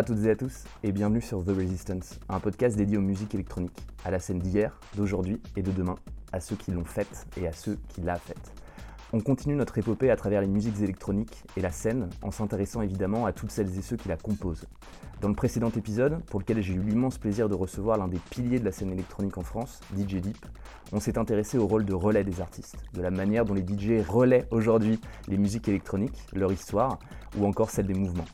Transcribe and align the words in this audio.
À 0.00 0.02
toutes 0.02 0.24
et 0.24 0.30
à 0.30 0.34
tous 0.34 0.64
et 0.82 0.92
bienvenue 0.92 1.20
sur 1.20 1.44
The 1.44 1.50
Resistance, 1.50 2.18
un 2.30 2.40
podcast 2.40 2.74
dédié 2.74 2.96
aux 2.96 3.02
musiques 3.02 3.34
électroniques, 3.34 3.84
à 4.02 4.10
la 4.10 4.18
scène 4.18 4.38
d'hier, 4.38 4.80
d'aujourd'hui 4.96 5.42
et 5.56 5.62
de 5.62 5.70
demain, 5.70 5.96
à 6.32 6.40
ceux 6.40 6.56
qui 6.56 6.70
l'ont 6.70 6.86
faite 6.86 7.26
et 7.36 7.46
à 7.46 7.52
ceux 7.52 7.78
qui 7.90 8.00
l'a 8.00 8.16
faite. 8.16 8.50
On 9.12 9.20
continue 9.20 9.56
notre 9.56 9.76
épopée 9.76 10.10
à 10.10 10.16
travers 10.16 10.40
les 10.40 10.46
musiques 10.46 10.80
électroniques 10.80 11.44
et 11.54 11.60
la 11.60 11.70
scène 11.70 12.08
en 12.22 12.30
s'intéressant 12.30 12.80
évidemment 12.80 13.26
à 13.26 13.34
toutes 13.34 13.50
celles 13.50 13.78
et 13.78 13.82
ceux 13.82 13.98
qui 13.98 14.08
la 14.08 14.16
composent. 14.16 14.64
Dans 15.20 15.28
le 15.28 15.34
précédent 15.34 15.68
épisode, 15.68 16.24
pour 16.24 16.40
lequel 16.40 16.62
j'ai 16.62 16.72
eu 16.72 16.80
l'immense 16.80 17.18
plaisir 17.18 17.50
de 17.50 17.54
recevoir 17.54 17.98
l'un 17.98 18.08
des 18.08 18.20
piliers 18.30 18.58
de 18.58 18.64
la 18.64 18.72
scène 18.72 18.92
électronique 18.92 19.36
en 19.36 19.42
France, 19.42 19.80
DJ 19.94 20.22
Deep, 20.22 20.46
on 20.92 21.00
s'est 21.00 21.18
intéressé 21.18 21.58
au 21.58 21.66
rôle 21.66 21.84
de 21.84 21.92
relais 21.92 22.24
des 22.24 22.40
artistes, 22.40 22.78
de 22.94 23.02
la 23.02 23.10
manière 23.10 23.44
dont 23.44 23.52
les 23.52 23.66
DJ 23.66 24.02
relaient 24.08 24.46
aujourd'hui 24.50 24.98
les 25.28 25.36
musiques 25.36 25.68
électroniques, 25.68 26.26
leur 26.32 26.50
histoire 26.52 26.98
ou 27.38 27.44
encore 27.44 27.68
celle 27.68 27.86
des 27.86 27.92
mouvements. 27.92 28.24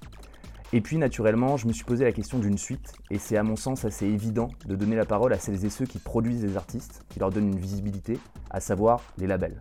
Et 0.72 0.80
puis 0.80 0.98
naturellement, 0.98 1.56
je 1.56 1.68
me 1.68 1.72
suis 1.72 1.84
posé 1.84 2.04
la 2.04 2.10
question 2.10 2.38
d'une 2.38 2.58
suite, 2.58 2.92
et 3.10 3.18
c'est 3.18 3.36
à 3.36 3.44
mon 3.44 3.54
sens 3.54 3.84
assez 3.84 4.06
évident 4.06 4.48
de 4.66 4.74
donner 4.74 4.96
la 4.96 5.04
parole 5.04 5.32
à 5.32 5.38
celles 5.38 5.64
et 5.64 5.70
ceux 5.70 5.86
qui 5.86 5.98
produisent 5.98 6.40
des 6.40 6.56
artistes, 6.56 7.04
qui 7.08 7.20
leur 7.20 7.30
donnent 7.30 7.52
une 7.52 7.58
visibilité, 7.58 8.18
à 8.50 8.58
savoir 8.58 9.00
les 9.16 9.28
labels. 9.28 9.56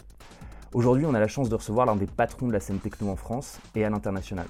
Aujourd'hui, 0.74 1.06
on 1.06 1.14
a 1.14 1.20
la 1.20 1.28
chance 1.28 1.48
de 1.48 1.56
recevoir 1.56 1.86
l'un 1.86 1.96
des 1.96 2.08
patrons 2.08 2.48
de 2.48 2.54
la 2.54 2.60
scène 2.60 2.80
techno 2.80 3.10
en 3.10 3.16
France 3.16 3.60
et 3.76 3.86
à 3.86 3.90
l'international. 3.90 4.48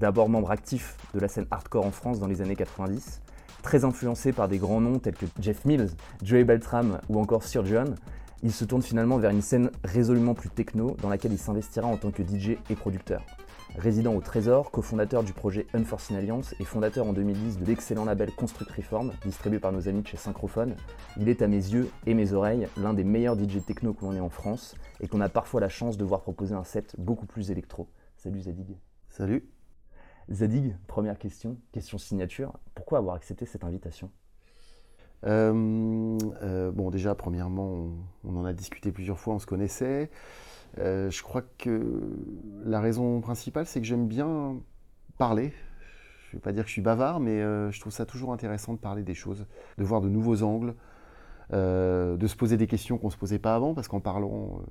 D'abord 0.00 0.30
membre 0.30 0.50
actif 0.50 0.96
de 1.12 1.20
la 1.20 1.28
scène 1.28 1.46
hardcore 1.50 1.84
en 1.84 1.90
France 1.90 2.18
dans 2.18 2.26
les 2.26 2.40
années 2.40 2.56
90, 2.56 3.20
très 3.62 3.84
influencé 3.84 4.32
par 4.32 4.48
des 4.48 4.58
grands 4.58 4.80
noms 4.80 4.98
tels 4.98 5.14
que 5.14 5.26
Jeff 5.38 5.66
Mills, 5.66 5.90
Joey 6.22 6.44
Beltram 6.44 6.98
ou 7.10 7.20
encore 7.20 7.44
Sir 7.44 7.64
John, 7.66 7.94
il 8.42 8.52
se 8.52 8.64
tourne 8.64 8.82
finalement 8.82 9.18
vers 9.18 9.30
une 9.30 9.42
scène 9.42 9.70
résolument 9.84 10.32
plus 10.32 10.48
techno 10.48 10.96
dans 11.02 11.10
laquelle 11.10 11.32
il 11.32 11.38
s'investira 11.38 11.86
en 11.86 11.98
tant 11.98 12.10
que 12.10 12.22
DJ 12.22 12.56
et 12.70 12.74
producteur. 12.74 13.22
Résident 13.76 14.14
au 14.14 14.20
Trésor, 14.20 14.70
cofondateur 14.70 15.22
du 15.22 15.32
projet 15.32 15.66
Unforeseen 15.72 16.16
Alliance 16.16 16.54
et 16.60 16.64
fondateur 16.64 17.06
en 17.06 17.12
2010 17.12 17.58
de 17.58 17.64
l'excellent 17.64 18.04
label 18.04 18.30
Construct 18.32 18.70
Reform, 18.72 19.12
distribué 19.24 19.58
par 19.58 19.72
nos 19.72 19.88
amis 19.88 20.02
de 20.02 20.06
chez 20.06 20.16
Synchrophone, 20.16 20.74
il 21.16 21.28
est 21.28 21.40
à 21.42 21.48
mes 21.48 21.56
yeux 21.56 21.88
et 22.06 22.14
mes 22.14 22.32
oreilles 22.32 22.66
l'un 22.76 22.94
des 22.94 23.04
meilleurs 23.04 23.38
DJ 23.38 23.64
techno 23.64 23.94
que 23.94 24.04
l'on 24.04 24.14
ait 24.14 24.20
en 24.20 24.28
France 24.28 24.74
et 25.00 25.08
qu'on 25.08 25.20
a 25.20 25.28
parfois 25.28 25.60
la 25.60 25.68
chance 25.68 25.96
de 25.96 26.04
voir 26.04 26.20
proposer 26.20 26.54
un 26.54 26.64
set 26.64 26.94
beaucoup 26.98 27.26
plus 27.26 27.50
électro. 27.50 27.88
Salut 28.16 28.40
Zadig. 28.40 28.76
Salut. 29.08 29.48
Zadig, 30.30 30.76
première 30.86 31.18
question, 31.18 31.56
question 31.72 31.98
signature. 31.98 32.52
Pourquoi 32.74 32.98
avoir 32.98 33.14
accepté 33.14 33.46
cette 33.46 33.64
invitation? 33.64 34.10
Euh, 35.26 36.18
euh, 36.42 36.70
Bon, 36.70 36.90
déjà, 36.90 37.14
premièrement, 37.14 37.88
on, 38.24 38.36
en 38.36 38.44
a 38.44 38.52
discuté 38.52 38.92
plusieurs 38.92 39.18
fois, 39.18 39.34
on 39.34 39.38
se 39.38 39.46
connaissait. 39.46 40.10
Euh, 40.78 41.10
je 41.10 41.22
crois 41.22 41.42
que 41.58 42.00
la 42.64 42.80
raison 42.80 43.20
principale, 43.20 43.66
c'est 43.66 43.80
que 43.80 43.86
j'aime 43.86 44.06
bien 44.06 44.56
parler. 45.18 45.52
Je 46.28 46.36
ne 46.36 46.40
vais 46.40 46.42
pas 46.42 46.52
dire 46.52 46.62
que 46.62 46.68
je 46.68 46.74
suis 46.74 46.82
bavard, 46.82 47.20
mais 47.20 47.40
euh, 47.40 47.70
je 47.70 47.80
trouve 47.80 47.92
ça 47.92 48.06
toujours 48.06 48.32
intéressant 48.32 48.74
de 48.74 48.78
parler 48.78 49.02
des 49.02 49.14
choses, 49.14 49.46
de 49.78 49.84
voir 49.84 50.00
de 50.00 50.08
nouveaux 50.08 50.42
angles, 50.42 50.74
euh, 51.52 52.16
de 52.16 52.26
se 52.26 52.36
poser 52.36 52.56
des 52.56 52.68
questions 52.68 52.98
qu'on 52.98 53.08
ne 53.08 53.12
se 53.12 53.16
posait 53.16 53.40
pas 53.40 53.54
avant, 53.54 53.74
parce 53.74 53.88
qu'en 53.88 54.00
parlant, 54.00 54.62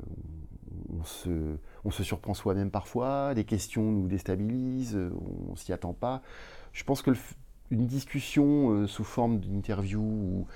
on 0.90 1.04
se, 1.04 2.04
surprend 2.04 2.34
soi-même 2.34 2.72
parfois, 2.72 3.34
des 3.34 3.44
questions 3.44 3.84
nous 3.84 4.08
déstabilisent, 4.08 4.98
on 5.48 5.52
ne 5.52 5.58
s'y 5.58 5.74
attend 5.74 5.94
pas. 5.94 6.22
Je 6.72 6.84
pense 6.86 7.02
que 7.02 7.12
une 7.72 7.86
discussion 7.86 8.88
sous 8.88 9.04
forme 9.04 9.40
d'interview 9.40 10.48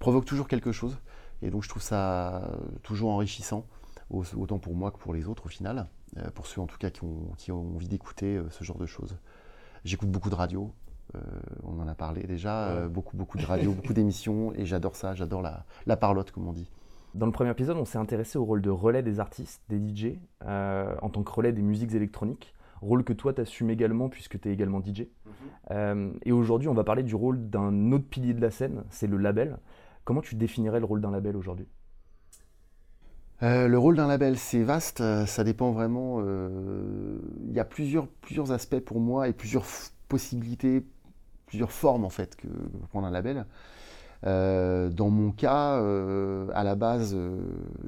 provoque 0.00 0.24
toujours 0.24 0.48
quelque 0.48 0.72
chose, 0.72 0.98
et 1.40 1.50
donc 1.50 1.62
je 1.62 1.68
trouve 1.68 1.82
ça 1.82 2.50
toujours 2.82 3.10
enrichissant 3.10 3.64
autant 4.10 4.58
pour 4.58 4.74
moi 4.74 4.90
que 4.90 4.98
pour 4.98 5.12
les 5.12 5.28
autres 5.28 5.46
au 5.46 5.48
final, 5.48 5.86
euh, 6.16 6.30
pour 6.34 6.46
ceux 6.46 6.60
en 6.60 6.66
tout 6.66 6.78
cas 6.78 6.90
qui 6.90 7.04
ont, 7.04 7.32
qui 7.36 7.52
ont 7.52 7.74
envie 7.74 7.88
d'écouter 7.88 8.36
euh, 8.36 8.48
ce 8.50 8.64
genre 8.64 8.78
de 8.78 8.86
choses. 8.86 9.18
J'écoute 9.84 10.10
beaucoup 10.10 10.30
de 10.30 10.34
radio, 10.34 10.72
euh, 11.14 11.20
on 11.64 11.78
en 11.80 11.88
a 11.88 11.94
parlé 11.94 12.22
déjà, 12.22 12.88
beaucoup, 12.88 13.16
beaucoup 13.16 13.38
de 13.38 13.44
radio, 13.44 13.72
beaucoup 13.72 13.92
d'émissions, 13.92 14.52
et 14.54 14.64
j'adore 14.66 14.96
ça, 14.96 15.14
j'adore 15.14 15.42
la, 15.42 15.64
la, 15.86 15.96
parlotte, 15.96 16.30
comme 16.30 16.48
on 16.48 16.52
dit. 16.52 16.70
Dans 17.14 17.26
le 17.26 17.32
premier 17.32 17.50
épisode, 17.50 17.76
on 17.76 17.84
s'est 17.84 17.98
intéressé 17.98 18.38
au 18.38 18.44
rôle 18.44 18.60
de 18.60 18.70
relais 18.70 19.02
des 19.02 19.20
artistes, 19.20 19.62
des 19.68 19.78
DJ, 19.78 20.18
en 20.44 21.08
tant 21.10 21.22
que 21.22 21.30
relais 21.30 21.52
des 21.52 21.62
musiques 21.62 21.94
électroniques, 21.94 22.54
rôle 22.82 23.04
que 23.04 23.12
toi 23.12 23.32
tu 23.32 23.40
assumes 23.40 23.70
également 23.70 24.08
puisque 24.08 24.40
tu 24.40 24.48
es 24.48 24.52
également 24.52 24.82
DJ. 24.82 25.06
Mhm. 25.70 26.18
et 26.24 26.32
aujourd'hui, 26.32 26.68
on 26.68 26.74
va 26.74 26.84
parler 26.84 27.02
du 27.02 27.14
rôle 27.14 27.48
d'un 27.48 27.92
autre 27.92 28.08
pilier 28.08 28.34
de 28.34 28.40
la 28.40 28.50
scène, 28.50 28.84
c'est 28.90 29.06
le 29.06 29.16
label. 29.16 29.58
Comment 30.04 30.22
tu 30.22 30.34
définirais 30.34 30.80
le 30.80 30.86
rôle 30.86 31.00
d'un 31.00 31.10
label 31.10 31.36
aujourd'hui? 31.36 31.68
Euh, 33.42 33.68
le 33.68 33.78
rôle 33.78 33.96
d'un 33.96 34.08
label, 34.08 34.36
c'est 34.36 34.62
vaste, 34.62 35.00
euh, 35.00 35.24
ça 35.26 35.44
dépend 35.44 35.70
vraiment. 35.70 36.16
Euh, 36.20 37.18
il 37.46 37.52
y 37.52 37.60
a 37.60 37.64
plusieurs, 37.64 38.08
aspects 38.50 38.80
pour 38.80 39.00
moi 39.00 39.28
et 39.28 39.32
plusieurs 39.32 39.64
possibilités, 40.08 40.84
plusieurs 41.46 41.70
formes 41.70 42.04
en 42.04 42.10
fait 42.10 42.34
que 42.36 42.48
prendre 42.90 43.06
un 43.06 43.10
label. 43.10 43.46
dans 44.22 45.10
mon 45.10 45.30
cas, 45.30 45.76
à 46.52 46.64
la 46.64 46.74
base, 46.74 47.16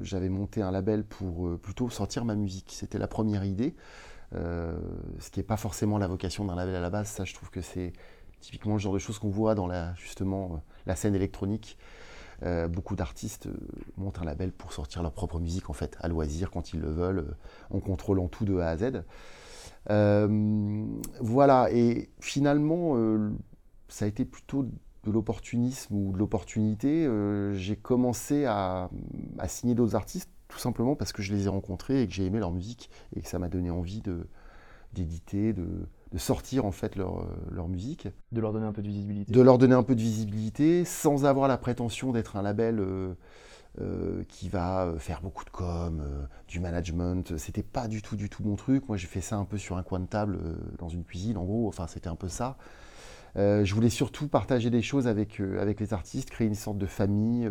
j'avais 0.01 0.29
monté 0.29 0.61
un 0.61 0.71
label 0.71 1.03
pour 1.03 1.57
plutôt 1.59 1.89
sortir 1.89 2.25
ma 2.25 2.35
musique. 2.35 2.71
C'était 2.71 2.99
la 2.99 3.07
première 3.07 3.43
idée, 3.43 3.75
ce 4.33 5.29
qui 5.31 5.39
n'est 5.39 5.45
pas 5.45 5.57
forcément 5.57 5.97
la 5.97 6.07
vocation 6.07 6.45
d'un 6.45 6.55
label 6.55 6.75
à 6.75 6.81
la 6.81 6.89
base. 6.89 7.07
Ça, 7.07 7.25
je 7.25 7.33
trouve 7.33 7.49
que 7.49 7.61
c'est 7.61 7.93
typiquement 8.39 8.73
le 8.73 8.79
genre 8.79 8.93
de 8.93 8.99
choses 8.99 9.19
qu'on 9.19 9.29
voit 9.29 9.55
dans 9.55 9.67
la, 9.67 9.93
justement 9.95 10.63
la 10.85 10.95
scène 10.95 11.15
électronique. 11.15 11.77
Euh, 12.43 12.67
beaucoup 12.67 12.95
d'artistes 12.95 13.47
euh, 13.47 13.53
montent 13.97 14.19
un 14.19 14.25
label 14.25 14.51
pour 14.51 14.73
sortir 14.73 15.03
leur 15.03 15.11
propre 15.11 15.39
musique 15.39 15.69
en 15.69 15.73
fait, 15.73 15.95
à 15.99 16.07
loisir 16.07 16.49
quand 16.49 16.73
ils 16.73 16.79
le 16.79 16.89
veulent, 16.89 17.19
euh, 17.19 17.35
en 17.69 17.79
contrôlant 17.79 18.27
tout 18.27 18.45
de 18.45 18.57
A 18.57 18.69
à 18.69 18.77
Z. 18.77 19.03
voilà, 21.19 21.71
et 21.71 22.09
finalement, 22.19 22.95
ça 23.87 24.05
a 24.05 24.07
été 24.07 24.25
plutôt 24.25 24.63
de 24.63 25.11
l'opportunisme 25.11 25.95
ou 25.95 26.11
de 26.13 26.17
l'opportunité. 26.17 27.07
j'ai 27.53 27.75
commencé 27.75 28.45
à, 28.45 28.89
à 29.37 29.47
signer 29.47 29.75
d'autres 29.75 29.95
artistes 29.95 30.29
tout 30.47 30.59
simplement 30.59 30.95
parce 30.95 31.13
que 31.13 31.21
je 31.21 31.33
les 31.33 31.45
ai 31.45 31.49
rencontrés 31.49 32.01
et 32.03 32.07
que 32.07 32.13
j'ai 32.13 32.25
aimé 32.25 32.39
leur 32.39 32.51
musique 32.51 32.89
et 33.15 33.21
que 33.21 33.27
ça 33.27 33.39
m'a 33.39 33.49
donné 33.49 33.71
envie 33.71 34.03
d'éditer, 34.93 35.53
de, 35.53 35.87
de 36.11 36.17
sortir 36.17 36.65
en 36.65 36.71
fait 36.71 36.95
leur, 36.95 37.19
euh, 37.19 37.25
leur, 37.51 37.67
musique. 37.67 38.07
De 38.31 38.41
leur 38.41 38.51
donner 38.51 38.65
un 38.65 38.73
peu 38.73 38.81
de 38.81 38.87
visibilité. 38.87 39.31
De 39.31 39.41
leur 39.41 39.57
donner 39.57 39.75
un 39.75 39.83
peu 39.83 39.95
de 39.95 40.01
visibilité 40.01 40.83
sans 40.83 41.25
avoir 41.25 41.47
la 41.47 41.57
prétention 41.57 42.11
d'être 42.11 42.35
un 42.35 42.41
label 42.41 42.79
euh, 42.79 43.13
euh, 43.79 44.23
qui 44.27 44.49
va 44.49 44.93
faire 44.97 45.21
beaucoup 45.21 45.45
de 45.45 45.49
com, 45.49 46.03
du 46.47 46.59
management. 46.59 47.37
C'était 47.37 47.63
pas 47.63 47.87
du 47.87 48.01
tout 48.01 48.17
du 48.17 48.29
tout 48.29 48.43
mon 48.43 48.55
truc. 48.55 48.87
Moi 48.89 48.97
j'ai 48.97 49.07
fait 49.07 49.21
ça 49.21 49.37
un 49.37 49.45
peu 49.45 49.57
sur 49.57 49.77
un 49.77 49.83
coin 49.83 49.99
de 49.99 50.05
table 50.05 50.39
dans 50.77 50.89
une 50.89 51.03
cuisine 51.03 51.37
en 51.37 51.45
gros. 51.45 51.67
Enfin 51.67 51.87
c'était 51.87 52.09
un 52.09 52.15
peu 52.15 52.27
ça. 52.27 52.57
je 53.35 53.73
voulais 53.73 53.89
surtout 53.89 54.27
partager 54.27 54.69
des 54.69 54.81
choses 54.81 55.07
avec, 55.07 55.39
avec 55.39 55.79
les 55.79 55.93
artistes, 55.93 56.29
créer 56.29 56.47
une 56.47 56.55
sorte 56.55 56.77
de 56.77 56.87
famille 56.87 57.49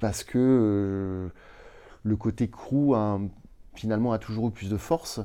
parce 0.00 0.24
que 0.24 1.30
le 2.02 2.16
côté 2.16 2.50
crew 2.50 2.96
finalement 3.74 4.12
a 4.12 4.18
toujours 4.18 4.48
eu 4.48 4.50
plus 4.50 4.68
de 4.68 4.76
force 4.76 5.20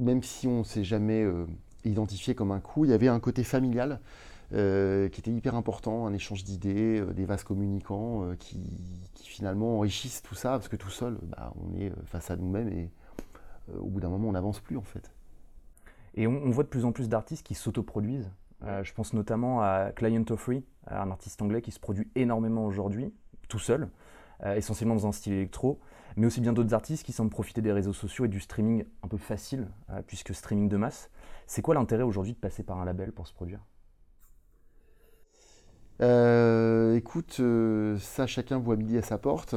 même 0.00 0.22
si 0.22 0.46
on 0.48 0.60
ne 0.60 0.64
s'est 0.64 0.84
jamais 0.84 1.22
euh, 1.22 1.46
identifié 1.84 2.34
comme 2.34 2.50
un 2.50 2.60
coup, 2.60 2.84
il 2.84 2.90
y 2.90 2.94
avait 2.94 3.08
un 3.08 3.20
côté 3.20 3.44
familial 3.44 4.00
euh, 4.52 5.08
qui 5.08 5.20
était 5.20 5.30
hyper 5.30 5.54
important, 5.54 6.06
un 6.06 6.12
échange 6.12 6.42
d'idées, 6.42 7.00
euh, 7.00 7.12
des 7.12 7.24
vases 7.24 7.44
communicants 7.44 8.24
qui, 8.38 8.58
finalement 9.14 9.78
enrichissent 9.78 10.22
tout 10.22 10.34
ça, 10.34 10.50
parce 10.50 10.68
que 10.68 10.76
tout 10.76 10.90
seul, 10.90 11.18
bah, 11.22 11.52
on 11.62 11.78
est 11.78 11.92
face 12.06 12.30
à 12.30 12.36
nous-mêmes 12.36 12.68
et 12.68 12.90
au 13.78 13.86
bout 13.86 14.00
d'un 14.00 14.08
moment, 14.08 14.28
on 14.28 14.32
n'avance 14.32 14.60
plus 14.60 14.76
en 14.76 14.82
fait. 14.82 15.12
Et 16.14 16.26
on, 16.26 16.50
voit 16.50 16.64
de 16.64 16.68
plus 16.68 16.84
en 16.84 16.90
plus 16.90 17.08
d'artistes 17.08 17.46
qui 17.46 17.54
s'autoproduisent. 17.54 18.28
je 18.82 18.92
pense 18.92 19.14
notamment 19.14 19.62
à 19.62 19.92
Client 19.94 20.24
Free, 20.36 20.64
un 20.88 21.10
artiste 21.10 21.40
anglais 21.40 21.62
qui 21.62 21.70
se 21.70 21.78
produit 21.78 22.10
énormément 22.16 22.66
aujourd'hui, 22.66 23.14
tout 23.48 23.60
seul, 23.60 23.88
essentiellement 24.44 24.96
dans 24.96 25.06
un 25.06 25.12
style 25.12 25.34
électro 25.34 25.78
mais 26.16 26.26
aussi 26.26 26.40
bien 26.40 26.52
d'autres 26.52 26.74
artistes 26.74 27.04
qui 27.04 27.12
semblent 27.12 27.30
profiter 27.30 27.62
des 27.62 27.72
réseaux 27.72 27.92
sociaux 27.92 28.24
et 28.24 28.28
du 28.28 28.40
streaming 28.40 28.84
un 29.02 29.08
peu 29.08 29.16
facile, 29.16 29.68
euh, 29.90 30.02
puisque 30.06 30.34
streaming 30.34 30.68
de 30.68 30.76
masse. 30.76 31.10
C'est 31.46 31.62
quoi 31.62 31.74
l'intérêt 31.74 32.02
aujourd'hui 32.02 32.32
de 32.32 32.38
passer 32.38 32.62
par 32.62 32.78
un 32.80 32.84
label 32.84 33.12
pour 33.12 33.26
se 33.26 33.34
produire? 33.34 33.60
Euh, 36.02 36.96
Écoute, 36.96 37.38
euh, 37.40 37.98
ça 37.98 38.26
chacun 38.26 38.58
voit 38.58 38.76
midi 38.76 38.96
à 38.98 39.02
sa 39.02 39.18
porte. 39.18 39.54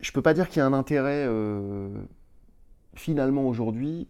Je 0.00 0.12
peux 0.12 0.22
pas 0.22 0.34
dire 0.34 0.48
qu'il 0.48 0.58
y 0.58 0.62
a 0.62 0.66
un 0.66 0.72
intérêt 0.72 1.28
finalement 2.94 3.48
aujourd'hui. 3.48 4.08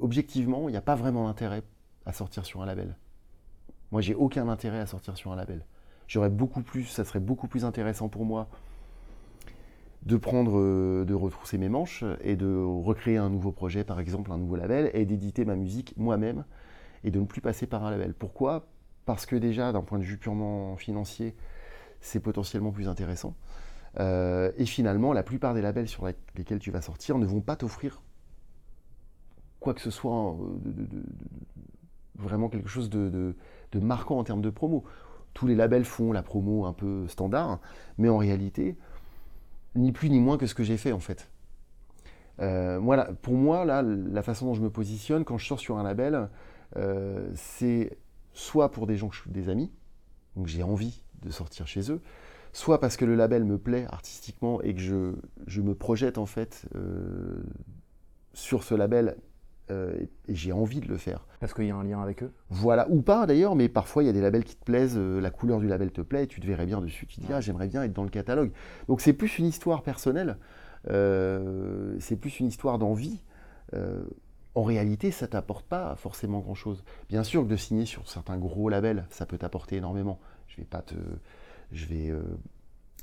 Objectivement, 0.00 0.68
il 0.68 0.72
n'y 0.72 0.76
a 0.76 0.82
pas 0.82 0.94
vraiment 0.94 1.26
d'intérêt 1.26 1.62
à 2.04 2.12
sortir 2.12 2.44
sur 2.44 2.60
un 2.60 2.66
label. 2.66 2.96
Moi, 3.90 4.02
j'ai 4.02 4.14
aucun 4.14 4.48
intérêt 4.48 4.80
à 4.80 4.86
sortir 4.86 5.16
sur 5.16 5.32
un 5.32 5.36
label. 5.36 5.64
J'aurais 6.06 6.28
beaucoup 6.28 6.62
plus, 6.62 6.84
ça 6.84 7.04
serait 7.04 7.20
beaucoup 7.20 7.48
plus 7.48 7.64
intéressant 7.64 8.08
pour 8.08 8.26
moi 8.26 8.48
de 10.06 10.16
prendre, 10.16 10.58
euh, 10.58 11.04
de 11.04 11.14
retrousser 11.14 11.58
mes 11.58 11.68
manches 11.68 12.04
et 12.20 12.36
de 12.36 12.54
recréer 12.56 13.16
un 13.16 13.30
nouveau 13.30 13.52
projet, 13.52 13.84
par 13.84 14.00
exemple 14.00 14.32
un 14.32 14.38
nouveau 14.38 14.56
label, 14.56 14.90
et 14.94 15.04
d'éditer 15.04 15.44
ma 15.44 15.56
musique 15.56 15.94
moi-même 15.96 16.44
et 17.04 17.10
de 17.10 17.20
ne 17.20 17.24
plus 17.24 17.40
passer 17.40 17.66
par 17.66 17.84
un 17.84 17.90
label. 17.90 18.14
Pourquoi? 18.14 18.66
Parce 19.06 19.26
que 19.26 19.36
déjà, 19.36 19.72
d'un 19.72 19.82
point 19.82 19.98
de 19.98 20.04
vue 20.04 20.18
purement 20.18 20.76
financier, 20.76 21.34
c'est 22.00 22.20
potentiellement 22.20 22.70
plus 22.70 22.88
intéressant. 22.88 23.34
Euh, 24.00 24.52
et 24.56 24.66
finalement, 24.66 25.12
la 25.12 25.22
plupart 25.22 25.54
des 25.54 25.62
labels 25.62 25.88
sur 25.88 26.06
lesquels 26.36 26.58
tu 26.58 26.70
vas 26.70 26.80
sortir 26.80 27.18
ne 27.18 27.26
vont 27.26 27.40
pas 27.40 27.56
t'offrir 27.56 28.02
quoi 29.64 29.72
que 29.72 29.80
ce 29.80 29.90
soit 29.90 30.36
de, 30.66 30.86
vraiment 32.16 32.50
quelque 32.50 32.68
chose 32.68 32.90
de, 32.90 33.34
marquant 33.74 34.18
en 34.18 34.24
termes 34.24 34.42
de 34.42 34.50
promo. 34.50 34.84
Tous 35.32 35.46
les 35.46 35.54
labels 35.54 35.86
font 35.86 36.12
la 36.12 36.22
promo 36.22 36.66
un 36.66 36.74
peu 36.74 37.08
standard, 37.08 37.60
mais 37.96 38.10
en 38.10 38.18
réalité, 38.18 38.76
ni 39.74 39.92
plus 39.92 40.10
ni 40.10 40.20
moins 40.20 40.38
que 40.38 40.46
ce 40.46 40.54
que 40.54 40.62
j'ai 40.62 40.76
fait 40.76 40.92
en 40.92 41.00
fait. 41.00 41.28
voilà, 42.38 43.10
pour 43.22 43.34
moi, 43.34 43.64
là, 43.64 43.82
la 43.82 44.22
façon 44.22 44.46
dont 44.46 44.54
je 44.54 44.62
me 44.62 44.70
positionne 44.70 45.24
quand 45.24 45.38
je 45.38 45.46
sors 45.46 45.60
sur 45.60 45.78
un 45.78 45.82
label, 45.82 46.28
c'est 47.34 47.96
soit 48.32 48.70
pour 48.70 48.86
des 48.86 48.96
gens 48.96 49.08
que 49.08 49.14
je 49.14 49.20
suis 49.22 49.30
des 49.30 49.48
amis, 49.48 49.70
donc 50.36 50.46
j'ai 50.46 50.62
envie 50.62 51.02
de 51.22 51.30
sortir 51.30 51.66
chez 51.66 51.90
eux, 51.90 52.00
soit 52.52 52.80
parce 52.80 52.96
que 52.96 53.04
le 53.04 53.14
label 53.14 53.44
me 53.44 53.58
plaît 53.58 53.86
artistiquement 53.90 54.60
et 54.62 54.74
que 54.74 54.80
je, 54.80 55.12
je 55.46 55.62
me 55.62 55.74
projette 55.74 56.18
en 56.18 56.26
fait 56.26 56.66
euh, 56.74 57.42
sur 58.32 58.62
ce 58.62 58.74
label 58.74 59.16
euh, 59.70 59.94
et, 60.28 60.34
j'ai 60.34 60.52
envie 60.52 60.80
de 60.80 60.88
le 60.88 60.96
faire. 60.96 61.26
Parce 61.40 61.54
qu'il 61.54 61.66
y 61.66 61.70
a 61.70 61.76
un 61.76 61.84
lien 61.84 62.00
avec 62.00 62.22
eux 62.22 62.32
Voilà, 62.50 62.86
ou 62.90 63.02
pas 63.02 63.26
d'ailleurs, 63.26 63.54
mais 63.54 63.68
parfois 63.68 64.02
il 64.02 64.06
y 64.06 64.08
a 64.08 64.12
des 64.12 64.20
labels 64.20 64.44
qui 64.44 64.56
te 64.56 64.64
plaisent, 64.64 64.96
euh, 64.96 65.20
la 65.20 65.30
couleur 65.30 65.60
du 65.60 65.68
label 65.68 65.90
te 65.90 66.00
plaît 66.00 66.24
et 66.24 66.26
tu 66.26 66.40
te 66.40 66.46
verrais 66.46 66.66
bien 66.66 66.80
dessus, 66.80 67.06
tu 67.06 67.20
te 67.20 67.26
dis 67.26 67.32
ah 67.32 67.40
j'aimerais 67.40 67.68
bien 67.68 67.82
être 67.82 67.92
dans 67.92 68.04
le 68.04 68.10
catalogue. 68.10 68.52
Donc 68.88 69.00
c'est 69.00 69.12
plus 69.12 69.38
une 69.38 69.46
histoire 69.46 69.82
personnelle, 69.82 70.36
c'est 70.86 72.16
plus 72.16 72.40
une 72.40 72.46
histoire 72.46 72.78
d'envie 72.78 73.20
en 74.54 74.62
réalité, 74.62 75.10
ça 75.10 75.26
t'apporte 75.26 75.66
pas 75.66 75.96
forcément 75.96 76.38
grand-chose. 76.38 76.84
Bien 77.08 77.24
sûr 77.24 77.42
que 77.42 77.48
de 77.48 77.56
signer 77.56 77.86
sur 77.86 78.08
certains 78.08 78.38
gros 78.38 78.68
labels, 78.68 79.04
ça 79.10 79.26
peut 79.26 79.38
t'apporter 79.38 79.76
énormément. 79.76 80.20
Je 80.46 80.58
vais 80.58 80.64
pas 80.64 80.82
te, 80.82 80.94
je 81.72 81.86
vais, 81.86 82.10
euh, 82.10 82.22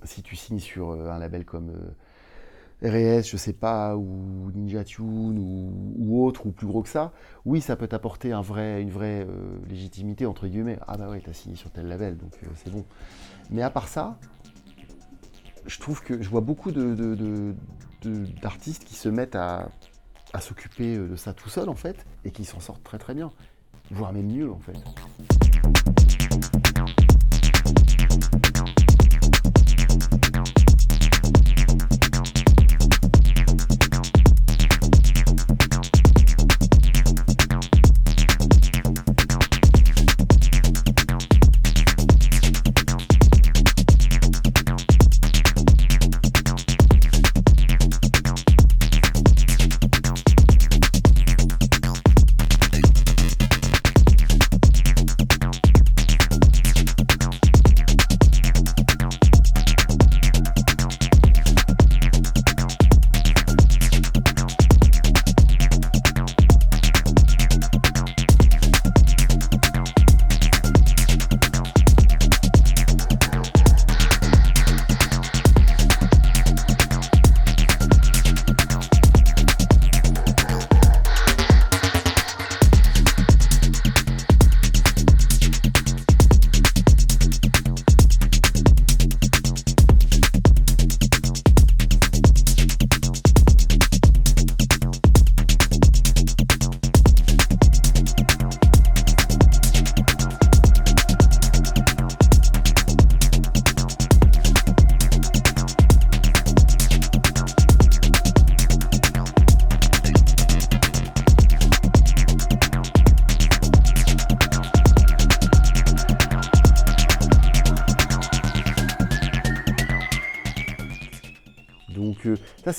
si 0.03 0.23
tu 0.23 0.35
signes 0.35 0.59
sur 0.59 0.91
euh, 0.91 1.09
un 1.09 1.19
label 1.19 1.43
comme 1.43 1.69
euh, 1.71 1.91
RS, 2.83 3.27
je 3.29 3.37
sais 3.37 3.53
pas, 3.53 3.95
ou 3.95 4.51
Ninja 4.53 4.83
Tune 4.83 5.37
ou, 5.97 6.25
autre, 6.25 6.47
ou 6.47 6.51
plus 6.51 6.67
gros 6.67 6.81
que 6.81 6.89
ça, 6.89 7.11
oui, 7.45 7.61
ça 7.61 7.75
peut 7.75 7.87
t'apporter 7.87 8.31
un 8.33 8.41
vrai, 8.41 8.81
une 8.81 8.89
vraie 8.89 9.27
légitimité 9.69 10.25
entre 10.25 10.47
guillemets. 10.47 10.79
Ah 10.87 10.97
bah 10.97 11.09
ouais, 11.09 11.21
as 11.29 11.33
signé 11.33 11.55
sur 11.55 11.69
tel 11.71 11.87
label, 11.87 12.17
donc 12.17 12.31
c'est 12.55 12.71
bon. 12.71 12.83
Mais 13.51 13.61
à 13.61 13.69
part 13.69 13.87
ça, 13.87 14.17
je 15.67 15.79
trouve 15.79 16.01
que 16.01 16.21
je 16.21 16.29
vois 16.29 16.41
beaucoup 16.41 16.71
d'artistes 18.41 18.83
qui 18.85 18.95
se 18.95 19.09
mettent 19.09 19.35
à 19.35 19.69
à 20.33 20.41
s'occuper 20.41 20.95
euh, 20.95 21.07
de 21.07 21.15
ça 21.15 21.33
tout 21.33 21.49
seul 21.49 21.69
en 21.69 21.75
fait, 21.75 22.05
et 22.25 22.31
qui 22.31 22.45
s'en 22.45 22.59
sortent 22.59 22.83
très 22.83 22.97
très 22.97 23.13
bien, 23.13 23.31
voire 23.91 24.13
même 24.13 24.27
mieux 24.27 24.51
en 24.51 24.59
fait. 24.59 24.73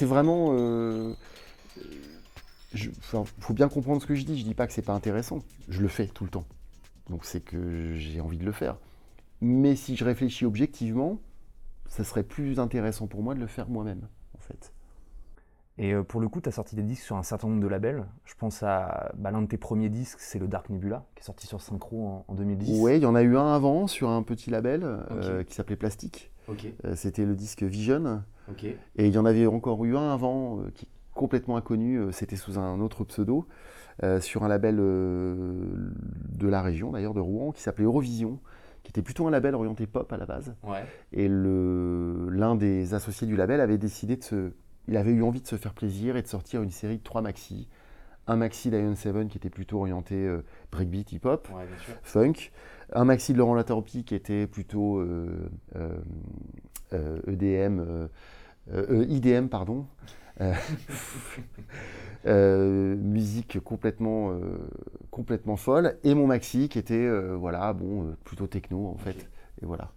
C'est 0.02 0.08
vraiment. 0.08 0.52
Il 0.52 0.58
euh, 0.58 1.14
faut 3.04 3.54
bien 3.54 3.68
comprendre 3.68 4.02
ce 4.02 4.06
que 4.06 4.16
je 4.16 4.24
dis. 4.24 4.36
Je 4.36 4.44
dis 4.44 4.54
pas 4.54 4.66
que 4.66 4.72
c'est 4.72 4.82
pas 4.82 4.94
intéressant. 4.94 5.44
Je 5.68 5.80
le 5.80 5.86
fais 5.86 6.08
tout 6.08 6.24
le 6.24 6.30
temps. 6.30 6.44
Donc 7.08 7.24
c'est 7.24 7.40
que 7.40 7.94
j'ai 7.94 8.20
envie 8.20 8.38
de 8.38 8.44
le 8.44 8.50
faire. 8.50 8.78
Mais 9.40 9.76
si 9.76 9.94
je 9.94 10.04
réfléchis 10.04 10.44
objectivement, 10.44 11.20
ça 11.88 12.02
serait 12.02 12.24
plus 12.24 12.58
intéressant 12.58 13.06
pour 13.06 13.22
moi 13.22 13.34
de 13.34 13.40
le 13.40 13.46
faire 13.46 13.68
moi-même, 13.68 14.08
en 14.36 14.40
fait. 14.40 14.72
Et 15.78 15.94
euh, 15.94 16.02
pour 16.02 16.20
le 16.20 16.28
coup, 16.28 16.40
tu 16.40 16.48
as 16.48 16.52
sorti 16.52 16.74
des 16.74 16.82
disques 16.82 17.04
sur 17.04 17.16
un 17.16 17.22
certain 17.22 17.46
nombre 17.46 17.62
de 17.62 17.68
labels. 17.68 18.04
Je 18.24 18.34
pense 18.34 18.64
à 18.64 19.12
bah, 19.16 19.30
l'un 19.30 19.42
de 19.42 19.46
tes 19.46 19.56
premiers 19.56 19.88
disques, 19.88 20.18
c'est 20.20 20.40
le 20.40 20.48
Dark 20.48 20.68
Nebula, 20.68 21.04
qui 21.14 21.20
est 21.20 21.24
sorti 21.24 21.46
sur 21.46 21.60
Synchro 21.60 22.24
en, 22.26 22.34
2010. 22.34 22.80
Oui, 22.80 22.96
il 22.96 23.02
y 23.02 23.06
en 23.06 23.14
a 23.14 23.22
eu 23.22 23.36
un 23.36 23.54
avant 23.54 23.86
sur 23.86 24.10
un 24.10 24.24
petit 24.24 24.50
label 24.50 24.82
euh, 24.84 25.44
qui 25.44 25.54
s'appelait 25.54 25.76
Plastique. 25.76 26.31
C'était 26.94 27.24
le 27.24 27.34
disque 27.34 27.62
Vision. 27.62 28.22
Et 28.96 29.06
il 29.06 29.12
y 29.12 29.18
en 29.18 29.24
avait 29.24 29.46
encore 29.46 29.84
eu 29.84 29.96
un 29.96 30.12
avant, 30.12 30.60
euh, 30.60 30.70
qui 30.74 30.86
est 30.86 30.88
complètement 31.14 31.56
inconnu, 31.56 31.96
euh, 31.96 32.12
c'était 32.12 32.36
sous 32.36 32.58
un 32.58 32.80
autre 32.80 33.04
pseudo, 33.04 33.46
euh, 34.02 34.20
sur 34.20 34.44
un 34.44 34.48
label 34.48 34.76
de 34.76 36.48
la 36.48 36.62
région, 36.62 36.92
d'ailleurs 36.92 37.14
de 37.14 37.20
Rouen, 37.20 37.52
qui 37.52 37.62
s'appelait 37.62 37.84
Eurovision, 37.84 38.38
qui 38.82 38.90
était 38.90 39.02
plutôt 39.02 39.26
un 39.26 39.30
label 39.30 39.54
orienté 39.54 39.86
pop 39.86 40.12
à 40.12 40.16
la 40.16 40.26
base. 40.26 40.54
Et 41.12 41.28
l'un 41.28 42.56
des 42.56 42.94
associés 42.94 43.26
du 43.26 43.36
label 43.36 43.60
avait 43.60 43.78
décidé 43.78 44.16
de 44.16 44.24
se... 44.24 44.52
Il 44.88 44.96
avait 44.96 45.12
eu 45.12 45.22
envie 45.22 45.40
de 45.40 45.46
se 45.46 45.54
faire 45.54 45.74
plaisir 45.74 46.16
et 46.16 46.22
de 46.22 46.26
sortir 46.26 46.62
une 46.62 46.72
série 46.72 46.98
de 46.98 47.02
trois 47.04 47.22
maxi. 47.22 47.68
Un 48.26 48.34
maxi 48.34 48.68
d'Ion 48.70 48.96
7 48.96 49.28
qui 49.28 49.38
était 49.38 49.50
plutôt 49.50 49.78
orienté 49.78 50.28
breakbeat, 50.72 51.12
hip-hop, 51.12 51.48
funk. 52.02 52.50
Un 52.94 53.04
maxi 53.04 53.32
de 53.32 53.38
Laurent 53.38 53.54
Latorpi 53.54 54.04
qui 54.04 54.14
était 54.14 54.46
plutôt 54.46 55.02
EDM, 57.26 57.80
e 57.80 57.82
euh, 57.82 58.08
euh, 58.72 59.06
IDM, 59.08 59.48
pardon. 59.48 59.86
Euh, 62.24 62.94
musique 62.94 63.58
complètement, 63.58 64.30
complètement 65.10 65.56
folle. 65.56 65.98
Et 66.04 66.14
mon 66.14 66.28
maxi 66.28 66.68
qui 66.68 66.78
était, 66.78 67.10
voilà, 67.34 67.72
bon, 67.72 68.14
plutôt 68.22 68.46
techno 68.46 68.86
en 68.86 68.96
fait. 68.96 69.28
Et 69.60 69.66
voilà. 69.66 69.90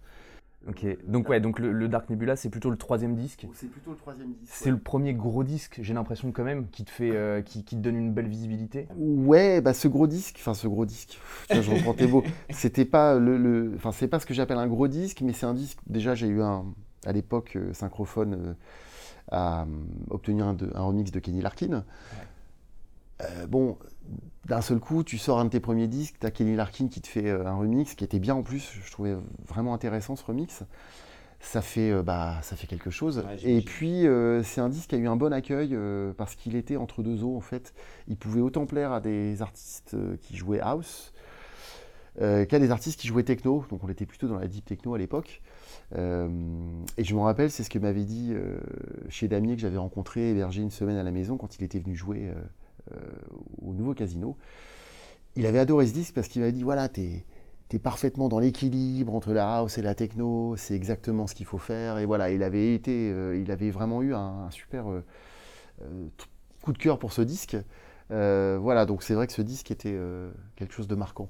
Ok, 0.68 0.84
donc 1.06 1.28
ouais, 1.28 1.40
donc 1.40 1.58
le, 1.58 1.88
Dark 1.88 2.10
Nebula, 2.10 2.34
c'est 2.36 2.50
plutôt 2.50 2.70
le 2.70 2.76
troisième 2.76 3.14
disque. 3.14 3.46
C'est 3.54 3.70
plutôt 3.70 3.92
le 3.92 3.96
troisième 3.96 4.32
disque. 4.32 4.52
C'est 4.52 4.70
le 4.70 4.78
premier 4.78 5.14
gros 5.14 5.44
disque, 5.44 5.78
j'ai 5.80 5.94
l'impression 5.94 6.32
quand 6.32 6.44
même, 6.44 6.68
qui 6.70 6.84
te 6.84 6.90
fait, 6.90 7.42
qui, 7.44 7.64
qui, 7.64 7.76
te 7.76 7.80
donne 7.80 7.96
une 7.96 8.12
belle 8.12 8.28
visibilité. 8.28 8.88
Ouais, 8.96 9.60
bah 9.60 9.74
ce 9.74 9.86
gros 9.86 10.06
disque, 10.06 10.36
enfin 10.40 10.54
ce 10.54 10.66
gros 10.66 10.86
disque, 10.86 11.18
je 11.50 11.70
reprends 11.70 11.94
tes 11.94 12.06
mots. 12.06 12.24
C'était 12.50 12.84
pas 12.84 13.18
le, 13.18 13.72
enfin 13.76 13.92
c'est 13.92 14.08
pas 14.08 14.18
ce 14.18 14.26
que 14.26 14.34
j'appelle 14.34 14.58
un 14.58 14.66
gros 14.66 14.88
disque, 14.88 15.20
mais 15.20 15.32
c'est 15.32 15.46
un 15.46 15.54
disque. 15.54 15.78
Déjà, 15.86 16.14
j'ai 16.14 16.26
eu 16.26 16.42
un, 16.42 16.64
à 17.06 17.12
l'époque, 17.12 17.52
euh, 17.56 17.72
Synchrophone 17.72 18.34
euh, 18.34 18.54
a 19.30 19.62
euh, 19.62 19.66
obtenu 20.10 20.42
un, 20.42 20.56
remix 20.74 21.10
de 21.10 21.20
Kenny 21.20 21.40
Larkin. 21.40 21.84
Bon, 23.48 23.78
d'un 24.46 24.60
seul 24.60 24.78
coup, 24.78 25.04
tu 25.04 25.18
sors 25.18 25.38
un 25.38 25.44
de 25.44 25.50
tes 25.50 25.60
premiers 25.60 25.88
disques, 25.88 26.16
tu 26.20 26.26
as 26.26 26.30
Kenny 26.30 26.56
Larkin 26.56 26.88
qui 26.88 27.00
te 27.00 27.08
fait 27.08 27.30
un 27.30 27.54
remix 27.54 27.94
qui 27.94 28.04
était 28.04 28.18
bien 28.18 28.34
en 28.34 28.42
plus, 28.42 28.72
je 28.84 28.90
trouvais 28.90 29.16
vraiment 29.46 29.74
intéressant 29.74 30.16
ce 30.16 30.24
remix. 30.24 30.62
Ça 31.38 31.60
fait, 31.60 32.02
bah, 32.02 32.38
ça 32.42 32.56
fait 32.56 32.66
quelque 32.66 32.90
chose. 32.90 33.22
et 33.44 33.60
puis, 33.60 34.06
c'est 34.44 34.60
un 34.60 34.68
disque 34.68 34.90
qui 34.90 34.94
a 34.96 34.98
eu 34.98 35.08
un 35.08 35.16
bon 35.16 35.32
accueil 35.32 35.76
parce 36.16 36.34
qu'il 36.34 36.56
était 36.56 36.76
entre 36.76 37.02
deux 37.02 37.24
eaux 37.24 37.36
en 37.36 37.40
fait. 37.40 37.74
Il 38.08 38.16
pouvait 38.16 38.40
autant 38.40 38.66
plaire 38.66 38.92
à 38.92 39.00
des 39.00 39.42
artistes 39.42 39.96
qui 40.22 40.36
jouaient 40.36 40.60
house 40.60 41.12
qu'à 42.18 42.58
des 42.58 42.70
artistes 42.70 43.00
qui 43.00 43.08
jouaient 43.08 43.24
techno. 43.24 43.64
Donc, 43.70 43.84
on 43.84 43.88
était 43.88 44.06
plutôt 44.06 44.28
dans 44.28 44.38
la 44.38 44.48
deep 44.48 44.64
techno 44.64 44.94
à 44.94 44.98
l'époque. 44.98 45.42
Euh, 45.94 46.28
et 46.96 47.04
je 47.04 47.14
me 47.14 47.20
rappelle, 47.20 47.50
c'est 47.50 47.62
ce 47.62 47.70
que 47.70 47.78
m'avait 47.78 48.04
dit 48.04 48.32
euh, 48.32 48.58
chez 49.08 49.28
Damier 49.28 49.54
que 49.54 49.60
j'avais 49.62 49.76
rencontré 49.76 50.30
hébergé 50.30 50.62
une 50.62 50.70
semaine 50.70 50.96
à 50.96 51.02
la 51.02 51.10
maison 51.10 51.36
quand 51.36 51.58
il 51.58 51.64
était 51.64 51.78
venu 51.78 51.94
jouer 51.94 52.28
euh, 52.28 52.34
au 53.62 53.72
nouveau 53.72 53.94
casino. 53.94 54.36
Il 55.34 55.46
avait 55.46 55.58
adoré 55.58 55.86
ce 55.86 55.92
disque 55.92 56.14
parce 56.14 56.28
qu'il 56.28 56.42
m'a 56.42 56.50
dit 56.50 56.62
voilà, 56.62 56.88
t'es 56.88 57.24
es 57.72 57.78
parfaitement 57.78 58.28
dans 58.28 58.38
l'équilibre 58.38 59.14
entre 59.14 59.32
la 59.32 59.56
house 59.56 59.78
et 59.78 59.82
la 59.82 59.94
techno, 59.94 60.56
c'est 60.56 60.74
exactement 60.74 61.26
ce 61.26 61.34
qu'il 61.34 61.46
faut 61.46 61.58
faire. 61.58 61.98
Et 61.98 62.06
voilà, 62.06 62.30
il 62.30 62.42
avait 62.42 62.74
été, 62.74 63.10
euh, 63.12 63.36
il 63.36 63.50
avait 63.50 63.70
vraiment 63.70 64.02
eu 64.02 64.14
un, 64.14 64.48
super 64.50 64.90
euh, 64.90 65.04
euh, 65.82 66.08
coup 66.62 66.72
de 66.72 66.78
cœur 66.78 66.98
pour 66.98 67.12
ce 67.12 67.22
disque. 67.22 67.56
voilà, 68.08 68.86
donc 68.86 69.02
c'est 69.02 69.14
vrai 69.14 69.26
que 69.26 69.32
ce 69.32 69.42
disque 69.42 69.70
était 69.70 69.98
quelque 70.54 70.72
chose 70.72 70.88
de 70.88 70.94
marquant. 70.94 71.28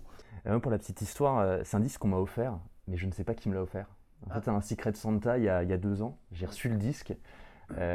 pour 0.62 0.70
la 0.70 0.78
petite 0.78 1.00
histoire, 1.00 1.64
c'est 1.64 1.76
un 1.76 1.80
disque 1.80 2.00
qu'on 2.00 2.08
m'a 2.08 2.18
offert, 2.18 2.58
mais 2.86 2.96
je 2.96 3.06
ne 3.06 3.12
sais 3.12 3.24
pas 3.24 3.34
qui 3.34 3.48
me 3.48 3.54
l'a 3.54 3.62
offert. 3.62 3.86
En 4.28 4.34
fait, 4.34 4.40
c'est 4.44 4.50
un 4.50 4.60
Secret 4.60 4.94
Santa 4.94 5.38
il 5.38 5.44
y, 5.44 5.48
a, 5.48 5.62
il 5.62 5.68
y 5.68 5.72
a 5.72 5.76
deux 5.78 6.02
ans. 6.02 6.18
J'ai 6.32 6.46
reçu 6.46 6.68
le 6.68 6.76
disque. 6.76 7.14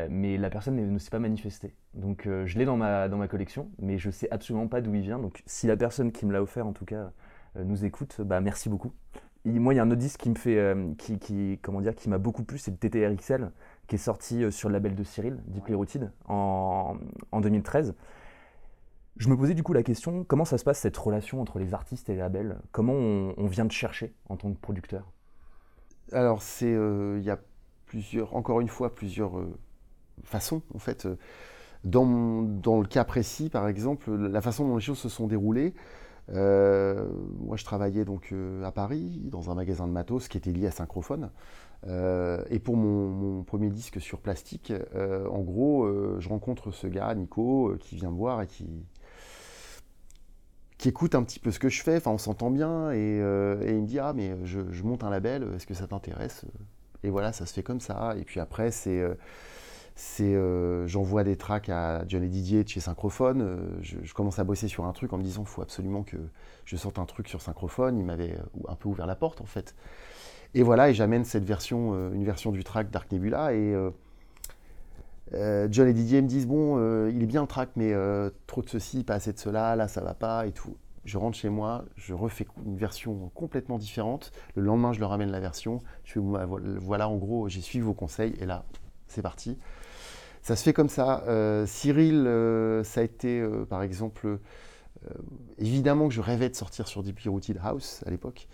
Mais 0.10 0.38
la 0.38 0.50
personne 0.50 0.76
ne, 0.76 0.98
s'est 1.00 1.10
pas 1.10 1.20
manifestée. 1.20 1.74
Donc 1.94 2.24
je 2.26 2.58
l'ai 2.58 2.66
dans 2.66 2.78
ma, 2.78 3.08
dans 3.08 3.18
ma 3.18 3.28
collection, 3.28 3.70
mais 3.80 3.98
je 3.98 4.12
sais 4.12 4.30
absolument 4.32 4.68
pas 4.68 4.82
d'où 4.82 4.94
il 4.94 5.02
vient. 5.02 5.20
Donc 5.20 5.44
si 5.46 5.68
la 5.68 5.78
personne 5.78 6.12
qui 6.12 6.26
me 6.26 6.34
l'a 6.34 6.42
offert, 6.42 6.68
en 6.68 6.74
tout 6.74 6.86
cas, 6.86 7.12
euh, 7.58 7.64
nous 7.64 7.86
écoute, 7.86 8.22
bah, 8.22 8.42
merci 8.42 8.70
beaucoup. 8.70 8.94
moi, 9.46 9.74
il 9.74 9.78
y 9.78 9.80
a 9.80 9.84
un 9.84 9.92
autre 9.92 10.00
disque 10.00 10.20
qui 10.22 10.30
me 10.30 10.36
fait, 10.36 10.58
euh, 10.58 10.94
qui, 10.98 11.60
comment 11.62 11.82
dire, 11.82 11.96
qui 11.96 12.10
m'a 12.10 12.18
beaucoup 12.18 12.44
plu, 12.44 12.58
c'est 12.58 12.72
le 12.72 12.78
TTRXL, 12.78 13.52
qui 13.88 13.96
est 13.96 14.00
sorti 14.00 14.44
euh, 14.44 14.52
sur 14.52 14.70
le 14.70 14.74
label 14.74 14.96
de 14.96 15.04
Cyril, 15.04 15.40
Deeply 15.48 15.74
Rooted, 15.74 16.12
en, 16.28 16.98
en 17.32 17.42
2013. 17.42 17.96
Je 19.18 19.30
me 19.30 19.36
posais 19.36 19.54
du 19.54 19.64
coup 19.64 19.74
la 19.74 19.84
question, 19.84 20.24
comment 20.24 20.46
ça 20.46 20.58
se 20.58 20.64
passe 20.64 20.80
cette 20.80 20.98
relation 20.98 21.42
entre 21.42 21.60
les 21.60 21.74
artistes 21.74 22.10
et 22.10 22.14
les 22.14 22.20
labels? 22.20 22.58
Comment 22.72 22.94
on, 22.94 23.46
vient 23.48 23.66
de 23.66 23.72
chercher 23.72 24.14
en 24.30 24.38
tant 24.38 24.52
que 24.52 24.60
producteur? 24.60 25.12
Alors, 26.14 26.42
c'est, 26.42 26.72
il 26.72 27.22
y 27.22 27.30
a 27.30 27.38
encore 28.32 28.62
une 28.62 28.68
fois, 28.68 28.94
plusieurs 28.96 29.34
façons 30.24 30.62
en 30.74 30.80
fait. 30.80 31.08
Dans, 31.84 32.44
dans, 32.44 32.80
le 32.80 32.86
cas 32.86 33.04
précis, 33.04 33.50
par 33.50 33.68
exemple, 33.68 34.12
la 34.12 34.42
façon 34.42 34.68
dont 34.68 34.76
les 34.76 34.82
choses 34.82 35.00
se 35.00 35.10
sont 35.10 35.26
déroulées, 35.26 35.74
euh, 36.30 37.08
moi, 37.40 37.58
je 37.58 37.66
travaillais 37.66 38.06
donc 38.06 38.30
euh, 38.32 38.64
à 38.64 38.72
Paris 38.72 39.22
dans 39.26 39.50
un 39.50 39.56
magasin 39.56 39.88
de 39.88 39.92
matos 39.92 40.28
qui 40.28 40.38
était 40.38 40.52
lié 40.52 40.68
à 40.68 40.72
Synchrophone. 40.72 41.30
Euh, 41.88 42.44
et 42.50 42.60
pour 42.60 42.78
mon, 42.78 43.44
premier 43.44 43.70
disque 43.70 44.00
sur 44.00 44.20
plastique, 44.20 44.72
en 44.96 45.40
gros, 45.40 45.88
je 46.20 46.30
rencontre 46.30 46.72
ce 46.72 46.88
gars, 46.88 47.14
Nico, 47.16 47.76
qui 47.80 47.96
vient 47.96 48.12
me 48.12 48.18
voir 48.18 48.42
et 48.42 48.48
qui, 48.48 48.68
qui 50.78 50.90
écoute 50.90 51.16
un 51.16 51.24
petit 51.24 51.40
peu 51.40 51.52
ce 51.52 51.60
que 51.60 51.70
je 51.70 51.82
fais. 51.82 51.98
Enfin, 51.98 52.12
on 52.12 52.18
s'entend 52.18 52.52
bien 52.52 52.92
et, 52.92 53.18
il 53.18 53.82
me 53.82 53.86
dit 53.86 54.00
Ah, 54.00 54.14
mais 54.14 54.36
je 54.46 54.84
monte 54.84 55.04
un 55.04 55.10
label, 55.10 55.48
est-ce 55.56 55.66
que 55.66 55.74
ça 55.74 55.88
t'intéresse? 55.88 56.46
Et 57.04 57.10
voilà, 57.10 57.32
ça 57.32 57.46
se 57.46 57.54
fait 57.54 57.64
comme 57.64 57.80
ça. 57.80 58.16
Et 58.18 58.24
puis 58.24 58.40
après, 58.40 58.72
c'est 58.72 59.04
c'est 59.96 60.36
euh, 60.36 60.88
j'envoie 60.88 61.24
des 61.24 61.36
tracks 61.36 61.70
à 61.70 62.04
John 62.08 62.24
et 62.24 62.28
Didier 62.28 62.64
de 62.64 62.70
chez 62.70 62.80
Synchrophone. 62.80 63.42
Euh, 63.42 63.58
je, 63.82 64.14
commence 64.14 64.40
à 64.40 64.44
bosser 64.44 64.68
sur 64.68 64.86
un 64.86 64.94
truc 64.94 65.14
en 65.14 65.18
me 65.18 65.24
disant 65.24 65.46
faut 65.46 65.62
absolument 65.62 66.04
que 66.04 66.18
je 66.66 66.76
sorte 66.76 66.98
un 66.98 67.06
truc 67.06 67.28
sur 67.28 67.42
Synchrophone. 67.42 67.98
Il 68.00 68.06
m'avait 68.06 68.32
euh, 68.32 68.70
un 68.70 68.76
peu 68.76 68.90
ouvert 68.90 69.06
la 69.06 69.16
porte 69.16 69.42
en 69.42 69.46
fait. 69.46 69.76
Et 70.54 70.64
voilà, 70.64 70.90
et 70.90 70.94
j'amène 70.94 71.24
cette 71.24 71.46
version, 71.46 71.94
une 72.12 72.26
version 72.26 72.52
du 72.52 72.64
track 72.66 72.90
Dark 72.90 73.10
Nebula. 73.12 73.54
Et 73.54 73.74
John 75.32 75.88
et 75.88 75.94
Didier 75.94 76.22
me 76.22 76.28
disent 76.28 76.46
bon, 76.46 77.08
il 77.08 77.24
est 77.24 77.26
bien 77.26 77.40
le 77.40 77.48
track, 77.48 77.70
mais 77.78 77.94
trop 78.48 78.62
de 78.62 78.68
ceci, 78.68 79.06
pas 79.06 79.14
assez 79.14 79.32
de 79.32 79.40
cela, 79.40 79.78
là 79.78 79.88
ça 79.88 80.02
va 80.02 80.14
pas 80.14 80.46
et 80.48 80.52
tout. 80.52 80.76
Je 81.04 81.18
rentre 81.18 81.38
chez 81.38 81.50
moi, 81.50 81.86
je 81.96 82.14
refais 82.14 82.46
une 82.66 82.78
version 82.78 83.32
complètement 83.34 83.80
différente. 83.80 84.32
Le 84.56 84.62
lendemain, 84.62 84.94
je 84.94 85.00
leur 85.00 85.10
ramène 85.10 85.32
la 85.32 85.40
version. 85.40 85.80
Je 86.04 86.14
fais 86.14 86.20
voilà, 86.20 87.10
en 87.10 87.18
gros, 87.18 87.50
j'ai 87.50 87.62
suivi 87.62 87.84
vos 87.84 87.94
conseils 87.94 88.36
et 88.40 88.46
là, 88.46 88.66
c'est 89.08 89.24
parti. 89.24 89.58
Ça 90.42 90.56
se 90.56 90.64
fait 90.64 90.74
comme 90.74 90.90
ça. 90.90 91.24
Euh, 91.28 91.66
Cyril, 91.68 92.26
euh, 92.26 92.84
ça 92.84 93.02
a 93.02 93.04
été, 93.04 93.40
euh, 93.40 93.66
par 93.66 93.84
exemple, 93.84 94.40
évidemment 95.58 96.08
que 96.08 96.14
je 96.14 96.22
rêvais 96.22 96.50
de 96.50 96.56
sortir 96.56 96.88
sur 96.88 97.02
Deeply 97.02 97.28
Rooted 97.28 97.60
House 97.64 98.04
à 98.06 98.12
l'époque. 98.12 98.48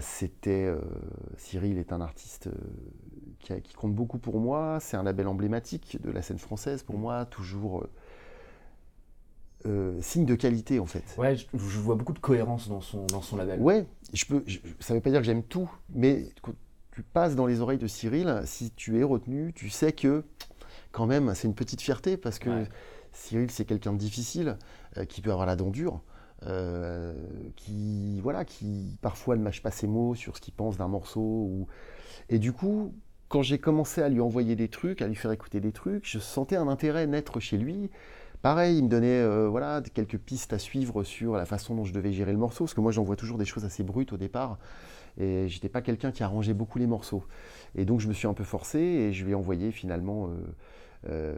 C'était 0.00 0.68
Cyril 1.36 1.78
est 1.78 1.92
un 1.92 2.00
artiste 2.00 2.50
qui, 3.38 3.74
compte 3.74 3.94
beaucoup 3.94 4.18
pour 4.18 4.40
moi. 4.40 4.78
C'est 4.80 4.96
un 4.96 5.04
label 5.04 5.28
emblématique 5.28 6.02
de 6.02 6.10
la 6.10 6.22
scène 6.22 6.40
française 6.40 6.82
pour 6.82 6.98
moi, 6.98 7.24
toujours 7.24 7.86
signe 10.00 10.24
de 10.24 10.34
qualité 10.34 10.80
en 10.80 10.86
fait. 10.86 11.04
Ouais, 11.18 11.36
je, 11.36 11.78
vois 11.78 11.94
beaucoup 11.94 12.12
de 12.12 12.18
cohérence 12.18 12.68
dans 12.68 12.80
son, 12.80 13.04
dans 13.06 13.22
son 13.22 13.36
label. 13.36 13.60
Ouais, 13.60 13.86
je 14.12 14.24
peux, 14.24 14.44
ça 14.80 14.94
ne 14.94 14.98
veut 14.98 15.02
pas 15.02 15.10
dire 15.10 15.20
que 15.20 15.26
j'aime 15.26 15.42
tout, 15.42 15.70
mais 15.94 16.30
quand 16.42 16.52
tu 16.92 17.02
passes 17.02 17.36
dans 17.36 17.46
les 17.46 17.60
oreilles 17.60 17.78
de 17.78 17.86
Cyril, 17.86 18.42
si 18.44 18.70
tu 18.70 18.98
es 18.98 19.02
retenu, 19.02 19.52
tu 19.52 19.68
sais 19.68 19.92
que 19.92 20.24
quand 20.92 21.06
même, 21.06 21.34
c'est 21.34 21.46
une 21.46 21.54
petite 21.54 21.80
fierté 21.80 22.16
parce 22.16 22.38
que 22.38 22.64
Cyril, 23.12 23.50
c'est 23.50 23.64
quelqu'un 23.64 23.92
de 23.92 23.98
difficile, 23.98 24.56
euh, 24.96 25.04
qui 25.04 25.20
peut 25.20 25.30
avoir 25.30 25.46
la 25.46 25.56
dent 25.56 25.70
dure. 25.70 26.00
Euh, 26.46 27.14
qui 27.56 28.20
voilà 28.20 28.44
qui 28.44 28.96
parfois 29.02 29.34
ne 29.34 29.42
mâche 29.42 29.60
pas 29.60 29.72
ses 29.72 29.88
mots 29.88 30.14
sur 30.14 30.36
ce 30.36 30.40
qu'il 30.40 30.54
pense 30.54 30.76
d'un 30.76 30.86
morceau 30.86 31.20
ou... 31.20 31.66
et 32.28 32.38
du 32.38 32.52
coup 32.52 32.94
quand 33.26 33.42
j'ai 33.42 33.58
commencé 33.58 34.02
à 34.02 34.08
lui 34.08 34.20
envoyer 34.20 34.54
des 34.54 34.68
trucs 34.68 35.02
à 35.02 35.08
lui 35.08 35.16
faire 35.16 35.32
écouter 35.32 35.58
des 35.58 35.72
trucs 35.72 36.08
je 36.08 36.20
sentais 36.20 36.54
un 36.54 36.68
intérêt 36.68 37.08
naître 37.08 37.40
chez 37.40 37.58
lui 37.58 37.90
pareil 38.42 38.78
il 38.78 38.84
me 38.84 38.88
donnait 38.88 39.20
euh, 39.20 39.48
voilà 39.48 39.82
quelques 39.94 40.18
pistes 40.18 40.52
à 40.52 40.58
suivre 40.58 41.02
sur 41.02 41.34
la 41.34 41.46
façon 41.46 41.74
dont 41.74 41.84
je 41.84 41.92
devais 41.92 42.12
gérer 42.12 42.32
le 42.32 42.38
morceau 42.38 42.64
parce 42.64 42.74
que 42.74 42.80
moi 42.80 42.92
j'envoie 42.92 43.16
toujours 43.16 43.38
des 43.38 43.44
choses 43.44 43.64
assez 43.64 43.82
brutes 43.82 44.12
au 44.12 44.16
départ 44.16 44.58
et 45.18 45.48
j'étais 45.48 45.68
pas 45.68 45.82
quelqu'un 45.82 46.12
qui 46.12 46.22
arrangeait 46.22 46.54
beaucoup 46.54 46.78
les 46.78 46.86
morceaux 46.86 47.24
et 47.74 47.84
donc 47.84 48.00
je 48.00 48.08
me 48.08 48.12
suis 48.12 48.28
un 48.28 48.34
peu 48.34 48.44
forcé 48.44 48.78
et 48.78 49.12
je 49.12 49.24
lui 49.24 49.32
ai 49.32 49.34
envoyé 49.34 49.72
finalement 49.72 50.30
euh, 51.06 51.36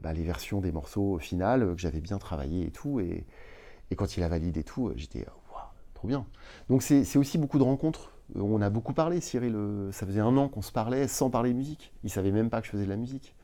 bah, 0.00 0.12
les 0.12 0.22
versions 0.22 0.60
des 0.60 0.72
morceaux 0.72 1.18
finales 1.18 1.74
que 1.74 1.80
j'avais 1.80 2.00
bien 2.00 2.18
travaillé 2.18 2.66
et 2.66 2.70
tout. 2.70 3.00
Et, 3.00 3.26
quand 3.96 4.16
il 4.16 4.24
a 4.24 4.28
validé 4.28 4.64
tout, 4.64 4.90
j'étais 4.96 5.24
trop 5.94 6.08
bien. 6.08 6.26
Donc 6.68 6.82
c'est 6.82 7.16
aussi 7.16 7.38
beaucoup 7.38 7.58
de 7.58 7.62
rencontres. 7.62 8.10
On 8.34 8.60
a 8.60 8.68
beaucoup 8.68 8.92
parlé, 8.92 9.20
Cyril. 9.20 9.54
Euh, 9.54 9.92
ça 9.92 10.04
faisait 10.04 10.20
un 10.20 10.36
an 10.36 10.48
qu'on 10.48 10.62
se 10.62 10.72
parlait 10.72 11.06
sans 11.06 11.30
parler 11.30 11.54
musique. 11.54 11.92
Il 12.02 12.10
savait 12.10 12.32
même 12.32 12.50
pas 12.50 12.60
que 12.60 12.66
je 12.66 12.72
faisais 12.72 12.86
de 12.86 12.90
la 12.90 12.96
musique. 12.96 13.36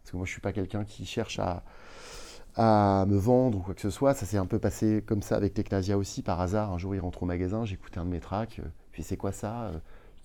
Parce 0.00 0.12
que 0.12 0.16
moi, 0.16 0.24
je 0.24 0.32
suis 0.32 0.40
pas 0.40 0.54
quelqu'un 0.54 0.84
qui 0.84 1.04
cherche 1.04 1.38
à, 1.38 1.64
à 2.56 3.04
me 3.08 3.16
vendre 3.16 3.58
ou 3.58 3.60
quoi 3.60 3.74
que 3.74 3.80
ce 3.80 3.90
soit. 3.90 4.14
Ça 4.14 4.26
s'est 4.26 4.36
un 4.36 4.46
peu 4.46 4.58
passé 4.58 5.02
comme 5.06 5.22
ça 5.22 5.36
avec 5.36 5.54
Technasia 5.54 5.98
aussi, 5.98 6.22
par 6.22 6.40
hasard. 6.40 6.72
Un 6.72 6.78
jour, 6.78 6.94
il 6.94 7.00
rentre 7.00 7.22
au 7.22 7.26
magasin, 7.26 7.64
j'écoutais 7.64 7.98
un 7.98 8.04
de 8.04 8.10
mes 8.10 8.20
tracks. 8.20 8.60
Puis 8.92 9.02
c'est 9.02 9.16
quoi 9.16 9.32
ça 9.32 9.72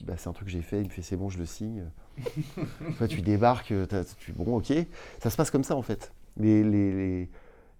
bah, 0.03 0.13
c'est 0.17 0.29
un 0.29 0.33
truc 0.33 0.47
que 0.47 0.51
j'ai 0.51 0.61
fait, 0.61 0.79
il 0.79 0.85
me 0.85 0.89
fait 0.89 1.01
c'est 1.01 1.17
bon, 1.17 1.29
je 1.29 1.37
le 1.37 1.45
signe. 1.45 1.85
Toi, 2.97 3.07
tu 3.07 3.21
débarques, 3.21 3.73
tu, 4.19 4.33
bon, 4.33 4.57
ok. 4.57 4.73
Ça 5.21 5.29
se 5.29 5.35
passe 5.35 5.51
comme 5.51 5.63
ça 5.63 5.75
en 5.75 5.81
fait. 5.81 6.13
Les, 6.37 6.63
les, 6.63 7.29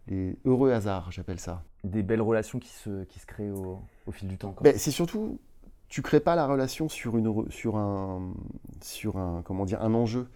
les, 0.08 0.38
heureux 0.46 0.72
hasards, 0.72 1.12
j'appelle 1.12 1.39
ça. 1.39 1.63
Des 1.84 2.03
belles 2.03 2.22
relations 2.22 2.60
qui 2.60 2.70
se, 2.70 3.03
qui 3.06 3.20
se 3.20 3.25
créent 3.25 3.51
au, 3.51 3.79
au 4.06 4.12
fil 4.12 4.27
du 4.27 4.38
temps. 4.38 4.53
Ben, 4.62 4.77
c'est 4.77 4.91
surtout, 4.91 5.39
tu 5.88 6.01
crées 6.01 6.20
pas 6.20 6.36
la 6.36 6.46
relation 6.46 6.89
sur, 6.89 7.18
une, 7.18 7.50
sur, 7.50 7.77
un, 7.77 8.34
sur 8.82 9.18
un, 9.18 9.41
comment 9.44 9.65
dire, 9.65 9.82
un 9.82 9.94
enjeu. 9.94 10.27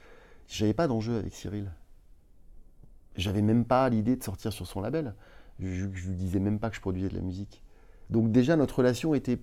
J'avais 0.48 0.74
pas 0.74 0.88
d'enjeu 0.88 1.18
avec 1.18 1.34
Cyril. 1.34 1.70
J'avais 3.16 3.42
même 3.42 3.66
pas 3.66 3.90
l'idée 3.90 4.16
de 4.16 4.24
sortir 4.24 4.52
sur 4.54 4.68
son 4.68 4.82
label. 4.82 5.14
Je, 5.60 5.88
je 5.94 6.08
lui 6.08 6.16
disais 6.16 6.40
même 6.40 6.60
pas 6.60 6.70
que 6.70 6.76
je 6.76 6.82
produisais 6.82 7.10
de 7.10 7.16
la 7.16 7.22
musique. 7.22 7.64
Donc 8.10 8.32
déjà, 8.32 8.56
notre 8.56 8.78
relation 8.80 9.14
était 9.14 9.40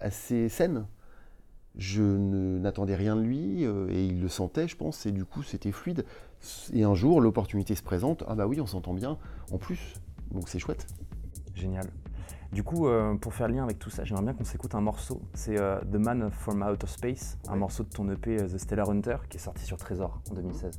assez 0.00 0.48
saine 0.48 0.86
je 1.76 2.02
n'attendais 2.02 2.94
rien 2.94 3.16
de 3.16 3.22
lui 3.22 3.64
euh, 3.64 3.88
et 3.90 4.04
il 4.04 4.20
le 4.20 4.28
sentait, 4.28 4.68
je 4.68 4.76
pense, 4.76 5.06
et 5.06 5.12
du 5.12 5.24
coup 5.24 5.42
c'était 5.42 5.72
fluide. 5.72 6.04
Et 6.72 6.84
un 6.84 6.94
jour, 6.94 7.20
l'opportunité 7.20 7.74
se 7.74 7.82
présente, 7.82 8.24
ah 8.26 8.34
bah 8.34 8.46
oui, 8.46 8.60
on 8.60 8.66
s'entend 8.66 8.94
bien, 8.94 9.18
en 9.50 9.58
plus, 9.58 9.94
donc 10.30 10.48
c'est 10.48 10.58
chouette. 10.58 10.86
Génial. 11.54 11.86
Du 12.52 12.62
coup, 12.62 12.86
euh, 12.86 13.14
pour 13.14 13.32
faire 13.32 13.48
le 13.48 13.54
lien 13.54 13.64
avec 13.64 13.78
tout 13.78 13.88
ça, 13.88 14.04
j'aimerais 14.04 14.24
bien 14.24 14.34
qu'on 14.34 14.44
s'écoute 14.44 14.74
un 14.74 14.82
morceau. 14.82 15.22
C'est 15.32 15.58
euh, 15.58 15.80
The 15.90 15.96
Man 15.96 16.30
from 16.30 16.62
Outer 16.62 16.86
Space, 16.86 17.38
un 17.48 17.56
morceau 17.56 17.84
de 17.84 17.88
ton 17.88 18.10
EP 18.10 18.36
The 18.36 18.58
Stellar 18.58 18.90
Hunter 18.90 19.16
qui 19.30 19.38
est 19.38 19.40
sorti 19.40 19.64
sur 19.64 19.78
Trésor 19.78 20.20
en 20.30 20.34
2016. 20.34 20.78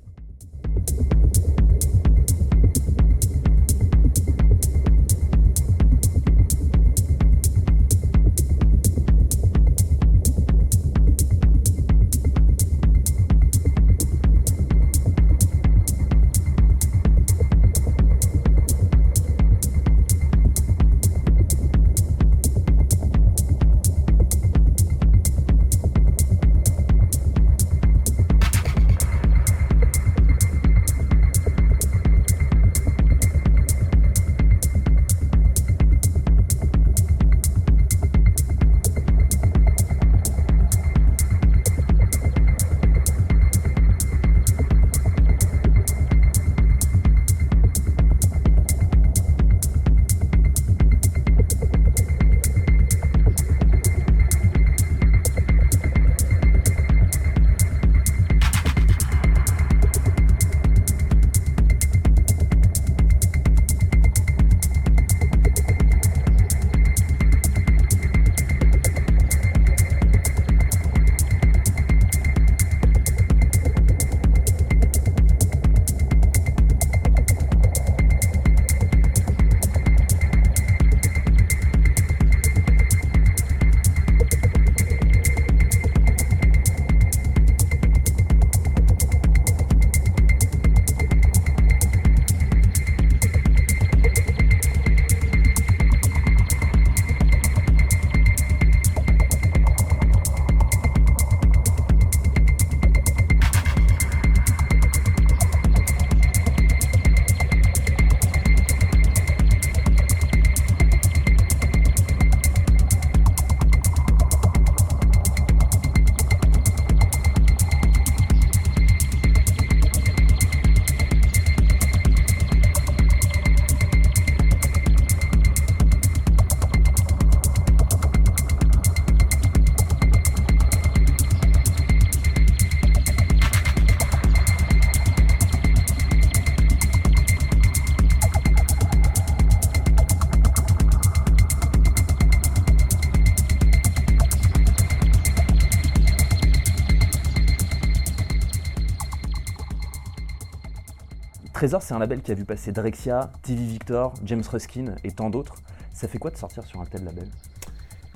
Trésor, 151.63 151.81
c'est 151.81 151.93
un 151.93 151.99
label 151.99 152.21
qui 152.21 152.29
a 152.29 152.35
vu 152.35 152.43
passer 152.43 152.73
Drexia, 152.73 153.31
TV 153.41 153.63
Victor, 153.63 154.13
James 154.25 154.43
Ruskin 154.45 154.95
et 155.05 155.13
tant 155.13 155.29
d'autres. 155.29 155.55
Ça 155.93 156.09
fait 156.09 156.17
quoi 156.17 156.29
de 156.29 156.35
sortir 156.35 156.65
sur 156.65 156.81
un 156.81 156.85
tel 156.85 157.05
label? 157.05 157.29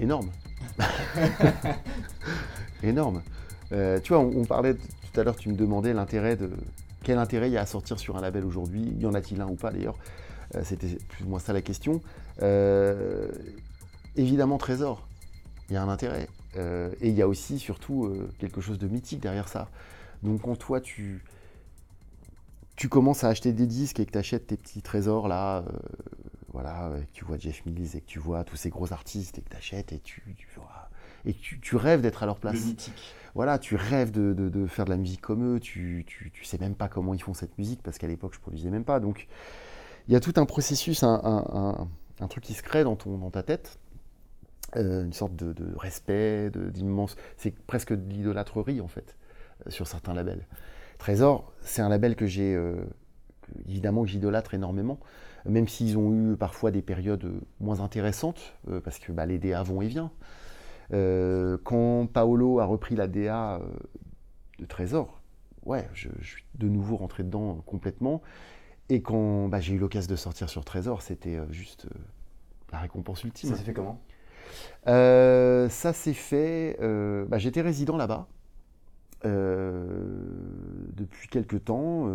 Énorme. 0.02 0.30
Énorme. 2.84 3.22
Euh, 3.72 4.02
tu 4.02 4.12
vois, 4.12 4.22
on, 4.22 4.44
parlait 4.44 4.74
tout 4.74 5.18
à 5.18 5.24
l'heure, 5.24 5.38
tu 5.38 5.48
me 5.48 5.56
demandais 5.56 5.94
l'intérêt 5.94 6.36
de. 6.36 6.50
Quel 7.04 7.18
intérêt 7.18 7.48
il 7.48 7.54
y 7.54 7.58
a 7.58 7.62
à 7.62 7.66
sortir 7.66 8.00
sur 8.00 8.18
un 8.18 8.22
label 8.22 8.44
aujourd'hui? 8.44 8.94
Y 9.00 9.06
en 9.06 9.14
a-t-il 9.14 9.40
un 9.40 9.48
ou 9.48 9.56
pas 9.56 9.72
d'ailleurs? 9.72 9.98
Euh, 10.56 10.64
C'était 10.66 10.98
plus 11.08 11.24
ou 11.24 11.30
moins 11.30 11.40
ça 11.40 11.54
la 11.54 11.62
question. 11.62 12.02
Euh, 12.42 13.32
évidemment, 14.18 14.58
Trésor, 14.58 15.08
il 15.70 15.76
y 15.76 15.78
a 15.78 15.84
un 15.84 15.88
intérêt. 15.88 16.28
et 16.58 17.08
il 17.08 17.14
y 17.14 17.22
a 17.22 17.30
aussi, 17.30 17.60
surtout, 17.60 18.14
quelque 18.40 18.60
chose 18.60 18.78
de 18.78 18.90
mythique 18.90 19.22
derrière 19.22 19.48
ça. 19.48 19.70
Donc, 20.22 20.42
quand 20.42 20.58
toi, 20.58 20.82
tu, 20.82 21.24
tu 22.78 22.88
commences 22.88 23.26
à 23.26 23.28
acheter 23.28 23.52
des 23.52 23.68
disques 23.68 24.00
et 24.00 24.06
que 24.06 24.12
tu 24.12 24.18
achètes 24.18 24.48
tes 24.48 24.56
petits 24.56 24.82
trésors 24.82 25.28
là, 25.28 25.66
voilà, 26.54 26.92
que 27.02 27.12
tu 27.14 27.26
vois 27.26 27.38
Jeff 27.38 27.66
Mills 27.66 27.96
et 27.96 28.02
que 28.02 28.06
tu 28.06 28.20
vois 28.20 28.44
tous 28.44 28.56
ces 28.56 28.70
gros 28.70 28.94
artistes 28.94 29.38
et 29.38 29.42
que 29.42 29.50
tu 29.50 29.58
achètes 29.58 29.92
et 29.92 30.00
tu, 30.00 30.24
et 31.26 31.34
tu, 31.34 31.76
rêves 31.76 32.02
d'être 32.02 32.24
à 32.24 32.26
leur 32.26 32.40
place. 32.40 32.58
Voilà, 33.36 33.60
tu 33.60 33.76
rêves 33.76 34.12
de, 34.12 34.68
faire 34.68 34.86
de 34.86 34.90
la 34.90 34.98
musique 34.98 35.22
comme 35.22 35.56
eux, 35.56 35.60
tu, 35.60 36.06
tu, 36.08 36.46
sais 36.46 36.58
même 36.58 36.76
pas 36.76 36.88
comment 36.88 37.14
ils 37.14 37.22
font 37.22 37.34
cette 37.34 37.58
musique 37.58 37.82
parce 37.84 37.98
qu'à 37.98 38.08
l'époque 38.08 38.34
je 38.34 38.40
produisais 38.40 38.70
même 38.70 38.86
pas. 38.86 39.00
Donc 39.00 39.28
il 40.08 40.14
y 40.14 40.16
a 40.16 40.20
tout 40.20 40.34
un 40.38 40.46
processus, 40.46 41.04
un, 41.04 41.88
truc 42.30 42.44
qui 42.44 42.54
se 42.54 42.64
crée 42.64 42.84
dans, 42.84 42.96
ton, 42.96 43.18
dans 43.18 43.32
ta 43.32 43.44
tête. 43.44 43.80
Euh, 44.76 45.06
une 45.06 45.14
sorte 45.14 45.36
de, 45.36 45.76
respect, 45.78 46.52
d'immense. 46.52 47.16
C'est 47.38 47.58
presque 47.58 47.94
de 47.94 48.14
l'idolâtrerie 48.14 48.82
en 48.82 48.88
fait, 48.88 49.16
euh, 49.66 49.70
sur 49.70 49.88
certains 49.88 50.14
labels. 50.14 50.46
Trésor, 50.98 51.52
c'est 51.62 51.82
un 51.82 51.90
label 51.90 52.16
que 52.16 52.26
j'ai, 52.26 52.56
euh, 52.56 52.76
évidemment, 53.68 54.04
que 54.04 54.10
j'idolâtre 54.10 54.54
énormément 54.54 55.00
même 55.48 55.68
s'ils 55.68 55.98
ont 55.98 56.14
eu 56.14 56.36
parfois 56.36 56.72
des 56.72 56.82
périodes 56.82 57.42
moins 57.60 57.80
intéressantes, 57.80 58.54
euh, 58.70 58.80
parce 58.80 59.00
que 59.00 59.12
bah, 59.12 59.26
les 59.26 59.40
DA 59.40 59.64
vont 59.64 59.82
et 59.82 59.88
viennent. 59.88 60.10
Euh, 60.94 61.58
quand 61.64 62.08
Paolo 62.08 62.60
a 62.60 62.66
repris 62.66 62.96
la 62.96 63.08
DA 63.08 63.56
euh, 63.56 63.60
de 64.60 64.66
Trésor, 64.66 65.22
ouais, 65.66 65.88
je, 65.94 66.10
suis 66.22 66.44
de 66.56 66.68
nouveau 66.68 66.98
rentré 66.98 67.24
dedans 67.24 67.62
complètement. 67.66 68.22
Et 68.90 69.02
quand 69.02 69.48
bah, 69.48 69.60
j'ai 69.60 69.74
eu 69.74 69.80
l'occasion 69.80 70.10
de 70.10 70.16
sortir 70.16 70.50
sur 70.50 70.64
Trésor, 70.64 71.02
c'était 71.02 71.40
juste 71.50 71.88
la 72.72 72.80
récompense 72.80 73.24
ultime. 73.24 73.50
Ça 73.50 73.58
s'est 73.58 73.64
fait 73.64 73.74
comment? 73.74 74.00
Ça 74.86 75.94
s'est 75.94 76.14
fait. 76.14 76.78
Bah, 77.28 77.38
j'étais 77.38 77.62
résident 77.62 77.98
là-bas 77.98 78.28
depuis 79.24 81.28
quelques 81.30 81.66
temps. 81.66 82.08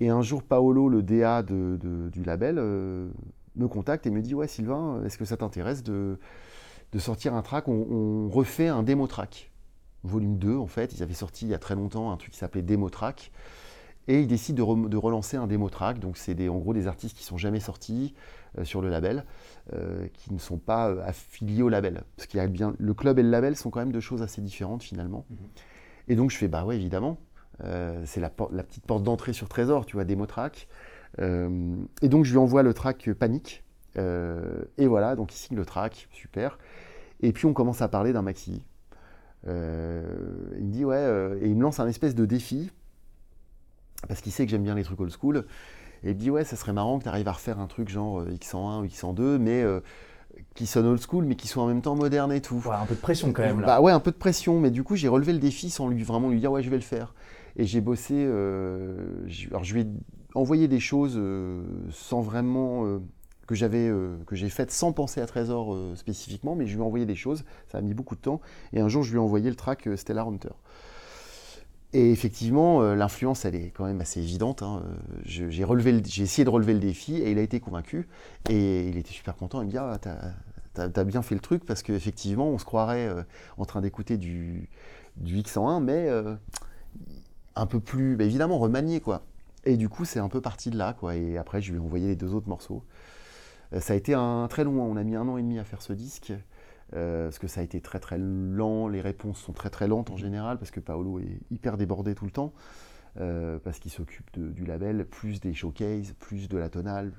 Et 0.00 0.08
un 0.08 0.22
jour, 0.22 0.42
Paolo, 0.42 0.88
le 0.88 1.02
DA 1.02 1.42
du 1.42 2.22
label, 2.24 2.56
euh, 2.58 3.08
me 3.56 3.68
contacte 3.68 4.06
et 4.06 4.10
me 4.10 4.20
dit 4.20 4.34
Ouais, 4.34 4.48
Sylvain, 4.48 5.02
est-ce 5.04 5.18
que 5.18 5.24
ça 5.24 5.36
t'intéresse 5.36 5.82
de, 5.82 6.18
sortir 6.98 7.34
un 7.34 7.42
track? 7.42 7.68
On, 7.68 8.28
refait 8.28 8.68
un 8.68 8.82
démo 8.82 9.06
track. 9.06 9.50
Volume 10.02 10.36
2, 10.36 10.56
en 10.56 10.66
fait. 10.66 10.92
Ils 10.92 11.02
avaient 11.02 11.14
sorti 11.14 11.46
il 11.46 11.50
y 11.50 11.54
a 11.54 11.58
très 11.58 11.74
longtemps 11.74 12.12
un 12.12 12.16
truc 12.16 12.32
qui 12.32 12.38
s'appelait 12.38 12.62
Démo 12.62 12.90
Track. 12.90 13.32
Et 14.06 14.20
ils 14.20 14.26
décident 14.26 14.76
de, 14.76 14.96
relancer 14.98 15.38
un 15.38 15.46
démo 15.46 15.70
track. 15.70 15.98
Donc, 15.98 16.18
c'est 16.18 16.48
en 16.48 16.58
gros 16.58 16.74
des 16.74 16.86
artistes 16.86 17.16
qui 17.16 17.24
sont 17.24 17.38
jamais 17.38 17.60
sortis 17.60 18.12
euh, 18.12 18.43
sur 18.62 18.80
le 18.80 18.88
label, 18.88 19.24
euh, 19.72 20.06
qui 20.12 20.32
ne 20.32 20.38
sont 20.38 20.58
pas 20.58 20.86
affiliés 21.02 21.62
au 21.62 21.68
label. 21.68 22.04
Parce 22.16 22.26
qu'il 22.26 22.38
y 22.38 22.42
a 22.42 22.46
bien. 22.46 22.74
Le 22.78 22.94
club 22.94 23.18
et 23.18 23.22
le 23.22 23.30
label 23.30 23.56
sont 23.56 23.70
quand 23.70 23.80
même 23.80 23.92
deux 23.92 24.00
choses 24.00 24.22
assez 24.22 24.40
différentes 24.40 24.82
finalement. 24.82 25.26
Mhm. 25.30 25.36
Et 26.08 26.16
donc, 26.16 26.30
je 26.30 26.36
fais 26.36 26.48
Bah 26.48 26.64
ouais, 26.64 26.76
évidemment. 26.76 27.18
Euh, 27.62 28.02
c'est 28.06 28.20
la, 28.20 28.30
petite 28.30 28.84
porte 28.84 29.02
d'entrée 29.02 29.32
sur 29.32 29.48
Trésor, 29.48 29.86
tu 29.86 29.96
vois, 29.96 30.04
démo 30.04 30.26
track. 30.26 30.68
Euh, 31.20 31.76
et 32.02 32.08
donc 32.08 32.24
je 32.24 32.32
lui 32.32 32.38
envoie 32.38 32.62
le 32.62 32.74
track 32.74 33.12
Panique. 33.12 33.64
Euh, 33.96 34.64
et 34.76 34.86
voilà, 34.86 35.14
donc 35.14 35.32
il 35.32 35.36
signe 35.36 35.56
le 35.56 35.64
track, 35.64 36.08
super. 36.10 36.58
Et 37.20 37.32
puis 37.32 37.46
on 37.46 37.52
commence 37.52 37.82
à 37.82 37.88
parler 37.88 38.12
d'un 38.12 38.22
maxi. 38.22 38.64
il 39.46 39.50
me 39.50 40.70
dit 40.70 40.84
ouais, 40.84 41.38
et 41.40 41.46
il 41.46 41.54
me 41.54 41.62
lance 41.62 41.78
un 41.80 41.86
espèce 41.86 42.14
de 42.14 42.26
défi, 42.26 42.70
parce 44.08 44.20
qu'il 44.20 44.32
sait 44.32 44.44
que 44.44 44.50
j'aime 44.50 44.64
bien 44.64 44.74
les 44.74 44.84
trucs 44.84 45.00
old 45.00 45.12
school. 45.12 45.44
Et 46.04 46.10
il 46.10 46.14
me 46.14 46.20
dit 46.20 46.30
ouais, 46.30 46.44
ça 46.44 46.56
serait 46.56 46.72
marrant 46.72 46.98
que 46.98 47.04
tu 47.04 47.08
arrives 47.08 47.28
à 47.28 47.32
refaire 47.32 47.58
un 47.58 47.66
truc 47.66 47.88
genre 47.88 48.24
X101 48.24 48.82
ou 48.82 48.86
X102, 48.86 49.38
mais 49.38 49.64
qui 50.54 50.66
sonne 50.66 50.86
old 50.86 51.00
school, 51.00 51.24
mais 51.24 51.34
qui 51.34 51.48
soit 51.48 51.62
en 51.62 51.66
même 51.66 51.82
temps 51.82 51.96
moderne 51.96 52.32
et 52.32 52.40
tout. 52.40 52.62
Ouais, 52.66 52.74
un 52.74 52.86
peu 52.86 52.94
de 52.94 53.00
pression 53.00 53.32
quand 53.32 53.42
même 53.42 53.60
là. 53.60 53.66
Bah 53.66 53.80
ouais, 53.80 53.92
un 53.92 54.00
peu 54.00 54.10
de 54.10 54.16
pression, 54.16 54.60
mais 54.60 54.70
du 54.70 54.84
coup 54.84 54.96
j'ai 54.96 55.08
relevé 55.08 55.32
le 55.32 55.38
défi 55.38 55.70
sans 55.70 55.88
lui 55.88 56.02
vraiment 56.02 56.28
lui 56.28 56.40
dire 56.40 56.52
ouais, 56.52 56.62
je 56.62 56.70
vais 56.70 56.76
le 56.76 56.82
faire. 56.82 57.14
Et 57.56 57.64
j'ai 57.64 57.80
bossé. 57.80 58.14
Euh, 58.16 59.26
alors, 59.50 59.64
je 59.64 59.74
lui 59.74 59.82
ai 59.82 59.86
envoyé 60.34 60.68
des 60.68 60.80
choses 60.80 61.14
euh, 61.16 61.62
sans 61.90 62.20
vraiment. 62.20 62.86
Euh, 62.86 62.98
que 63.46 63.54
j'avais 63.54 63.92
que 64.26 64.34
j'ai 64.34 64.48
faites 64.48 64.70
sans 64.70 64.94
penser 64.94 65.20
à 65.20 65.26
Trésor 65.26 65.76
spécifiquement, 65.96 66.54
mais 66.56 66.66
je 66.66 66.76
lui 66.76 66.80
ai 66.80 66.82
envoyé 66.82 67.04
des 67.04 67.14
choses. 67.14 67.44
Ça 67.70 67.76
a 67.76 67.82
mis 67.82 67.92
beaucoup 67.92 68.16
de 68.16 68.20
temps. 68.22 68.40
Et 68.72 68.80
un 68.80 68.88
jour, 68.88 69.02
je 69.02 69.10
lui 69.10 69.18
ai 69.18 69.20
envoyé 69.20 69.50
le 69.50 69.54
track 69.54 69.86
Stellar 69.96 70.26
Hunter. 70.28 70.54
Et 71.94 72.10
effectivement, 72.10 72.82
l'influence, 72.94 73.44
elle 73.44 73.54
est 73.54 73.70
quand 73.70 73.86
même 73.86 74.00
assez 74.00 74.20
évidente. 74.20 74.62
Hein. 74.62 74.82
J'ai 75.24 75.44
essayé 75.46 76.44
de 76.44 76.50
relever 76.50 76.72
le 76.74 76.80
défi 76.80 77.16
et 77.16 77.30
il 77.30 77.38
a 77.38 77.42
été 77.42 77.60
convaincu. 77.60 78.08
Et 78.50 78.88
il 78.88 78.96
était 78.96 79.12
super 79.12 79.36
content. 79.36 79.62
Il 79.62 79.66
me 79.66 79.70
dit 79.70 79.78
Ah, 79.78 79.98
t'as 80.00 80.82
as, 80.82 81.04
bien 81.04 81.22
fait 81.22 81.36
le 81.36 81.40
truc 81.40 81.64
parce 81.64 81.82
qu'effectivement, 81.82 82.48
on 82.48 82.58
se 82.58 82.64
croirait 82.64 83.08
en 83.58 83.64
train 83.64 83.80
d'écouter 83.80 84.16
du, 84.16 84.68
du 85.16 85.38
X101, 85.38 85.80
mais 85.82 86.10
un 87.56 87.66
peu 87.66 87.80
plus, 87.80 88.16
bah, 88.16 88.24
évidemment, 88.24 88.58
remanié, 88.58 89.00
quoi. 89.00 89.22
Et 89.64 89.76
du 89.76 89.88
coup, 89.88 90.04
c'est 90.04 90.18
un 90.18 90.28
peu 90.28 90.40
parti 90.40 90.70
de 90.70 90.76
là, 90.76 90.92
quoi. 90.92 91.16
Et 91.16 91.38
après, 91.38 91.62
je 91.62 91.72
lui 91.72 91.78
ai 91.78 91.80
envoyé 91.80 92.08
les 92.08 92.16
deux 92.16 92.34
autres 92.34 92.48
morceaux. 92.48 92.84
Euh, 93.72 93.80
ça 93.80 93.94
a 93.94 93.96
été 93.96 94.14
un 94.14 94.46
très 94.48 94.64
long, 94.64 94.82
on 94.82 94.96
a 94.96 95.02
mis 95.02 95.16
un 95.16 95.26
an 95.28 95.38
et 95.38 95.42
demi 95.42 95.58
à 95.58 95.64
faire 95.64 95.82
ce 95.82 95.92
disque, 95.92 96.32
euh, 96.92 97.24
parce 97.24 97.38
que 97.38 97.48
ça 97.48 97.60
a 97.60 97.64
été 97.64 97.80
très 97.80 97.98
très 97.98 98.18
lent, 98.18 98.88
les 98.88 99.00
réponses 99.00 99.38
sont 99.38 99.52
très 99.52 99.70
très 99.70 99.88
lentes 99.88 100.10
en 100.10 100.16
général, 100.16 100.58
parce 100.58 100.70
que 100.70 100.80
Paolo 100.80 101.18
est 101.18 101.40
hyper 101.50 101.76
débordé 101.76 102.14
tout 102.14 102.24
le 102.24 102.30
temps, 102.30 102.52
euh, 103.20 103.58
parce 103.58 103.78
qu'il 103.78 103.90
s'occupe 103.90 104.38
du 104.38 104.64
label, 104.64 105.06
plus 105.06 105.40
des 105.40 105.54
showcases, 105.54 106.14
plus 106.18 106.48
de 106.48 106.58
la 106.58 106.68
tonale 106.68 107.12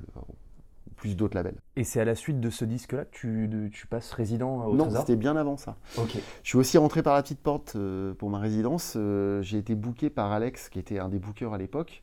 plus 0.96 1.18
d'autres 1.18 1.36
labels. 1.36 1.58
Et 1.76 1.84
c'est 1.84 2.00
à 2.00 2.06
la 2.06 2.16
suite 2.16 2.40
de 2.40 2.50
ce 2.50 2.64
disque-là 2.64 3.04
que 3.04 3.12
tu, 3.12 3.70
tu, 3.74 3.86
passes 3.86 4.14
résident 4.14 4.66
au 4.66 4.76
Non, 4.76 4.90
c'était 4.90 5.18
bien 5.18 5.36
avant 5.36 5.58
ça. 5.58 5.76
Ok. 5.98 6.16
Je 6.42 6.48
suis 6.48 6.58
aussi 6.58 6.78
rentré 6.78 7.04
par 7.04 7.16
la 7.16 7.22
petite 7.22 7.42
porte 7.42 7.74
euh, 7.76 8.14
pour 8.14 8.30
ma 8.30 8.40
résidence. 8.40 8.98
J'ai 9.42 9.58
été 9.58 9.76
booké 9.76 10.10
par 10.10 10.32
Alex, 10.32 10.70
qui 10.70 10.80
était 10.80 11.00
un 11.00 11.10
des 11.10 11.20
bookers 11.20 11.54
à 11.54 11.58
l'époque, 11.58 12.02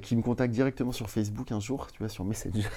qui 0.00 0.16
me 0.16 0.22
contacte 0.22 0.54
directement 0.54 0.92
sur 0.92 1.10
Facebook 1.10 1.52
un 1.52 1.60
jour, 1.60 1.88
tu 1.92 1.98
vois, 1.98 2.08
sur 2.08 2.24
Messenger. 2.24 2.68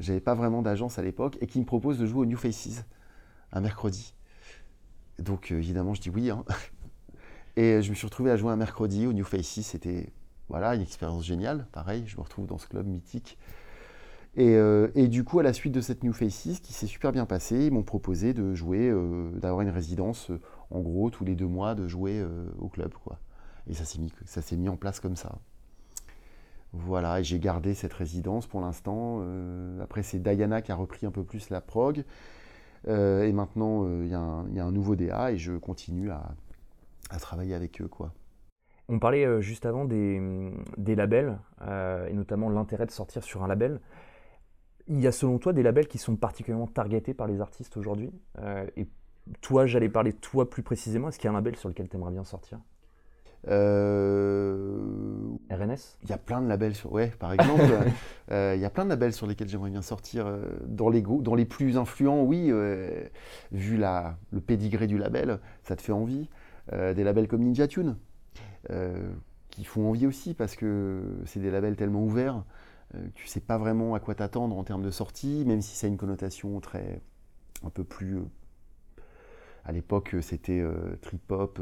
J'avais 0.00 0.20
pas 0.20 0.34
vraiment 0.34 0.62
d'agence 0.62 0.98
à 0.98 1.02
l'époque, 1.02 1.36
et 1.40 1.46
qui 1.46 1.58
me 1.60 1.64
propose 1.64 1.98
de 1.98 2.06
jouer 2.06 2.22
au 2.22 2.26
New 2.26 2.36
Faces 2.36 2.84
un 3.52 3.60
mercredi. 3.60 4.14
Donc 5.18 5.52
évidemment, 5.52 5.94
je 5.94 6.00
dis 6.00 6.10
oui. 6.10 6.30
Hein. 6.30 6.44
Et 7.56 7.82
je 7.82 7.90
me 7.90 7.94
suis 7.94 8.06
retrouvé 8.06 8.32
à 8.32 8.36
jouer 8.36 8.50
un 8.50 8.56
mercredi 8.56 9.06
au 9.06 9.12
New 9.12 9.24
Faces. 9.24 9.60
C'était 9.60 10.12
voilà, 10.48 10.74
une 10.74 10.82
expérience 10.82 11.24
géniale. 11.24 11.68
Pareil, 11.70 12.02
je 12.06 12.16
me 12.16 12.22
retrouve 12.22 12.46
dans 12.46 12.58
ce 12.58 12.66
club 12.66 12.86
mythique 12.86 13.38
euh, 14.38 14.88
et, 14.94 15.08
du 15.08 15.24
coup, 15.24 15.38
à 15.38 15.42
la 15.42 15.52
suite 15.52 15.72
de 15.72 15.80
cette 15.80 16.02
New 16.02 16.12
Faces, 16.12 16.60
qui 16.60 16.72
s'est 16.72 16.86
super 16.86 17.12
bien 17.12 17.26
passé, 17.26 17.66
ils 17.66 17.72
m'ont 17.72 17.82
proposé 17.82 18.32
de 18.34 18.54
jouer, 18.54 18.88
euh, 18.90 19.30
d'avoir 19.38 19.60
une 19.60 19.70
résidence, 19.70 20.30
euh, 20.30 20.40
en 20.70 20.80
gros, 20.80 21.10
tous 21.10 21.24
les 21.24 21.34
deux 21.34 21.46
mois, 21.46 21.74
de 21.74 21.86
jouer 21.86 22.24
au 22.58 22.68
club. 22.68 22.92
Quoi. 22.94 23.18
Et 23.68 23.74
ça 23.74 23.84
s'est 23.84 23.98
mis, 23.98 24.12
mis 24.58 24.68
en 24.68 24.76
place 24.76 25.00
comme 25.00 25.16
ça. 25.16 25.38
Voilà, 26.76 27.20
et 27.20 27.24
j'ai 27.24 27.38
gardé 27.38 27.74
cette 27.74 27.92
résidence 27.92 28.46
pour 28.46 28.60
l'instant. 28.60 29.22
après, 29.80 30.02
c'est 30.02 30.18
Diana 30.18 30.60
qui 30.60 30.72
a 30.72 30.74
repris 30.74 31.06
un 31.06 31.12
peu 31.12 31.22
plus 31.22 31.50
la 31.50 31.60
prog. 31.60 32.04
et 32.88 33.32
maintenant, 33.32 33.86
il 34.02 34.08
y, 34.08 34.14
a 34.14 34.64
un 34.64 34.72
nouveau 34.72 34.96
DA 34.96 35.30
et 35.30 35.38
je 35.38 35.52
continue 35.52 36.10
à, 36.10 36.34
travailler 37.20 37.54
avec 37.54 37.80
eux. 37.80 37.86
quoi. 37.86 38.12
On 38.88 38.98
parlait 38.98 39.40
juste 39.40 39.66
avant 39.66 39.84
des, 39.84 40.20
des 40.76 40.96
labels, 40.96 41.38
et 41.62 42.12
notamment 42.12 42.50
l'intérêt 42.50 42.86
de 42.86 42.90
sortir 42.90 43.22
sur 43.22 43.44
un 43.44 43.46
label. 43.46 43.80
Il 44.86 45.00
y 45.00 45.06
a 45.06 45.12
selon 45.12 45.38
toi 45.38 45.52
des 45.52 45.62
labels 45.62 45.88
qui 45.88 45.98
sont 45.98 46.16
particulièrement 46.16 46.66
targetés 46.66 47.14
par 47.14 47.26
les 47.26 47.40
artistes 47.40 47.76
aujourd'hui? 47.76 48.12
Euh, 48.38 48.66
Et 48.76 48.86
toi, 49.40 49.66
j'allais 49.66 49.88
parler 49.88 50.12
de 50.12 50.18
toi 50.18 50.50
plus 50.50 50.62
précisément. 50.62 51.08
Est-ce 51.08 51.18
qu'il 51.18 51.26
y 51.26 51.28
a 51.28 51.30
un 51.30 51.34
label 51.34 51.56
sur 51.56 51.70
lequel 51.70 51.88
tu 51.88 51.96
aimerais 51.96 52.12
bien 52.12 52.24
sortir? 52.24 52.58
euh... 52.58 52.73
RNS 53.46 53.52
Il 56.02 56.08
y 56.08 56.12
a 56.12 56.18
plein 56.18 56.40
de 56.40 56.48
labels 56.48 56.74
sur. 56.74 56.92
Ouais, 56.92 57.12
par 57.18 57.32
exemple. 57.32 57.62
Euh, 58.30 58.54
il 58.56 58.62
y 58.62 58.64
a 58.64 58.70
plein 58.70 58.84
de 58.84 58.88
labels 58.88 59.12
sur 59.12 59.26
lesquels 59.26 59.50
j'aimerais 59.50 59.68
bien 59.68 59.82
sortir. 59.82 60.26
Euh, 60.26 60.46
dans 60.66 60.88
les, 60.88 61.02
dans 61.02 61.34
les 61.34 61.44
plus 61.44 61.76
influents, 61.76 62.22
oui, 62.22 62.50
vu 63.52 63.76
la, 63.76 64.16
le 64.30 64.40
pédigré 64.40 64.86
du 64.86 64.96
label, 64.96 65.40
ça 65.62 65.76
te 65.76 65.82
fait 65.82 65.92
envie. 65.92 66.30
des 66.72 67.04
labels 67.04 67.28
comme 67.28 67.42
Ninja 67.42 67.68
Tune, 67.68 67.96
qui 69.50 69.64
font 69.64 69.90
envie 69.90 70.06
aussi 70.06 70.32
parce 70.32 70.56
que 70.56 71.02
c'est 71.26 71.40
des 71.40 71.50
labels 71.50 71.76
tellement 71.76 72.02
ouverts. 72.02 72.44
Euh, 72.94 73.06
tu 73.14 73.26
sais 73.26 73.40
pas 73.40 73.58
vraiment 73.58 73.94
à 73.94 74.00
quoi 74.00 74.14
t'attendre 74.14 74.56
en 74.56 74.64
termes 74.64 74.82
de 74.82 74.90
sortie, 74.90 75.44
même 75.46 75.62
si 75.62 75.76
ça 75.76 75.86
a 75.86 75.90
une 75.90 75.96
connotation 75.96 76.60
très 76.60 77.00
un 77.64 77.70
peu 77.70 77.84
plus. 77.84 78.18
Euh, 78.18 78.24
à 79.64 79.72
l'époque, 79.72 80.16
c'était 80.20 80.60
euh, 80.60 80.96
trip 81.00 81.30
hop, 81.30 81.58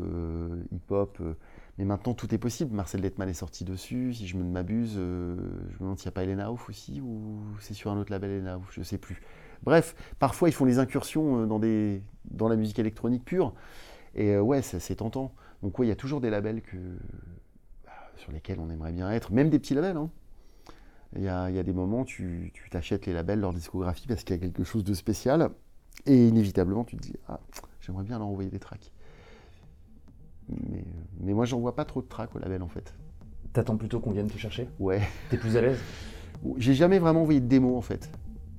hip 0.73 0.91
hop. 0.91 1.23
Mais 1.79 1.85
maintenant, 1.85 2.15
tout 2.15 2.35
est 2.35 2.39
possible. 2.39 2.75
Marcel 2.75 3.01
Detman 3.01 3.29
est 3.29 3.35
sorti 3.35 3.65
dessus. 3.65 4.15
Si 4.15 4.27
je 4.27 4.37
ne 4.37 4.43
m'abuse, 4.43 4.95
euh, 4.97 5.37
je 5.71 5.75
me 5.75 5.81
demande 5.81 5.99
s'il 5.99 6.07
n'y 6.07 6.13
a 6.13 6.13
pas 6.13 6.25
Elena 6.25 6.53
Ouf 6.53 6.69
aussi, 6.69 7.01
ou 7.01 7.41
c'est 7.61 7.75
sur 7.75 7.91
un 7.91 7.99
autre 7.99 8.13
label 8.13 8.31
Elena 8.31 8.59
Ouf, 8.59 8.73
je 8.73 8.81
ne 8.81 8.85
sais 8.85 8.99
plus. 8.99 9.23
Bref, 9.63 9.95
parfois, 10.19 10.49
ils 10.49 10.53
font 10.53 10.67
des 10.67 10.79
incursions 10.79 11.43
euh, 11.43 12.07
dans, 12.31 12.49
la 12.49 12.57
musique 12.57 12.79
électronique 12.79 13.25
pure. 13.25 13.55
Et 14.15 14.37
ouais, 14.39 14.61
c'est 14.61 14.97
tentant. 14.97 15.33
Donc, 15.63 15.79
ouais, 15.79 15.87
il 15.87 15.89
y 15.89 15.93
a 15.93 15.97
toujours 15.97 16.21
des 16.21 16.29
labels 16.29 16.61
bah, 17.87 17.93
sur 18.17 18.33
lesquels 18.33 18.61
on 18.61 18.69
aimerait 18.69 18.93
bien 18.93 19.11
être, 19.11 19.33
même 19.33 19.49
des 19.49 19.59
petits 19.59 19.75
labels. 19.75 19.97
Hein. 19.97 20.11
Il 21.17 21.23
y, 21.23 21.29
a, 21.29 21.51
y, 21.51 21.59
a, 21.59 21.63
des 21.63 21.73
moments, 21.73 22.05
tu 22.05 22.53
t'achètes 22.71 23.07
les 23.07 23.13
labels, 23.13 23.41
leur 23.41 23.55
discographie, 23.55 24.07
parce 24.07 24.25
qu'il 24.25 24.37
y 24.37 24.39
a 24.39 24.43
quelque 24.43 24.65
chose 24.65 24.85
de 24.85 24.93
spécial. 24.93 25.51
Et 26.07 26.29
inévitablement, 26.29 26.85
tu 26.85 26.97
te 26.97 27.03
dis, 27.03 27.15
ah, 27.29 27.41
j'aimerais 27.81 28.05
bien 28.05 28.19
leur 28.19 28.27
envoyer 28.27 28.51
des 28.51 28.59
tracks. 28.59 28.93
Mais, 30.49 30.85
mais 31.23 31.33
moi, 31.33 31.45
j'envoie 31.45 31.75
pas 31.75 31.85
trop 31.85 32.03
de 32.03 32.09
tracks 32.09 32.35
au 32.35 32.39
label 32.39 32.63
en 32.63 32.69
fait. 32.69 32.95
T'attends 33.53 33.77
plutôt 33.77 34.01
qu'on 34.01 34.11
vienne 34.11 34.29
te 34.29 34.39
chercher 34.39 34.69
Ouais. 34.79 35.01
T'es 35.31 35.37
plus 35.37 35.57
à 35.57 35.61
l'aise 35.61 35.79
J'ai 36.59 36.75
jamais 36.75 36.99
vraiment 36.99 37.23
envoyé 37.23 37.41
de 37.41 37.47
démo 37.47 37.77
en 37.77 37.83
fait. 37.83 38.11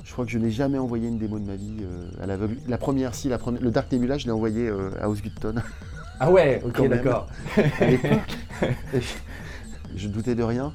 Je 0.04 0.12
crois 0.12 0.26
que 0.26 0.32
je 0.32 0.38
n'ai 0.38 0.52
jamais 0.52 0.78
envoyé 0.78 1.08
une 1.08 1.18
démo 1.18 1.40
de 1.40 1.46
ma 1.46 1.56
vie 1.56 1.78
euh, 1.82 2.10
à 2.22 2.28
l'aveugle. 2.28 2.58
La 2.68 2.78
première, 2.78 3.16
si, 3.16 3.30
la 3.30 3.38
première, 3.38 3.62
le 3.62 3.72
Dark 3.72 3.92
Nebula, 3.92 4.18
je 4.18 4.26
l'ai 4.26 4.32
envoyé 4.32 4.68
euh, 4.68 4.92
à 5.02 5.10
Osgutton. 5.10 5.56
Ah 6.20 6.30
ouais, 6.32 6.62
ok, 6.64 6.88
d'accord. 6.90 7.28
je 9.96 10.08
doutais 10.08 10.36
de 10.36 10.44
rien. 10.44 10.72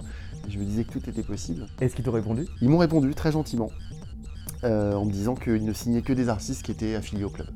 Je 0.48 0.58
me 0.58 0.64
disais 0.64 0.84
que 0.84 0.92
tout 0.92 1.08
était 1.08 1.22
possible. 1.22 1.66
Est-ce 1.80 1.94
qu'ils 1.94 2.04
t'ont 2.04 2.12
répondu? 2.12 2.46
Ils 2.62 2.70
m'ont 2.70 2.78
répondu 2.78 3.14
très 3.14 3.32
gentiment, 3.32 3.70
euh, 4.64 4.94
en 4.94 5.04
me 5.04 5.12
disant 5.12 5.34
qu'ils 5.34 5.64
ne 5.64 5.72
signaient 5.74 6.02
que 6.02 6.14
des 6.14 6.28
artistes 6.30 6.62
qui 6.62 6.72
étaient 6.72 6.94
affiliés 6.94 7.24
au 7.24 7.30
club. 7.30 7.48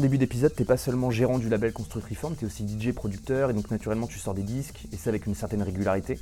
D'épisode, 0.00 0.54
t'es 0.54 0.64
pas 0.64 0.76
seulement 0.76 1.10
gérant 1.10 1.38
du 1.38 1.48
label 1.48 1.72
Construct-Reform, 1.72 2.34
t'es 2.34 2.46
aussi 2.46 2.66
DJ 2.66 2.92
producteur 2.92 3.50
et 3.50 3.52
donc 3.52 3.70
naturellement 3.70 4.06
tu 4.06 4.18
sors 4.18 4.34
des 4.34 4.42
disques 4.42 4.86
et 4.92 4.96
ça 4.96 5.10
avec 5.10 5.26
une 5.26 5.34
certaine 5.34 5.62
régularité. 5.62 6.18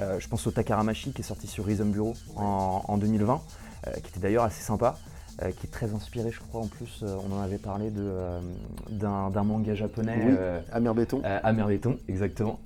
Euh, 0.00 0.18
je 0.18 0.28
pense 0.28 0.46
au 0.46 0.50
Takaramashi 0.50 1.12
qui 1.12 1.22
est 1.22 1.24
sorti 1.24 1.46
sur 1.46 1.64
Rhythm 1.64 1.90
Bureau 1.90 2.14
en, 2.36 2.98
2020, 2.98 3.40
euh, 3.86 3.92
qui 3.92 4.10
était 4.10 4.20
d'ailleurs 4.20 4.44
assez 4.44 4.62
sympa, 4.62 4.96
euh, 5.42 5.50
qui 5.50 5.66
est 5.66 5.70
très 5.70 5.94
inspiré, 5.94 6.30
je 6.30 6.40
crois 6.40 6.60
en 6.60 6.66
plus, 6.66 7.04
on 7.04 7.34
en 7.34 7.40
avait 7.40 7.58
parlé 7.58 7.90
d'un 8.90 9.42
manga 9.44 9.74
japonais. 9.74 10.18
Oui, 10.26 10.34
Amer 10.72 10.94
Béton. 10.94 11.22
Amer 11.24 11.66
Béton, 11.66 11.98
exactement. 12.08 12.60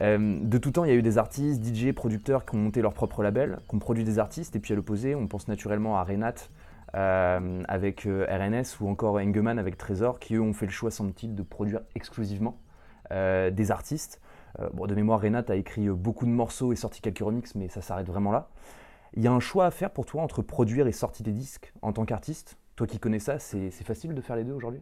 de 0.00 0.58
tout 0.58 0.70
temps, 0.70 0.84
il 0.84 0.90
y 0.90 0.94
a 0.94 0.96
eu 0.96 1.02
des 1.02 1.18
artistes, 1.18 1.64
DJ, 1.64 1.92
producteurs 1.92 2.44
qui 2.44 2.56
ont 2.56 2.58
monté 2.58 2.82
leur 2.82 2.94
propre 2.94 3.22
label, 3.22 3.58
qui 3.68 3.76
ont 3.76 3.78
produit 3.78 4.04
des 4.04 4.18
artistes, 4.18 4.56
et 4.56 4.58
puis 4.58 4.72
à 4.72 4.76
l'opposé, 4.76 5.14
on 5.14 5.26
pense 5.26 5.48
naturellement 5.48 5.98
à 5.98 6.04
Renat, 6.04 6.34
euh, 6.94 7.62
avec 7.68 8.06
euh, 8.06 8.26
RNS 8.28 8.82
ou 8.82 8.88
encore 8.88 9.14
Engeman 9.14 9.58
avec 9.58 9.78
Trésor, 9.78 10.18
qui 10.18 10.34
eux 10.34 10.42
ont 10.42 10.52
fait 10.52 10.66
le 10.66 10.72
choix, 10.72 10.90
semble-t-il, 10.90 11.34
de 11.34 11.42
produire 11.42 11.80
exclusivement 11.94 12.60
euh, 13.12 13.50
des 13.50 13.70
artistes. 13.70 14.20
bon, 14.74 14.86
de 14.86 14.94
mémoire, 14.94 15.20
Renat 15.20 15.44
a 15.48 15.54
écrit 15.54 15.88
beaucoup 15.88 16.26
de 16.26 16.30
morceaux 16.30 16.72
et 16.72 16.76
sorti 16.76 17.00
quelques 17.00 17.20
remixes, 17.20 17.54
mais 17.54 17.68
ça 17.68 17.80
s'arrête 17.80 18.06
vraiment 18.06 18.30
là. 18.30 18.50
Il 19.14 19.22
y 19.22 19.26
a 19.26 19.32
un 19.32 19.40
choix 19.40 19.66
à 19.66 19.70
faire 19.70 19.90
pour 19.90 20.04
toi 20.04 20.22
entre 20.22 20.42
produire 20.42 20.86
et 20.86 20.92
sortir 20.92 21.24
des 21.24 21.32
disques 21.32 21.72
en 21.82 21.92
tant 21.92 22.04
qu'artiste? 22.04 22.56
Toi 22.76 22.86
qui 22.86 22.98
connais 22.98 23.18
ça, 23.18 23.38
c'est 23.38 23.70
facile 23.70 24.14
de 24.14 24.20
faire 24.20 24.36
les 24.36 24.44
deux 24.44 24.52
aujourd'hui? 24.52 24.80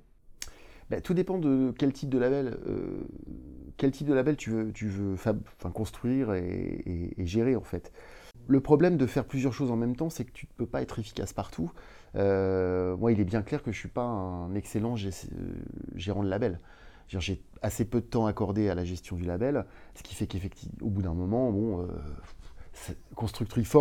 Bah, 0.91 1.01
tout 1.01 1.15
dépend 1.15 1.39
de 1.39 1.73
quel 1.79 1.93
type 1.93 2.11
de 2.11 2.19
label, 2.19 2.59
quel 3.77 3.93
type 3.93 4.09
de 4.09 4.15
label 4.15 4.37
tu 4.37 4.51
veux, 4.51 4.73
construire 5.73 6.35
et, 6.35 7.15
et, 7.17 7.27
gérer 7.27 7.55
en 7.55 7.63
fait. 7.63 7.93
Le 8.49 8.61
problème 8.61 8.97
de 8.97 9.07
faire 9.07 9.25
plusieurs 9.25 9.53
choses 9.53 9.71
en 9.71 9.77
même 9.77 9.95
temps, 9.95 10.11
c'est 10.11 10.25
que 10.25 10.33
tu 10.33 10.47
ne 10.47 10.53
peux 10.57 10.67
pas 10.67 10.83
être 10.83 10.99
efficace 10.99 11.33
partout. 11.33 11.71
Euh, 12.17 12.97
moi, 12.97 13.13
il 13.13 13.21
est 13.21 13.25
bien 13.25 13.43
clair 13.43 13.63
que 13.63 13.71
je 13.71 13.77
ne 13.77 13.81
suis 13.81 13.89
pas 13.89 14.05
un 14.05 14.55
excellent 14.55 14.95
euh, 14.97 15.11
gérant 15.95 16.23
de 16.23 16.29
label. 16.29 16.59
J'ai 17.09 17.43
assez 17.61 17.85
peu 17.85 18.01
de 18.01 18.07
temps 18.07 18.27
accordé 18.27 18.69
à 18.69 18.77
la 18.77 18.85
gestion 18.85 19.17
du 19.17 19.25
label, 19.25 19.67
ce 19.97 20.05
qui 20.05 20.15
fait 20.15 20.29
qu'effectivement, 20.29 20.77
au 20.81 20.91
bout 20.91 21.03
d'un 21.03 21.15
moment, 21.15 21.51
bon, 21.51 21.83
euh, 21.83 21.87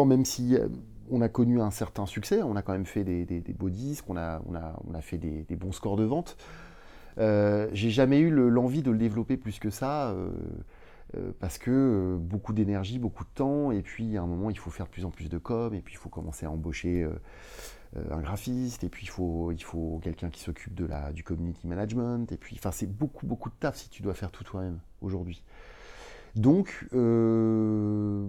même 0.06 0.26
si 0.26 0.56
euh, 0.56 0.68
on 1.12 1.22
a 1.22 1.30
connu 1.30 1.62
un 1.62 1.70
certain 1.70 2.08
succès, 2.08 2.42
on 2.42 2.56
a 2.56 2.64
quand 2.64 2.72
même 2.72 2.88
fait 2.88 3.04
des, 3.04 3.54
beaux 3.54 3.70
disques, 3.70 4.10
on 4.10 4.18
a, 4.18 4.42
a 4.94 5.02
fait 5.02 5.20
des, 5.20 5.56
bons 5.56 5.72
scores 5.72 5.96
de 5.96 6.06
vente. 6.06 6.38
j'ai 7.18 7.92
jamais 7.92 8.20
eu 8.20 8.32
l'envie 8.32 8.82
de 8.82 8.90
le 8.90 8.98
développer 8.98 9.38
plus 9.38 9.60
que 9.60 9.70
ça. 9.70 10.16
parce 11.40 11.60
que 11.60 12.18
beaucoup 12.20 12.54
d'énergie, 12.54 12.98
beaucoup 12.98 13.26
de 13.26 13.30
temps, 13.30 13.72
et 13.72 13.84
puis 13.84 14.18
à 14.18 14.24
un 14.24 14.28
moment 14.28 14.50
il 14.50 14.58
faut 14.58 14.72
faire 14.72 14.88
de 14.88 14.92
plus 14.92 15.06
en 15.06 15.12
plus 15.12 15.30
de 15.30 15.38
com, 15.38 15.76
et 15.76 15.82
puis 15.82 15.94
il 15.94 15.98
faut 15.98 16.10
commencer 16.10 16.48
à 16.48 16.52
embaucher 16.52 17.08
un 17.96 18.20
graphiste, 18.20 18.84
et 18.84 18.90
puis 18.90 19.06
il 19.06 19.10
faut, 19.10 19.52
il 19.52 19.64
faut 19.64 20.00
quelqu'un 20.04 20.30
qui 20.30 20.42
s'occupe 20.42 20.76
de 20.76 20.86
la, 20.86 21.12
du 21.12 21.24
community 21.24 21.68
management, 21.68 22.32
et 22.32 22.38
puis 22.38 22.56
enfin 22.60 22.72
c'est 22.72 22.86
beaucoup 22.86 23.26
beaucoup 23.26 23.50
de 23.50 23.56
taf 23.60 23.76
si 23.78 23.90
tu 23.90 24.04
dois 24.04 24.14
faire 24.14 24.32
tout 24.32 24.44
toi-même 24.44 24.80
aujourd'hui. 25.02 25.44
Donc, 26.36 26.88
euh, 26.94 28.28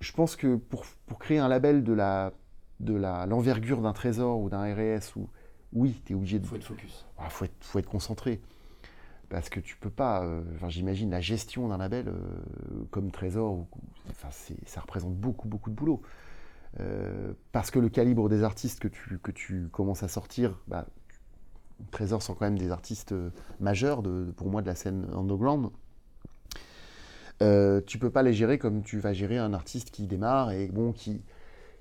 je 0.00 0.12
pense 0.12 0.36
que 0.36 0.56
pour, 0.56 0.84
créer 1.18 1.38
un 1.38 1.48
label 1.48 1.84
de 1.84 1.92
la 1.92 2.32
de 2.80 2.94
l'envergure 2.94 3.80
d'un 3.80 3.92
trésor 3.92 4.40
ou 4.40 4.50
d'un 4.50 4.74
RS, 4.74 5.16
ou, 5.16 5.28
oui, 5.72 6.00
tu 6.04 6.12
es 6.12 6.16
obligé 6.16 6.38
de. 6.38 6.46
Faut 6.46 6.56
être 6.56 6.64
focus. 6.64 7.06
Il 7.18 7.24
ah, 7.24 7.30
faut, 7.30 7.44
être, 7.44 7.54
faut 7.60 7.78
être 7.78 7.88
concentré. 7.88 8.40
Parce 9.28 9.48
que 9.48 9.60
tu 9.60 9.76
peux 9.76 9.90
pas. 9.90 10.24
Euh, 10.24 10.42
j'imagine 10.68 11.10
la 11.10 11.20
gestion 11.20 11.68
d'un 11.68 11.78
label 11.78 12.08
euh, 12.08 12.14
comme 12.90 13.10
Trésor, 13.10 13.66
enfin, 14.10 14.28
ça 14.66 14.80
représente 14.80 15.14
beaucoup, 15.14 15.48
beaucoup 15.48 15.70
de 15.70 15.74
boulot. 15.74 16.02
Parce 17.52 17.70
que 17.70 17.78
le 17.78 17.88
calibre 17.88 18.28
des 18.28 18.42
artistes 18.42 18.80
que 18.80 18.88
tu, 18.88 19.18
que 19.18 19.30
tu 19.30 19.68
commences 19.70 20.02
à 20.02 20.08
sortir, 20.08 20.58
bah, 20.66 20.86
Trésor 21.90 22.22
sont 22.22 22.34
quand 22.34 22.44
même 22.46 22.58
des 22.58 22.70
artistes 22.70 23.14
majeurs 23.60 24.02
de, 24.02 24.32
pour 24.36 24.48
moi 24.48 24.62
de 24.62 24.66
la 24.66 24.74
scène 24.74 25.06
underground. 25.14 25.70
Euh, 27.42 27.80
tu 27.86 27.98
peux 27.98 28.10
pas 28.10 28.22
les 28.22 28.32
gérer 28.32 28.58
comme 28.58 28.82
tu 28.82 28.98
vas 29.00 29.12
gérer 29.12 29.38
un 29.38 29.52
artiste 29.54 29.90
qui 29.90 30.06
démarre 30.06 30.52
et 30.52 30.68
bon, 30.68 30.92
qui 30.92 31.22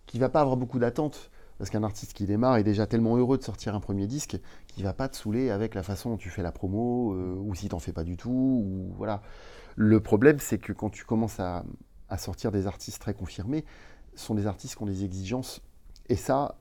qui 0.05 0.19
va 0.19 0.29
pas 0.29 0.41
avoir 0.41 0.57
beaucoup 0.57 0.79
d'attentes. 0.79 1.31
Parce 1.57 1.69
qu'un 1.69 1.83
artiste 1.83 2.13
qui 2.13 2.25
démarre 2.25 2.57
est 2.57 2.63
déjà 2.63 2.87
tellement 2.87 3.15
heureux 3.15 3.37
de 3.37 3.43
sortir 3.43 3.75
un 3.75 3.79
premier 3.79 4.07
disque 4.07 4.37
qu'il 4.67 4.83
va 4.83 4.93
pas 4.93 5.07
te 5.07 5.15
saouler 5.15 5.49
avec 5.51 5.75
la 5.75 5.83
façon 5.83 6.09
dont 6.09 6.17
tu 6.17 6.29
fais 6.29 6.41
la 6.41 6.51
promo, 6.51 7.13
euh, 7.13 7.35
ou 7.35 7.53
si 7.55 7.69
t'en 7.69 7.79
fais 7.79 7.93
pas 7.93 8.03
du 8.03 8.17
tout, 8.17 8.29
ou 8.29 8.93
voilà. 8.97 9.21
Le 9.75 9.99
problème, 10.01 10.39
c'est 10.39 10.57
que 10.57 10.73
quand 10.73 10.89
tu 10.89 11.05
commences 11.05 11.39
à, 11.39 11.63
sortir 12.17 12.51
des 12.51 12.67
artistes 12.67 13.01
très 13.01 13.13
confirmés, 13.13 13.65
sont 14.15 14.35
des 14.35 14.47
artistes 14.47 14.75
qui 14.75 14.83
ont 14.83 14.87
des 14.87 15.03
exigences. 15.03 15.61
Et 16.09 16.15
ça, 16.15 16.57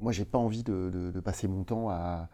moi, 0.00 0.12
j'ai 0.12 0.24
pas 0.24 0.38
envie 0.38 0.62
de 0.62 1.20
passer 1.24 1.48
mon 1.48 1.64
temps 1.64 1.90
à, 1.90 2.28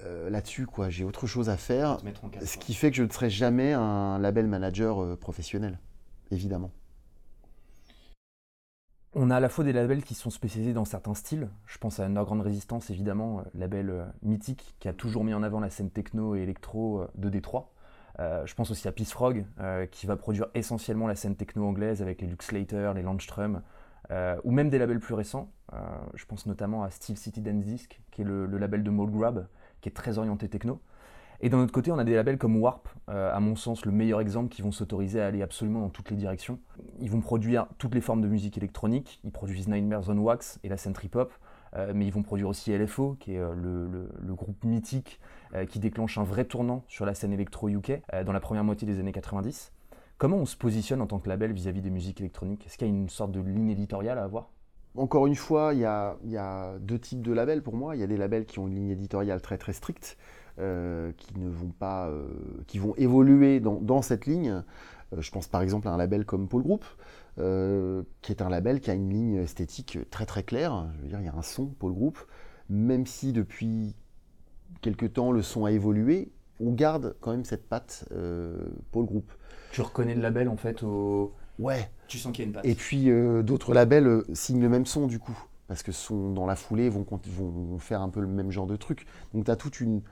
euh, 0.00 0.28
là-dessus, 0.28 0.66
quoi. 0.66 0.90
J'ai 0.90 1.04
autre 1.04 1.26
chose 1.26 1.48
à 1.48 1.56
faire. 1.56 1.98
ce 2.44 2.56
qui 2.58 2.74
fait 2.74 2.90
que 2.90 2.96
je 2.96 3.02
ne 3.02 3.08
serai 3.08 3.30
jamais 3.30 3.72
un 3.72 4.18
label 4.18 4.46
manager 4.46 5.02
euh, 5.02 5.16
professionnel, 5.16 5.78
évidemment. 6.30 6.70
On 9.16 9.30
a 9.30 9.36
à 9.36 9.40
la 9.40 9.48
fois 9.48 9.62
des 9.62 9.72
labels 9.72 10.02
qui 10.02 10.14
sont 10.14 10.30
spécialisés 10.30 10.72
dans 10.72 10.84
certains 10.84 11.14
styles. 11.14 11.48
Je 11.66 11.78
pense 11.78 12.00
à 12.00 12.06
Underground 12.06 12.42
Resistance, 12.42 12.90
évidemment, 12.90 13.38
euh, 13.38 13.42
label 13.54 14.06
mythique 14.22 14.74
qui 14.80 14.88
a 14.88 14.92
toujours 14.92 15.22
mis 15.22 15.32
en 15.32 15.44
avant 15.44 15.60
la 15.60 15.70
scène 15.70 15.90
techno 15.90 16.34
et 16.34 16.40
électro 16.40 17.06
de 17.14 17.28
Détroit. 17.28 17.72
Je 18.18 18.54
pense 18.54 18.70
aussi 18.70 18.86
à 18.88 18.92
Peace 18.92 19.10
Frog, 19.10 19.44
qui 19.90 20.06
va 20.06 20.16
produire 20.16 20.46
essentiellement 20.54 21.06
la 21.06 21.16
scène 21.16 21.36
techno 21.36 21.66
anglaise 21.66 22.02
avec 22.02 22.20
les 22.20 22.28
Lux 22.28 22.46
Slater, 22.46 22.92
les 22.94 23.02
Landstrom, 23.02 23.62
ou 24.44 24.50
même 24.50 24.70
des 24.70 24.78
labels 24.78 25.00
plus 25.00 25.14
récents. 25.14 25.50
je 26.14 26.24
pense 26.24 26.46
notamment 26.46 26.84
à 26.84 26.90
Steel 26.90 27.16
City 27.16 27.40
Dance 27.40 27.64
Disc, 27.64 28.00
qui 28.10 28.22
est 28.22 28.24
le, 28.24 28.46
label 28.46 28.82
de 28.82 28.90
Mold 28.90 29.12
Grab, 29.12 29.46
qui 29.80 29.88
est 29.88 29.92
très 29.92 30.18
orienté 30.18 30.48
techno. 30.48 30.80
Et 31.40 31.50
d'un 31.50 31.58
autre 31.58 31.72
côté, 31.72 31.90
on 31.90 31.98
a 31.98 32.04
des 32.04 32.14
labels 32.14 32.38
comme 32.38 32.56
Warp, 32.56 32.88
euh, 33.10 33.34
à 33.34 33.40
mon 33.40 33.56
sens 33.56 33.84
le 33.84 33.92
meilleur 33.92 34.20
exemple, 34.20 34.48
qui 34.48 34.62
vont 34.62 34.72
s'autoriser 34.72 35.20
à 35.20 35.26
aller 35.26 35.42
absolument 35.42 35.80
dans 35.80 35.90
toutes 35.90 36.10
les 36.10 36.16
directions. 36.16 36.58
Ils 37.00 37.10
vont 37.10 37.20
produire 37.20 37.66
toutes 37.78 37.94
les 37.94 38.00
formes 38.00 38.22
de 38.22 38.28
musique 38.28 38.56
électronique, 38.56 39.20
ils 39.24 39.30
produisent 39.30 39.68
Nightmares 39.68 40.08
on 40.08 40.16
Wax 40.16 40.58
et 40.62 40.70
la 40.70 40.76
scène 40.76 40.92
trip-hop, 40.92 41.32
euh, 41.32 41.36
mais 41.94 42.06
ils 42.06 42.12
vont 42.12 42.22
produire 42.22 42.48
aussi 42.48 42.76
LFO, 42.76 43.16
qui 43.18 43.34
est 43.34 43.38
euh, 43.38 43.54
le, 43.54 44.34
groupe 44.34 44.62
mythique 44.64 45.20
qui 45.68 45.78
déclenche 45.78 46.18
un 46.18 46.24
vrai 46.24 46.44
tournant 46.44 46.82
sur 46.88 47.06
la 47.06 47.14
scène 47.14 47.32
électro-UK 47.32 48.02
dans 48.26 48.32
la 48.32 48.40
première 48.40 48.64
moitié 48.64 48.88
des 48.88 48.98
années 48.98 49.12
90. 49.12 49.70
Comment 50.18 50.38
on 50.38 50.46
se 50.46 50.56
positionne 50.56 51.00
en 51.00 51.06
tant 51.06 51.20
que 51.20 51.28
label 51.28 51.52
vis-à-vis 51.52 51.80
des 51.80 51.90
musiques 51.90 52.20
électroniques? 52.20 52.66
Est-ce 52.66 52.76
qu'il 52.76 52.88
y 52.88 52.90
a 52.90 52.92
une 52.92 53.08
sorte 53.08 53.30
de 53.30 53.40
ligne 53.40 53.70
éditoriale 53.70 54.18
à 54.18 54.24
avoir? 54.24 54.48
Encore 54.96 55.26
une 55.26 55.34
fois, 55.34 55.74
il 55.74 55.80
y, 55.80 55.86
a, 55.86 56.78
deux 56.80 57.00
types 57.00 57.22
de 57.22 57.32
labels 57.32 57.62
pour 57.62 57.74
moi. 57.74 57.96
Il 57.96 58.00
y 58.00 58.04
a 58.04 58.06
des 58.06 58.16
labels 58.16 58.46
qui 58.46 58.60
ont 58.60 58.68
une 58.68 58.76
ligne 58.76 58.90
éditoriale 58.90 59.40
très 59.40 59.58
très 59.58 59.72
stricte, 59.72 60.16
euh, 60.60 61.10
qui 61.16 61.36
ne 61.36 61.48
vont 61.48 61.72
pas, 61.76 62.06
euh, 62.08 62.28
qui 62.68 62.78
vont 62.78 62.94
évoluer 62.96 63.58
dans, 63.58 64.02
cette 64.02 64.26
ligne. 64.26 64.62
Euh, 65.12 65.20
je 65.20 65.30
pense 65.30 65.48
par 65.48 65.62
exemple 65.62 65.88
à 65.88 65.92
un 65.92 65.96
label 65.96 66.24
comme 66.24 66.48
Paul 66.48 66.62
Group, 66.62 66.84
qui 67.36 68.32
est 68.32 68.42
un 68.42 68.48
label 68.48 68.80
qui 68.80 68.90
a 68.90 68.94
une 68.94 69.10
ligne 69.10 69.36
esthétique 69.36 69.98
très 70.10 70.26
très 70.26 70.42
claire. 70.42 70.86
Je 70.96 71.02
veux 71.02 71.08
dire, 71.08 71.20
il 71.20 71.26
y 71.26 71.28
a 71.28 71.34
un 71.34 71.42
son 71.42 71.66
Paul 71.66 71.92
Group, 71.92 72.18
même 72.68 73.06
si 73.06 73.32
depuis 73.32 73.96
quelque 74.80 75.06
temps 75.06 75.32
le 75.32 75.42
son 75.42 75.64
a 75.64 75.72
évolué, 75.72 76.30
on 76.60 76.72
garde 76.72 77.16
quand 77.20 77.32
même 77.32 77.44
cette 77.44 77.68
patte 77.68 78.08
Paul 78.92 79.04
Group. 79.04 79.32
Tu 79.72 79.80
reconnais 79.80 80.14
le 80.14 80.22
label 80.22 80.48
en 80.48 80.56
fait 80.56 80.84
au 80.84 81.34
Ouais. 81.58 81.90
Tu 82.08 82.18
sens 82.18 82.32
qu'il 82.32 82.44
y 82.44 82.46
a 82.46 82.48
une 82.48 82.52
patte. 82.52 82.64
Et 82.64 82.74
puis 82.74 83.10
euh, 83.10 83.42
d'autres 83.42 83.74
labels 83.74 84.06
euh, 84.06 84.26
signent 84.32 84.60
le 84.60 84.68
même 84.68 84.86
son 84.86 85.06
du 85.06 85.18
coup, 85.18 85.36
parce 85.68 85.82
que 85.82 85.92
sont 85.92 86.32
dans 86.32 86.46
la 86.46 86.56
foulée 86.56 86.88
vont, 86.88 87.06
vont 87.10 87.78
faire 87.78 88.02
un 88.02 88.08
peu 88.08 88.20
le 88.20 88.26
même 88.26 88.50
genre 88.50 88.66
de 88.66 88.76
truc. 88.76 89.06
Donc 89.32 89.48
as 89.48 89.56
toute 89.56 89.80
une, 89.80 90.02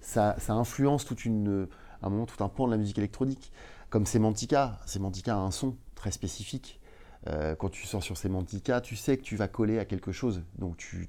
ça, 0.00 0.36
ça, 0.38 0.54
influence 0.54 1.04
toute 1.04 1.24
une, 1.24 1.68
un 2.02 2.10
moment 2.10 2.26
tout 2.26 2.42
un 2.42 2.48
pan 2.48 2.66
de 2.66 2.72
la 2.72 2.78
musique 2.78 2.98
électronique. 2.98 3.52
Comme 3.90 4.06
Semantica, 4.06 4.78
Semantica 4.86 5.34
a 5.34 5.38
un 5.38 5.50
son 5.50 5.76
très 5.94 6.10
spécifique. 6.10 6.80
Euh, 7.26 7.56
quand 7.56 7.68
tu 7.68 7.86
sors 7.86 8.02
sur 8.02 8.16
Semantica, 8.16 8.80
tu 8.80 8.96
sais 8.96 9.16
que 9.16 9.22
tu 9.22 9.36
vas 9.36 9.48
coller 9.48 9.78
à 9.78 9.84
quelque 9.84 10.12
chose, 10.12 10.42
donc 10.58 10.76
tu 10.76 11.08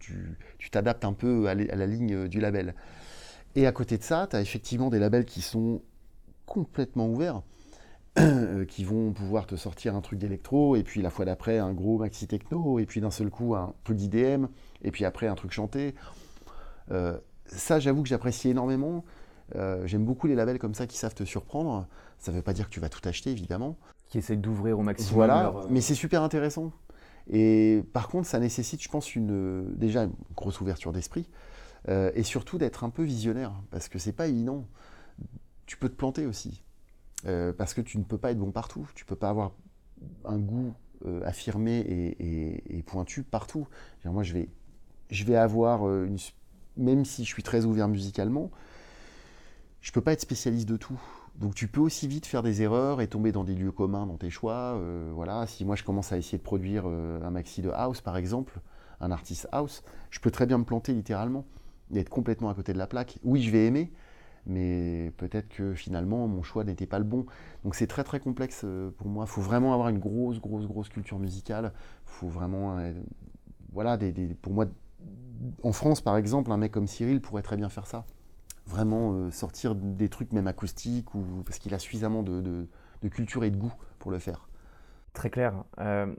t'adaptes 0.71 1.05
un 1.05 1.13
peu 1.13 1.47
à, 1.47 1.55
la 1.55 1.85
ligne 1.85 2.27
du 2.27 2.39
label. 2.39 2.73
Et 3.55 3.67
à 3.67 3.71
côté 3.71 3.97
de 3.97 4.03
ça, 4.03 4.27
tu 4.29 4.35
as 4.35 4.41
effectivement 4.41 4.89
des 4.89 4.99
labels 4.99 5.25
qui 5.25 5.41
sont 5.41 5.81
complètement 6.45 7.07
ouverts. 7.07 7.41
Euh, 8.19 8.65
qui 8.65 8.83
vont 8.83 9.13
pouvoir 9.13 9.45
te 9.45 9.55
sortir 9.55 9.95
un 9.95 10.01
truc 10.01 10.19
d'électro, 10.19 10.75
et 10.75 10.83
puis 10.83 11.01
la 11.01 11.09
fois 11.09 11.23
d'après 11.23 11.59
un 11.59 11.71
gros 11.71 11.99
maxi 11.99 12.27
techno, 12.27 12.79
et 12.79 12.85
puis 12.85 12.99
d'un 12.99 13.11
seul 13.11 13.29
coup 13.29 13.55
un 13.55 13.73
peu 13.83 13.93
d'IDM, 13.93 14.47
et 14.81 14.91
puis 14.91 15.05
après 15.05 15.27
un 15.27 15.35
truc 15.35 15.51
chanté. 15.51 15.95
Euh, 16.91 17.17
ça, 17.45 17.79
j'avoue 17.79 18.03
que 18.03 18.09
j'apprécie 18.09 18.49
énormément. 18.49 19.05
Euh, 19.55 19.85
j'aime 19.85 20.05
beaucoup 20.05 20.27
les 20.27 20.35
labels 20.35 20.59
comme 20.59 20.73
ça 20.73 20.87
qui 20.87 20.97
savent 20.97 21.15
te 21.15 21.23
surprendre. 21.23 21.87
Ça 22.19 22.31
ne 22.31 22.37
veut 22.37 22.43
pas 22.43 22.53
dire 22.53 22.67
que 22.67 22.73
tu 22.73 22.79
vas 22.79 22.89
tout 22.89 23.07
acheter, 23.07 23.31
évidemment. 23.31 23.77
Qui 24.07 24.17
essayent 24.17 24.37
d'ouvrir 24.37 24.77
au 24.79 24.83
maximum. 24.83 25.13
Voilà, 25.13 25.53
mais 25.69 25.81
c'est 25.81 25.95
super 25.95 26.21
intéressant. 26.23 26.71
Et 27.31 27.83
par 27.93 28.07
contre, 28.07 28.27
ça 28.27 28.39
nécessite, 28.39 28.81
je 28.81 28.89
pense, 28.89 29.15
une, 29.15 29.73
déjà 29.75 30.03
une 30.03 30.13
grosse 30.35 30.61
ouverture 30.61 30.91
d'esprit, 30.91 31.29
et 31.87 32.23
surtout 32.23 32.57
d'être 32.57 32.83
un 32.83 32.89
peu 32.89 33.03
visionnaire, 33.03 33.53
parce 33.71 33.87
que 33.87 33.99
c'est 33.99 34.13
pas 34.13 34.27
évident. 34.27 34.67
Tu 35.65 35.77
peux 35.77 35.89
te 35.89 35.95
planter 35.95 36.25
aussi. 36.25 36.63
Euh, 37.25 37.51
parce 37.51 37.73
que 37.73 37.81
tu 37.81 37.97
ne 37.97 38.03
peux 38.03 38.17
pas 38.17 38.31
être 38.31 38.39
bon 38.39 38.51
partout. 38.51 38.87
Tu 38.95 39.03
ne 39.03 39.07
peux 39.07 39.15
pas 39.15 39.29
avoir 39.29 39.51
un 40.25 40.37
goût 40.37 40.73
euh, 41.05 41.21
affirmé 41.25 41.79
et, 42.19 42.83
pointu 42.83 43.23
partout. 43.23 43.67
moi, 44.05 44.23
je 44.23 44.33
vais, 44.33 44.49
je 45.09 45.23
vais 45.25 45.35
avoir, 45.35 45.87
euh, 45.87 46.05
une, 46.05 46.17
même 46.77 47.05
si 47.05 47.25
je 47.25 47.29
suis 47.29 47.43
très 47.43 47.65
ouvert 47.65 47.87
musicalement, 47.87 48.51
je 49.81 49.91
ne 49.91 49.93
peux 49.93 50.01
pas 50.01 50.13
être 50.13 50.21
spécialiste 50.21 50.67
de 50.67 50.77
tout. 50.77 50.99
Donc 51.35 51.55
tu 51.55 51.67
peux 51.67 51.79
aussi 51.79 52.07
vite 52.07 52.25
faire 52.25 52.43
des 52.43 52.61
erreurs 52.61 53.01
et 53.01 53.07
tomber 53.07 53.31
dans 53.31 53.43
des 53.43 53.55
lieux 53.55 53.71
communs 53.71 54.05
dans 54.05 54.17
tes 54.17 54.29
choix. 54.29 54.79
voilà, 55.13 55.47
si 55.47 55.63
moi 55.63 55.75
je 55.75 55.83
commence 55.83 56.11
à 56.11 56.17
essayer 56.17 56.37
de 56.37 56.43
produire 56.43 56.85
un 56.85 57.31
maxi 57.31 57.61
de 57.61 57.69
house 57.69 58.01
par 58.01 58.17
exemple, 58.17 58.59
un 58.99 59.11
artiste 59.11 59.47
house, 59.51 59.83
je 60.09 60.19
peux 60.19 60.31
très 60.31 60.45
bien 60.45 60.57
me 60.57 60.65
planter 60.65 60.93
littéralement 60.93 61.45
et 61.93 61.99
être 61.99 62.09
complètement 62.09 62.49
à 62.49 62.53
côté 62.53 62.73
de 62.73 62.77
la 62.77 62.87
plaque. 62.87 63.19
Oui, 63.23 63.41
je 63.41 63.51
vais 63.51 63.65
aimer, 63.65 63.91
mais 64.45 65.11
peut-être 65.17 65.49
que 65.49 65.73
finalement 65.73 66.27
mon 66.27 66.41
choix 66.41 66.63
n'était 66.63 66.85
pas 66.85 66.99
le 66.99 67.05
bon. 67.05 67.25
Donc 67.63 67.75
c'est 67.75 67.87
très 67.87 68.03
très 68.03 68.19
complexe 68.19 68.61
euh, 68.63 68.91
pour 68.97 69.07
moi. 69.07 69.25
Il 69.27 69.31
faut 69.31 69.41
vraiment 69.41 69.73
avoir 69.73 69.89
une 69.89 69.99
grosse 69.99 70.39
grosse 70.39 70.67
grosse 70.67 70.89
culture 70.89 71.19
musicale. 71.19 71.73
faut 72.05 72.27
vraiment, 72.27 72.77
euh, 72.77 72.93
voilà, 73.71 73.97
des, 73.97 74.11
pour 74.41 74.53
moi, 74.53 74.65
en 75.63 75.71
France 75.71 76.01
par 76.01 76.17
exemple, 76.17 76.51
un 76.51 76.57
mec 76.57 76.71
comme 76.71 76.87
Cyril 76.87 77.21
pourrait 77.21 77.43
très 77.43 77.57
bien 77.57 77.69
faire 77.69 77.87
ça. 77.87 78.05
Vraiment 78.69 79.13
euh, 79.13 79.31
sortir 79.31 79.75
des 79.75 80.09
trucs 80.09 80.31
même 80.31 80.47
acoustiques 80.47 81.13
ou 81.15 81.23
parce 81.45 81.59
qu'il 81.59 81.73
a 81.73 81.79
suffisamment 81.79 82.23
de, 82.23 82.67
culture 83.09 83.43
et 83.43 83.51
de 83.51 83.57
goût 83.57 83.73
pour 83.97 84.11
le 84.11 84.19
faire. 84.19 84.47
Très 85.13 85.31
clair. 85.31 85.63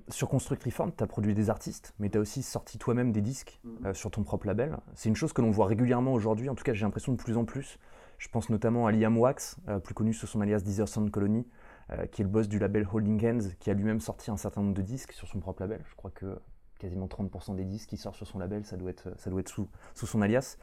sur 0.08 0.28
Construct 0.28 0.64
Reform, 0.64 0.90
tu 0.94 1.04
as 1.04 1.06
produit 1.06 1.32
des 1.32 1.48
artistes, 1.48 1.94
mais 2.00 2.10
tu 2.10 2.18
as 2.18 2.20
aussi 2.20 2.42
sorti 2.42 2.76
toi-même 2.76 3.12
des 3.12 3.20
disques 3.20 3.60
mm-hmm. 3.64 3.94
sur 3.94 4.10
ton 4.10 4.24
propre 4.24 4.48
label. 4.48 4.76
C'est 4.94 5.08
une 5.08 5.14
chose 5.14 5.32
que 5.32 5.40
l'on 5.40 5.52
voit 5.52 5.66
régulièrement 5.66 6.12
aujourd'hui, 6.12 6.48
en 6.48 6.56
tout 6.56 6.64
cas 6.64 6.74
j'ai 6.74 6.84
l'impression 6.84 7.12
de 7.12 7.16
plus 7.16 7.36
en 7.36 7.44
plus. 7.44 7.78
Je 8.20 8.28
pense 8.28 8.50
notamment 8.50 8.86
à 8.86 8.92
Liam 8.92 9.16
Wax, 9.16 9.56
euh, 9.68 9.78
plus 9.78 9.94
connu 9.94 10.12
sous 10.12 10.26
son 10.26 10.42
alias 10.42 10.60
Deezer 10.60 10.86
Sound 10.86 11.10
Colony, 11.10 11.48
euh, 11.90 12.04
qui 12.04 12.20
est 12.20 12.24
le 12.24 12.30
boss 12.30 12.48
du 12.48 12.58
label 12.58 12.86
Holding 12.92 13.26
Hands, 13.26 13.48
qui 13.58 13.70
a 13.70 13.72
lui-même 13.72 13.98
sorti 13.98 14.30
un 14.30 14.36
certain 14.36 14.60
nombre 14.60 14.74
de 14.74 14.82
disques 14.82 15.12
sur 15.12 15.26
son 15.26 15.40
propre 15.40 15.62
label. 15.62 15.82
Je 15.88 15.94
crois 15.94 16.10
que 16.10 16.38
quasiment 16.78 17.06
30% 17.06 17.56
des 17.56 17.64
disques 17.64 17.88
qui 17.88 17.96
sortent 17.96 18.16
sur 18.16 18.26
son 18.26 18.38
label, 18.38 18.66
ça 18.66 18.76
doit 18.76 18.90
être, 18.90 19.18
ça 19.18 19.30
doit 19.30 19.40
être 19.40 19.48
sous, 19.48 19.70
sous 19.94 20.06
son 20.06 20.20
alias. 20.20 20.58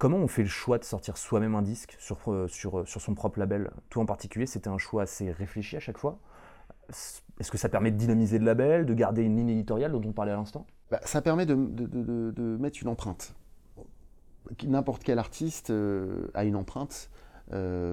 Comment 0.00 0.16
on 0.16 0.28
fait 0.28 0.42
le 0.42 0.48
choix 0.48 0.78
de 0.78 0.84
sortir 0.84 1.18
soi-même 1.18 1.54
un 1.54 1.60
disque 1.60 1.94
sur, 1.98 2.16
euh, 2.32 2.48
sur 2.48 2.86
son 2.86 3.14
propre 3.14 3.38
label? 3.38 3.70
Toi 3.90 4.02
en 4.02 4.06
particulier, 4.06 4.46
c'était 4.46 4.70
un 4.70 4.78
choix 4.78 5.02
assez 5.02 5.30
réfléchi 5.30 5.76
à 5.76 5.80
chaque 5.80 5.98
fois. 5.98 6.18
Est-ce 6.88 7.50
que 7.50 7.58
ça 7.58 7.68
permet 7.68 7.90
de 7.90 7.98
dynamiser 7.98 8.38
le 8.38 8.46
label, 8.46 8.86
de 8.86 8.94
garder 8.94 9.22
une 9.22 9.36
ligne 9.36 9.50
éditoriale 9.50 9.92
dont 9.92 10.00
on 10.02 10.12
parlait 10.12 10.32
à 10.32 10.36
l'instant? 10.36 10.66
Bah, 10.90 11.00
Ça 11.04 11.20
permet 11.20 11.44
de, 11.44 11.54
mettre 12.58 12.78
une 12.80 12.88
empreinte. 12.88 13.34
n'importe 14.66 15.04
quel 15.04 15.18
artiste 15.18 15.70
a 16.32 16.44
une 16.44 16.56
empreinte 16.56 17.10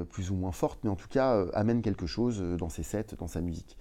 plus 0.10 0.32
ou 0.32 0.36
moins 0.36 0.54
forte, 0.54 0.80
mais 0.86 0.90
en 0.90 0.96
tout 0.96 1.10
cas 1.10 1.46
amène 1.54 1.82
quelque 1.82 2.08
chose 2.08 2.42
dans 2.42 2.70
ses 2.70 2.84
sets, 2.84 3.18
dans 3.18 3.28
sa 3.28 3.42
musique. 3.42 3.78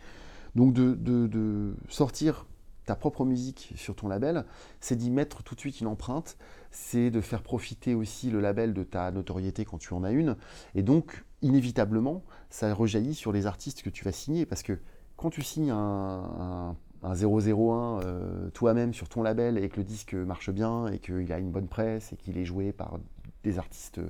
Donc 0.56 0.72
de 0.72 1.76
sortir 1.88 2.44
ta 2.87 2.94
propre 2.94 3.25
musique 3.25 3.72
sur 3.77 3.94
ton 3.94 4.09
label, 4.09 4.44
c'est 4.81 4.96
d'y 4.96 5.11
mettre 5.11 5.42
tout 5.42 5.55
de 5.55 5.61
suite 5.61 5.81
une 5.81 5.88
empreinte, 5.88 6.37
c'est 6.70 7.11
de 7.11 7.20
faire 7.20 7.42
profiter 7.42 7.94
aussi 7.94 8.31
le 8.31 8.40
label 8.40 8.72
de 8.72 8.85
ta 8.85 9.11
notoriété 9.11 9.64
quand 9.64 9.79
tu 9.79 9.92
en 9.92 10.05
as 10.05 10.12
une, 10.12 10.37
et 10.75 10.83
donc 10.83 11.25
inévitablement, 11.42 12.22
ça 12.49 12.72
rejaillit 12.72 13.14
sur 13.14 13.33
les 13.33 13.46
artistes 13.46 13.83
que 13.83 13.90
tu 13.90 14.05
vas 14.05 14.12
signer, 14.12 14.46
parce 14.46 14.62
que 14.62 14.79
quand 15.16 15.31
tu 15.31 15.42
signes 15.42 15.70
un, 15.70 16.77
001 17.03 18.01
euh, 18.01 18.51
toi-même 18.51 18.94
sur 18.94 19.09
ton 19.09 19.22
label 19.22 19.59
et 19.59 19.68
que 19.68 19.77
le 19.77 19.85
disque 19.85 20.14
marche 20.14 20.51
bien 20.51 20.87
et 20.88 20.99
qu'il 20.99 21.33
a 21.33 21.38
une 21.38 21.51
bonne 21.51 21.68
presse 21.68 22.12
et 22.12 22.16
qu'il 22.16 22.37
est 22.37 22.44
joué 22.44 22.72
par 22.72 22.99
des 23.44 23.59
artistes 23.59 24.01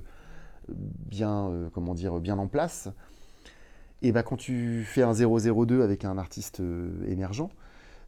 bien, 0.67 1.49
euh, 1.49 1.69
comment 1.71 1.93
dire, 1.93 2.19
bien 2.19 2.37
en 2.37 2.47
place, 2.47 2.89
et 4.01 4.11
bah 4.11 4.23
quand 4.23 4.37
tu 4.37 4.83
fais 4.83 5.01
un 5.01 5.13
002 5.13 5.81
avec 5.81 6.05
un 6.05 6.17
artiste 6.17 6.59
euh, 6.59 6.91
émergent, 7.07 7.49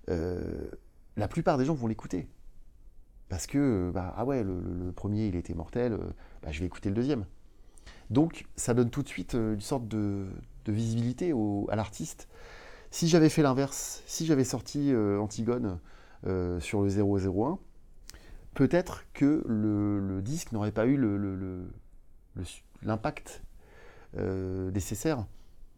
euh, 0.09 0.69
la 1.17 1.27
plupart 1.27 1.57
des 1.57 1.65
gens 1.65 1.73
vont 1.73 1.87
l'écouter. 1.87 2.27
Parce 3.29 3.45
que, 3.45 3.91
bah, 3.93 4.13
ah 4.17 4.25
ouais, 4.25 4.43
le, 4.43 4.91
premier, 4.95 5.27
il 5.27 5.35
était 5.35 5.53
mortel, 5.53 5.93
euh, 5.93 5.97
bah, 6.41 6.51
je 6.51 6.59
vais 6.59 6.65
écouter 6.65 6.89
le 6.89 6.95
deuxième. 6.95 7.25
Donc, 8.09 8.45
ça 8.55 8.73
donne 8.73 8.89
tout 8.89 9.03
de 9.03 9.07
suite 9.07 9.35
euh, 9.35 9.53
une 9.53 9.61
sorte 9.61 9.87
de, 9.87 10.27
visibilité 10.67 11.33
à 11.69 11.75
l'artiste. 11.75 12.27
Si 12.91 13.07
j'avais 13.07 13.29
fait 13.29 13.41
l'inverse, 13.41 14.03
si 14.05 14.27
j'avais 14.27 14.43
sorti 14.43 14.93
Antigone 14.95 15.79
sur 16.59 16.83
le 16.83 16.89
001, 16.89 17.57
peut-être 18.53 19.03
que 19.13 19.43
le, 19.47 20.21
disque 20.21 20.51
n'aurait 20.51 20.71
pas 20.71 20.85
eu 20.85 20.95
l'impact 22.83 23.41
nécessaire. 24.13 25.25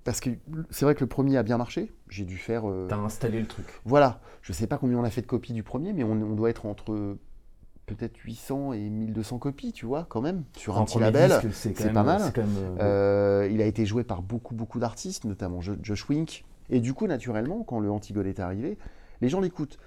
Parce 0.04 0.20
que 0.20 0.32
c'est 0.70 0.86
vrai 0.86 0.96
que 0.96 1.02
le 1.02 1.08
premier 1.08 1.38
a 1.38 1.44
bien 1.44 1.58
marché. 1.58 1.92
J'ai 2.10 2.26
dû 2.26 2.38
faire. 2.38 2.70
Euh, 2.70 2.88
T'as 2.90 2.98
installé 2.98 3.40
le 3.40 3.48
truc. 3.48 3.66
Voilà. 3.86 4.20
Je 4.42 4.52
ne 4.52 4.56
sais 4.56 4.68
pas 4.68 4.78
combien 4.78 4.98
on 4.98 5.04
a 5.04 5.10
fait 5.10 5.22
de 5.22 5.28
copies 5.28 5.54
du 5.54 5.64
premier, 5.64 5.94
mais 5.94 6.04
on, 6.04 6.16
doit 6.34 6.50
être 6.50 6.66
entre 6.66 7.18
peut-être 7.86 8.18
800 8.18 8.74
et 8.74 8.90
1200 8.90 9.38
copies, 9.38 9.74
tu 9.74 9.86
vois, 9.86 10.06
quand 10.10 10.22
même, 10.22 10.44
sur 10.58 10.78
un 10.78 10.86
petit 10.86 11.00
label. 11.00 11.40
C'est 11.52 11.94
pas 11.94 12.04
mal. 12.04 12.22
Euh, 12.38 12.78
euh, 12.80 13.50
il 13.52 13.62
a 13.62 13.66
été 13.66 13.86
joué 13.86 14.04
par 14.04 14.22
beaucoup, 14.22 14.56
beaucoup 14.56 14.80
d'artistes, 14.80 15.26
notamment 15.26 15.60
Josh 15.62 16.10
Wink. 16.10 16.44
Et 16.70 16.80
du 16.80 16.94
coup, 16.94 17.06
naturellement, 17.06 17.64
quand 17.64 17.80
le 17.80 17.92
Antigone 17.92 18.28
est 18.28 18.40
arrivé, 18.40 18.78
les 19.20 19.30
gens 19.30 19.42
l'écoutent. 19.42 19.78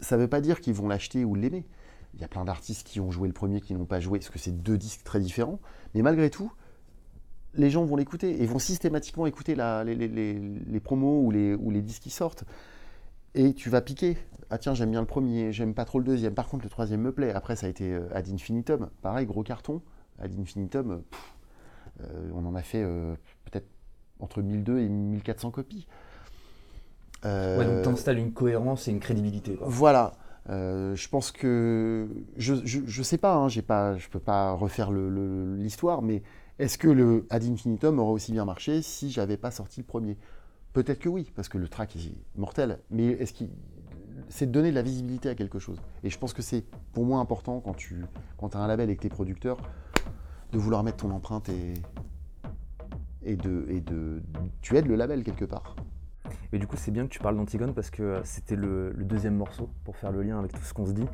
Ça 0.00 0.16
ne 0.16 0.22
veut 0.22 0.28
pas 0.28 0.40
dire 0.40 0.60
qu'ils 0.60 0.74
vont 0.74 0.88
l'acheter 0.88 1.24
ou 1.24 1.34
l'aimer. 1.34 1.66
Il 2.14 2.20
y 2.20 2.24
a 2.24 2.28
plein 2.28 2.44
d'artistes 2.44 2.86
qui 2.86 3.00
ont 3.00 3.10
joué 3.10 3.28
le 3.28 3.34
premier, 3.34 3.60
qui 3.60 3.74
n'ont 3.74 3.84
pas 3.84 4.00
joué, 4.00 4.18
parce 4.18 4.30
que 4.30 4.38
c'est 4.38 4.62
deux 4.62 4.78
disques 4.78 5.04
très 5.04 5.20
différents. 5.20 5.60
Mais 5.94 6.02
malgré 6.02 6.30
tout, 6.30 6.50
les 7.58 7.70
gens 7.70 7.84
vont 7.84 7.96
l'écouter 7.96 8.42
et 8.42 8.46
vont 8.46 8.58
systématiquement 8.58 9.26
écouter 9.26 9.54
les, 9.56 10.80
promos 10.80 11.22
ou 11.22 11.30
les, 11.30 11.54
ou 11.54 11.70
les 11.70 11.82
disques 11.82 12.04
qui 12.04 12.10
sortent. 12.10 12.44
Et 13.34 13.52
tu 13.52 13.68
vas 13.68 13.80
piquer. 13.80 14.16
Ah 14.50 14.56
tiens, 14.56 14.72
j'aime 14.74 14.90
bien 14.90 15.00
le 15.00 15.06
premier, 15.06 15.52
j'aime 15.52 15.74
pas 15.74 15.84
trop 15.84 15.98
le 15.98 16.04
deuxième. 16.04 16.34
Par 16.34 16.48
contre, 16.48 16.64
le 16.64 16.70
troisième 16.70 17.02
me 17.02 17.12
plaît. 17.12 17.32
Après, 17.32 17.56
ça 17.56 17.66
a 17.66 17.68
été 17.68 17.92
euh, 17.92 18.08
Ad 18.14 18.28
Infinitum. 18.32 18.88
Pareil, 19.02 19.26
gros 19.26 19.42
carton. 19.42 19.82
Ad 20.18 20.32
Infinitum, 20.38 20.90
euh, 20.90 20.96
euh, 22.02 22.30
on 22.34 22.46
en 22.46 22.54
a 22.54 22.62
fait 22.62 22.82
peut-être 23.44 23.68
entre 24.20 24.40
1200 24.40 24.78
et 24.78 24.88
1400 24.88 25.50
copies. 25.50 25.86
ouais, 27.24 27.64
donc 27.64 27.82
tu 27.82 27.88
installes 27.88 28.18
une 28.18 28.32
cohérence 28.32 28.88
et 28.88 28.92
une 28.92 29.00
crédibilité. 29.00 29.58
Voilà. 29.60 30.14
je 30.48 31.08
pense 31.08 31.30
que 31.30 32.08
je, 32.36 32.54
je, 32.64 33.02
sais 33.02 33.18
pas, 33.18 33.34
hein, 33.34 33.48
j'ai 33.48 33.62
pas, 33.62 33.96
je 33.96 34.08
peux 34.08 34.20
pas 34.20 34.52
refaire 34.52 34.90
l'histoire, 34.90 36.02
mais 36.02 36.22
est-ce 36.58 36.78
que 36.78 36.88
le 36.88 37.26
Ad 37.30 37.44
Infinitum 37.44 37.98
aurait 37.98 38.12
aussi 38.12 38.32
bien 38.32 38.44
marché 38.44 38.82
si 38.82 39.10
j'avais 39.10 39.36
pas 39.36 39.50
sorti 39.50 39.80
le 39.80 39.86
premier? 39.86 40.16
Peut-être 40.72 40.98
que 40.98 41.08
oui, 41.08 41.30
parce 41.34 41.48
que 41.48 41.58
le 41.58 41.68
track 41.68 41.96
est 41.96 42.12
mortel. 42.36 42.80
Mais 42.90 43.06
est-ce 43.06 43.32
qu'il 43.32 43.48
c'est 44.28 44.46
de 44.46 44.52
donner 44.52 44.70
de 44.70 44.74
la 44.74 44.82
visibilité 44.82 45.28
à 45.28 45.34
quelque 45.34 45.58
chose. 45.58 45.80
Et 46.04 46.10
je 46.10 46.18
pense 46.18 46.32
que 46.32 46.42
c'est 46.42 46.64
pour 46.92 47.04
moi 47.04 47.20
important 47.20 47.60
quand 47.60 47.74
tu 47.74 48.04
quand 48.36 48.54
as 48.54 48.58
un 48.58 48.66
label 48.66 48.88
avec 48.88 49.00
tes 49.00 49.08
producteurs 49.08 49.58
de 50.52 50.58
vouloir 50.58 50.82
mettre 50.82 50.98
ton 50.98 51.10
empreinte 51.10 51.48
et, 51.48 51.74
et, 53.22 53.36
de, 53.36 53.66
et 53.68 53.80
de 53.80 54.22
tu 54.60 54.76
aides 54.76 54.86
le 54.86 54.96
label 54.96 55.22
quelque 55.24 55.44
part. 55.44 55.76
Et 56.52 56.58
du 56.58 56.66
coup, 56.66 56.76
c'est 56.76 56.90
bien 56.90 57.04
que 57.04 57.10
tu 57.10 57.18
parles 57.18 57.36
d'Antigone 57.36 57.74
parce 57.74 57.90
que 57.90 58.02
euh, 58.02 58.20
c'était 58.24 58.56
le, 58.56 58.92
deuxième 58.98 59.36
morceau 59.36 59.70
pour 59.84 59.96
faire 59.96 60.12
le 60.12 60.22
lien 60.22 60.38
avec 60.38 60.52
tout 60.52 60.62
ce 60.62 60.74
qu'on 60.74 60.86
se 60.86 60.92
dit. 60.92 61.06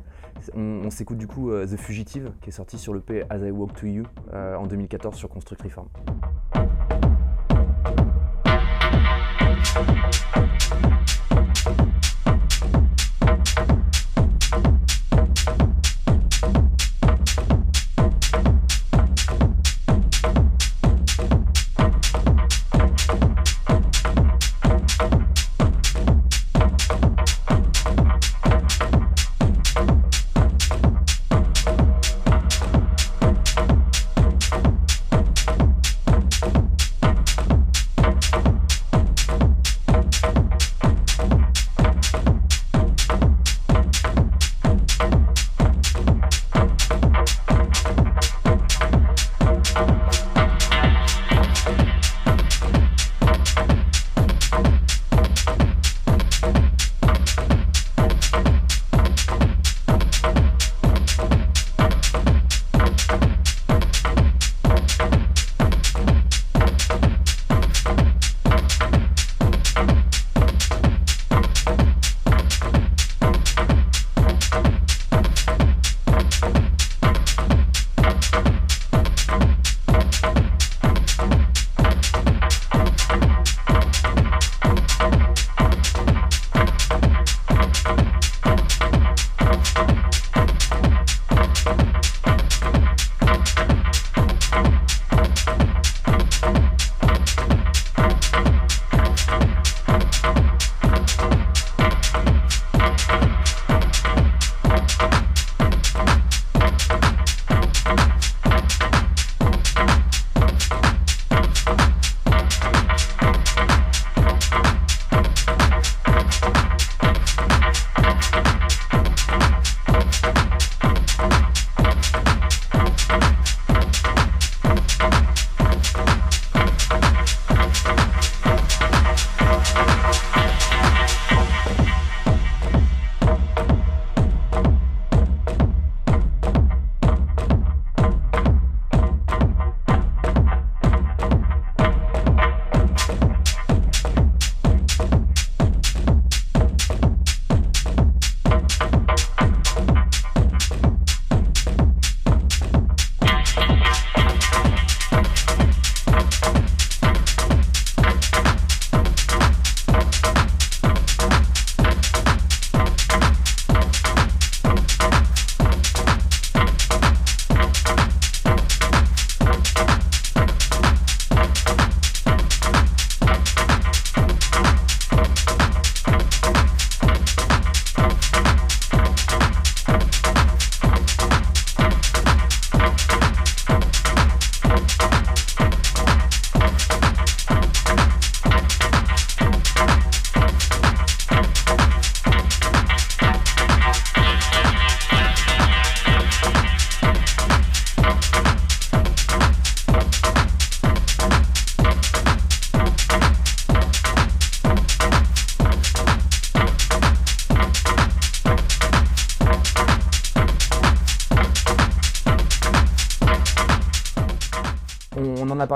On, 0.53 0.89
s'écoute 0.89 1.17
du 1.17 1.27
coup 1.27 1.51
euh, 1.51 1.65
The 1.65 1.77
Fugitive 1.77 2.31
qui 2.41 2.49
est 2.49 2.53
sorti 2.53 2.77
sur 2.77 2.93
le 2.93 2.99
P 2.99 3.23
As 3.29 3.39
I 3.39 3.51
Walk 3.51 3.73
to 3.73 3.87
You 3.87 4.03
euh, 4.33 4.55
en 4.55 4.67
2014 4.67 5.15
sur 5.15 5.29
Construct 5.29 5.61
Reform. 5.61 5.87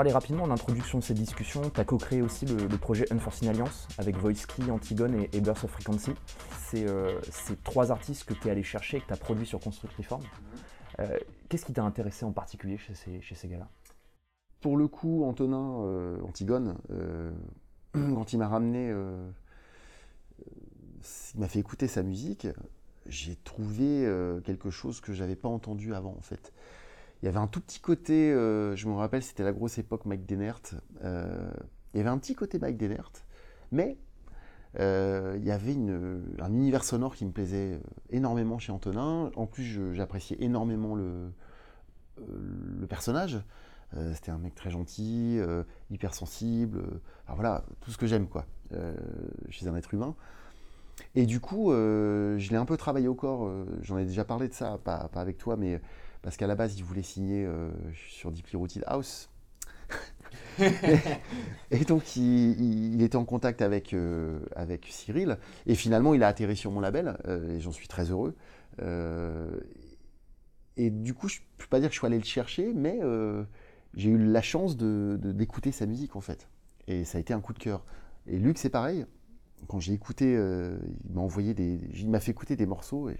Parlé 0.00 0.12
rapidement 0.12 0.44
en 0.44 0.50
introduction 0.50 0.98
de 0.98 1.04
cette 1.04 1.18
discussion. 1.18 1.68
Tu 1.68 1.78
as 1.78 1.84
co-créé 1.84 2.22
aussi 2.22 2.46
le, 2.46 2.78
projet 2.78 3.04
Unforeseen 3.12 3.50
Alliance 3.50 3.86
avec 3.98 4.16
Voice-Key, 4.16 4.70
Antigone 4.70 5.14
et, 5.14 5.28
et, 5.34 5.42
Burst 5.42 5.64
of 5.64 5.70
Frequency. 5.72 6.12
C'est 6.58 6.86
ces 7.30 7.54
trois 7.56 7.92
artistes 7.92 8.24
que 8.24 8.32
tu 8.32 8.48
es 8.48 8.50
allé 8.50 8.62
chercher 8.62 8.96
et 8.96 9.00
que 9.02 9.06
tu 9.08 9.12
as 9.12 9.18
produits 9.18 9.44
sur 9.44 9.60
Construct 9.60 9.94
Reform. 9.98 10.22
Qu'est-ce 11.50 11.66
qui 11.66 11.74
t'a 11.74 11.84
intéressé 11.84 12.24
en 12.24 12.32
particulier 12.32 12.78
chez 12.78 12.94
ces, 12.94 13.20
chez 13.20 13.34
ces 13.34 13.48
gars-là? 13.48 13.68
Pour 14.62 14.78
le 14.78 14.88
coup, 14.88 15.22
Antonin, 15.24 16.16
Antigone, 16.26 16.78
quand 17.92 18.32
il 18.32 18.38
m'a 18.38 18.48
ramené 18.48 18.90
il 21.34 21.40
m'a 21.40 21.48
fait 21.48 21.58
écouter 21.58 21.88
sa 21.88 22.02
musique, 22.02 22.46
j'ai 23.06 23.36
trouvé 23.36 24.06
euh, 24.06 24.40
quelque 24.40 24.70
chose 24.70 25.00
que 25.00 25.12
j'avais 25.12 25.36
pas 25.36 25.48
entendu 25.48 25.94
avant 25.94 26.14
en 26.16 26.22
fait. 26.22 26.52
Il 27.22 27.26
y 27.26 27.28
avait 27.28 27.38
un 27.38 27.46
tout 27.46 27.60
petit 27.60 27.80
côté, 27.80 28.32
euh, 28.32 28.74
je 28.76 28.88
me 28.88 28.94
rappelle, 28.94 29.22
c'était 29.22 29.42
la 29.42 29.52
grosse 29.52 29.78
époque 29.78 30.06
Mike 30.06 30.26
Denert. 30.26 30.62
Euh, 31.04 31.50
il 31.92 31.98
y 31.98 32.00
avait 32.00 32.10
un 32.10 32.18
petit 32.18 32.34
côté 32.34 32.58
Mike 32.58 32.76
Denert, 32.76 33.12
mais 33.72 33.98
il 34.78 35.44
y 35.44 35.50
avait 35.50 35.76
un 36.38 36.52
univers 36.52 36.84
sonore 36.84 37.16
qui 37.16 37.24
me 37.24 37.32
plaisait 37.32 37.80
énormément 38.10 38.58
chez 38.58 38.72
Antonin. 38.72 39.30
En 39.34 39.46
plus, 39.46 39.92
j'appréciais 39.92 40.36
énormément 40.40 40.94
le, 40.94 41.32
personnage. 42.88 43.40
c'était 44.14 44.30
un 44.30 44.38
mec 44.38 44.54
très 44.54 44.70
gentil, 44.70 45.40
hypersensible. 45.90 46.82
enfin 47.24 47.34
voilà, 47.34 47.64
tout 47.80 47.90
ce 47.90 47.98
que 47.98 48.06
j'aime 48.06 48.28
quoi, 48.28 48.46
chez 49.48 49.66
un 49.66 49.74
être 49.74 49.92
humain. 49.92 50.14
Et 51.14 51.26
du 51.26 51.40
coup, 51.40 51.72
euh, 51.72 52.38
je 52.38 52.50
l'ai 52.50 52.56
un 52.56 52.64
peu 52.64 52.76
travaillé 52.76 53.08
au 53.08 53.14
corps. 53.14 53.46
Euh, 53.46 53.64
j'en 53.82 53.98
ai 53.98 54.04
déjà 54.04 54.24
parlé 54.24 54.48
de 54.48 54.54
ça, 54.54 54.78
pas, 54.82 55.08
avec 55.14 55.38
toi, 55.38 55.56
mais 55.56 55.80
parce 56.22 56.36
qu'à 56.36 56.46
la 56.46 56.54
base, 56.54 56.76
il 56.78 56.84
voulait 56.84 57.02
signer 57.02 57.44
euh, 57.44 57.70
sur 57.94 58.30
Deeply 58.30 58.56
Rooted 58.56 58.84
House. 58.86 59.30
et 61.70 61.84
donc, 61.86 62.16
il, 62.16 63.02
était 63.02 63.16
en 63.16 63.24
contact 63.24 63.62
avec, 63.62 63.94
avec 64.54 64.86
Cyril. 64.88 65.38
Et 65.66 65.74
finalement, 65.74 66.14
il 66.14 66.22
a 66.22 66.28
atterri 66.28 66.56
sur 66.56 66.70
mon 66.70 66.80
label. 66.80 67.16
et 67.48 67.60
j'en 67.60 67.72
suis 67.72 67.88
très 67.88 68.10
heureux. 68.10 68.36
et 70.76 70.90
du 70.90 71.14
coup, 71.14 71.28
je 71.28 71.38
ne 71.38 71.44
peux 71.58 71.66
pas 71.66 71.80
dire 71.80 71.88
que 71.88 71.94
je 71.94 71.98
suis 71.98 72.06
allé 72.06 72.18
le 72.18 72.24
chercher, 72.24 72.72
mais 72.72 73.00
j'ai 73.94 74.10
eu 74.10 74.18
la 74.18 74.42
chance 74.42 74.76
d'écouter 74.76 75.70
de, 75.70 75.74
sa 75.74 75.86
musique, 75.86 76.14
en 76.14 76.20
fait. 76.20 76.48
Et 76.86 77.04
ça 77.04 77.18
a 77.18 77.20
été 77.20 77.32
un 77.32 77.40
coup 77.40 77.52
de 77.52 77.58
cœur. 77.58 77.84
Et 78.28 78.38
Luc, 78.38 78.58
c'est 78.58 78.70
pareil 78.70 79.06
quand 79.66 79.80
j'ai 79.80 79.92
écouté, 79.92 80.34
euh, 80.36 80.78
il 81.04 81.14
m'a 81.14 81.20
envoyé 81.20 81.54
des, 81.54 81.80
il 81.94 82.10
m'a 82.10 82.20
fait 82.20 82.30
écouter 82.30 82.56
des 82.56 82.66
morceaux 82.66 83.08
et 83.08 83.16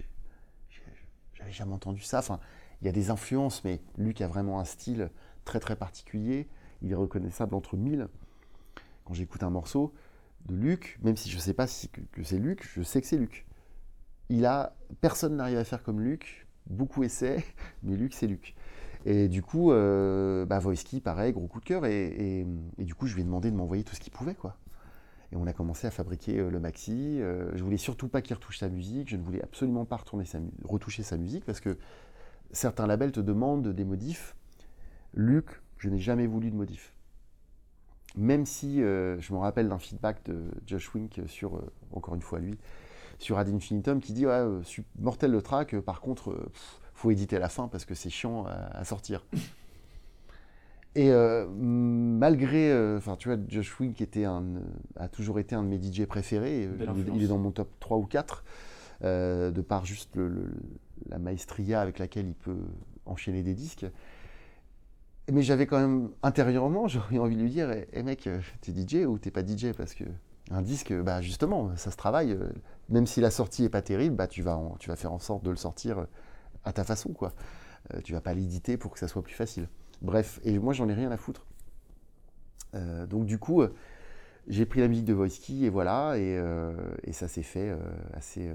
j'avais 1.33 1.51
jamais 1.51 1.73
entendu 1.73 2.01
ça. 2.01 2.19
Enfin, 2.19 2.39
il 2.81 2.85
y 2.85 2.89
a 2.89 2.93
des 2.93 3.09
influences, 3.09 3.63
mais 3.63 3.81
Luc 3.97 4.21
a 4.21 4.27
vraiment 4.27 4.59
un 4.59 4.65
style 4.65 5.11
très 5.45 5.59
très 5.59 5.75
particulier. 5.75 6.47
Il 6.81 6.91
est 6.91 6.95
reconnaissable 6.95 7.55
entre 7.55 7.77
mille. 7.77 8.07
Quand 9.05 9.13
j'écoute 9.13 9.43
un 9.43 9.49
morceau 9.49 9.93
de 10.47 10.55
Luc, 10.55 10.99
même 11.03 11.15
si 11.15 11.29
je 11.29 11.35
ne 11.35 11.41
sais 11.41 11.53
pas 11.53 11.67
que, 11.67 12.23
c'est 12.23 12.39
Luc, 12.39 12.67
je 12.73 12.81
sais 12.81 13.01
que 13.01 13.07
c'est 13.07 13.17
Luc. 13.17 13.45
Il 14.29 14.45
a, 14.45 14.75
personne 15.01 15.35
n'arrive 15.35 15.57
à 15.57 15.63
faire 15.63 15.83
comme 15.83 16.01
Luc. 16.01 16.47
Beaucoup 16.67 17.03
essaient, 17.03 17.43
mais 17.83 17.95
Luc 17.95 18.13
c'est 18.13 18.27
Luc. 18.27 18.55
Et 19.05 19.27
du 19.27 19.41
coup, 19.41 19.71
euh, 19.71 20.45
bah, 20.45 20.59
pareil, 21.03 21.33
gros 21.33 21.47
coup 21.47 21.59
de 21.59 21.65
cœur. 21.65 21.85
Et, 21.85 22.45
du 22.77 22.95
coup, 22.95 23.07
je 23.07 23.15
lui 23.15 23.21
ai 23.21 23.25
demandé 23.25 23.49
de 23.49 23.55
m'envoyer 23.55 23.83
tout 23.83 23.95
ce 23.95 23.99
qu'il 23.99 24.13
pouvait, 24.13 24.35
quoi. 24.35 24.57
Et 25.31 25.37
on 25.37 25.47
a 25.47 25.53
commencé 25.53 25.87
à 25.87 25.91
fabriquer 25.91 26.39
euh, 26.39 26.49
le 26.49 26.59
maxi. 26.59 27.19
Euh, 27.21 27.51
je 27.55 27.63
voulais 27.63 27.77
surtout 27.77 28.09
pas 28.09 28.21
qu'il 28.21 28.35
retouche 28.35 28.59
sa 28.59 28.67
musique. 28.67 29.09
Je 29.09 29.15
ne 29.15 29.23
voulais 29.23 29.41
absolument 29.41 29.85
pas 29.85 29.97
retoucher 30.65 31.03
sa 31.03 31.17
musique 31.17 31.45
parce 31.45 31.61
que 31.61 31.77
certains 32.51 32.87
labels 32.87 33.11
te 33.11 33.19
demandent 33.19 33.67
des 33.67 33.83
modifs. 33.83 34.35
Luc, 35.13 35.61
je 35.77 35.89
n'ai 35.89 35.99
jamais 35.99 36.27
voulu 36.27 36.51
de 36.51 36.55
modifs. 36.55 36.93
Même 38.15 38.45
si 38.45 38.81
euh, 38.81 39.19
je 39.19 39.33
me 39.33 39.39
rappelle 39.39 39.69
d'un 39.69 39.79
feedback 39.79 40.23
de 40.25 40.51
Josh 40.65 40.93
Wink 40.93 41.21
sur, 41.27 41.61
encore 41.93 42.15
une 42.15 42.21
fois 42.21 42.39
lui, 42.39 42.57
sur 43.19 43.37
Ad 43.37 43.49
Infinitum 43.49 44.01
qui 44.01 44.13
dit 44.13 44.25
ouais, 44.25 44.45
mortel 44.99 45.31
le 45.31 45.41
track, 45.41 45.79
par 45.79 46.01
contre, 46.01 46.49
faut 46.93 47.11
éditer 47.11 47.39
la 47.39 47.49
fin 47.49 47.67
parce 47.67 47.85
que 47.85 47.95
c'est 47.95 48.09
chiant 48.09 48.45
à 48.45 48.83
sortir. 48.83 49.25
Et 50.95 51.09
euh, 51.11 51.47
malgré, 51.47 52.69
euh, 52.69 52.97
enfin 52.97 53.15
tu 53.15 53.29
vois, 53.29 53.37
Josh 53.47 53.79
Wink 53.79 54.01
était 54.01 54.25
un, 54.25 54.43
a 54.97 55.07
toujours 55.07 55.39
été 55.39 55.55
un 55.55 55.63
de 55.63 55.69
mes 55.69 55.81
DJ 55.81 56.05
préférés. 56.05 56.67
Il, 57.13 57.23
est 57.23 57.27
dans 57.27 57.37
mon 57.37 57.51
top 57.51 57.69
3 57.79 57.97
ou 57.97 58.05
4, 58.05 58.43
euh, 59.03 59.51
de 59.51 59.61
par 59.61 59.85
juste 59.85 60.17
la 61.09 61.19
maestria 61.19 61.81
avec 61.81 61.99
laquelle 61.99 62.27
il 62.27 62.35
peut 62.35 62.63
enchaîner 63.05 63.43
des 63.43 63.53
disques. 63.53 63.85
Mais 65.31 65.43
j'avais 65.43 65.67
quand 65.67 65.79
même, 65.79 66.09
intérieurement, 66.23 66.87
j'aurais 66.89 67.17
envie 67.19 67.35
de 67.35 67.41
lui 67.41 67.49
dire, 67.49 67.71
hé 67.71 67.87
eh, 67.93 68.03
mec, 68.03 68.29
t'es 68.61 68.71
DJ 68.71 69.05
ou 69.05 69.17
t'es 69.17 69.31
pas 69.31 69.45
DJ 69.45 69.73
Parce 69.75 69.93
que 69.93 70.05
un 70.49 70.61
disque, 70.61 70.93
bah 70.93 71.21
justement, 71.21 71.75
ça 71.77 71.91
se 71.91 71.97
travaille. 71.97 72.37
Même 72.89 73.07
si 73.07 73.21
la 73.21 73.31
sortie 73.31 73.63
est 73.63 73.69
pas 73.69 73.81
terrible, 73.81 74.15
bah 74.15 74.27
tu 74.27 74.41
vas, 74.41 74.59
tu 74.79 74.89
vas 74.89 74.95
faire 74.95 75.13
en 75.13 75.19
sorte 75.19 75.43
de 75.43 75.49
le 75.49 75.55
sortir 75.55 76.07
à 76.65 76.73
ta 76.73 76.83
façon, 76.83 77.13
quoi. 77.13 77.33
tu 78.03 78.11
vas 78.13 78.21
pas 78.21 78.33
l'éditer 78.33 78.77
pour 78.77 78.91
que 78.91 78.99
ça 78.99 79.07
soit 79.07 79.23
plus 79.23 79.33
facile. 79.33 79.69
Bref, 80.01 80.39
et 80.43 80.57
moi 80.59 80.73
j'en 80.73 80.89
ai 80.89 80.93
rien 80.93 81.11
à 81.11 81.17
foutre. 81.17 81.45
Euh, 82.75 83.05
donc 83.05 83.25
du 83.25 83.37
coup, 83.37 83.61
euh, 83.61 83.73
j'ai 84.47 84.65
pris 84.65 84.79
la 84.79 84.87
musique 84.87 85.05
de 85.05 85.13
Voice-Key 85.13 85.65
et 85.65 85.69
voilà, 85.69 86.17
et, 86.17 86.37
euh, 86.37 86.73
ça 87.11 87.27
s'est 87.27 87.43
fait 87.43 87.75
assez, 88.13 88.51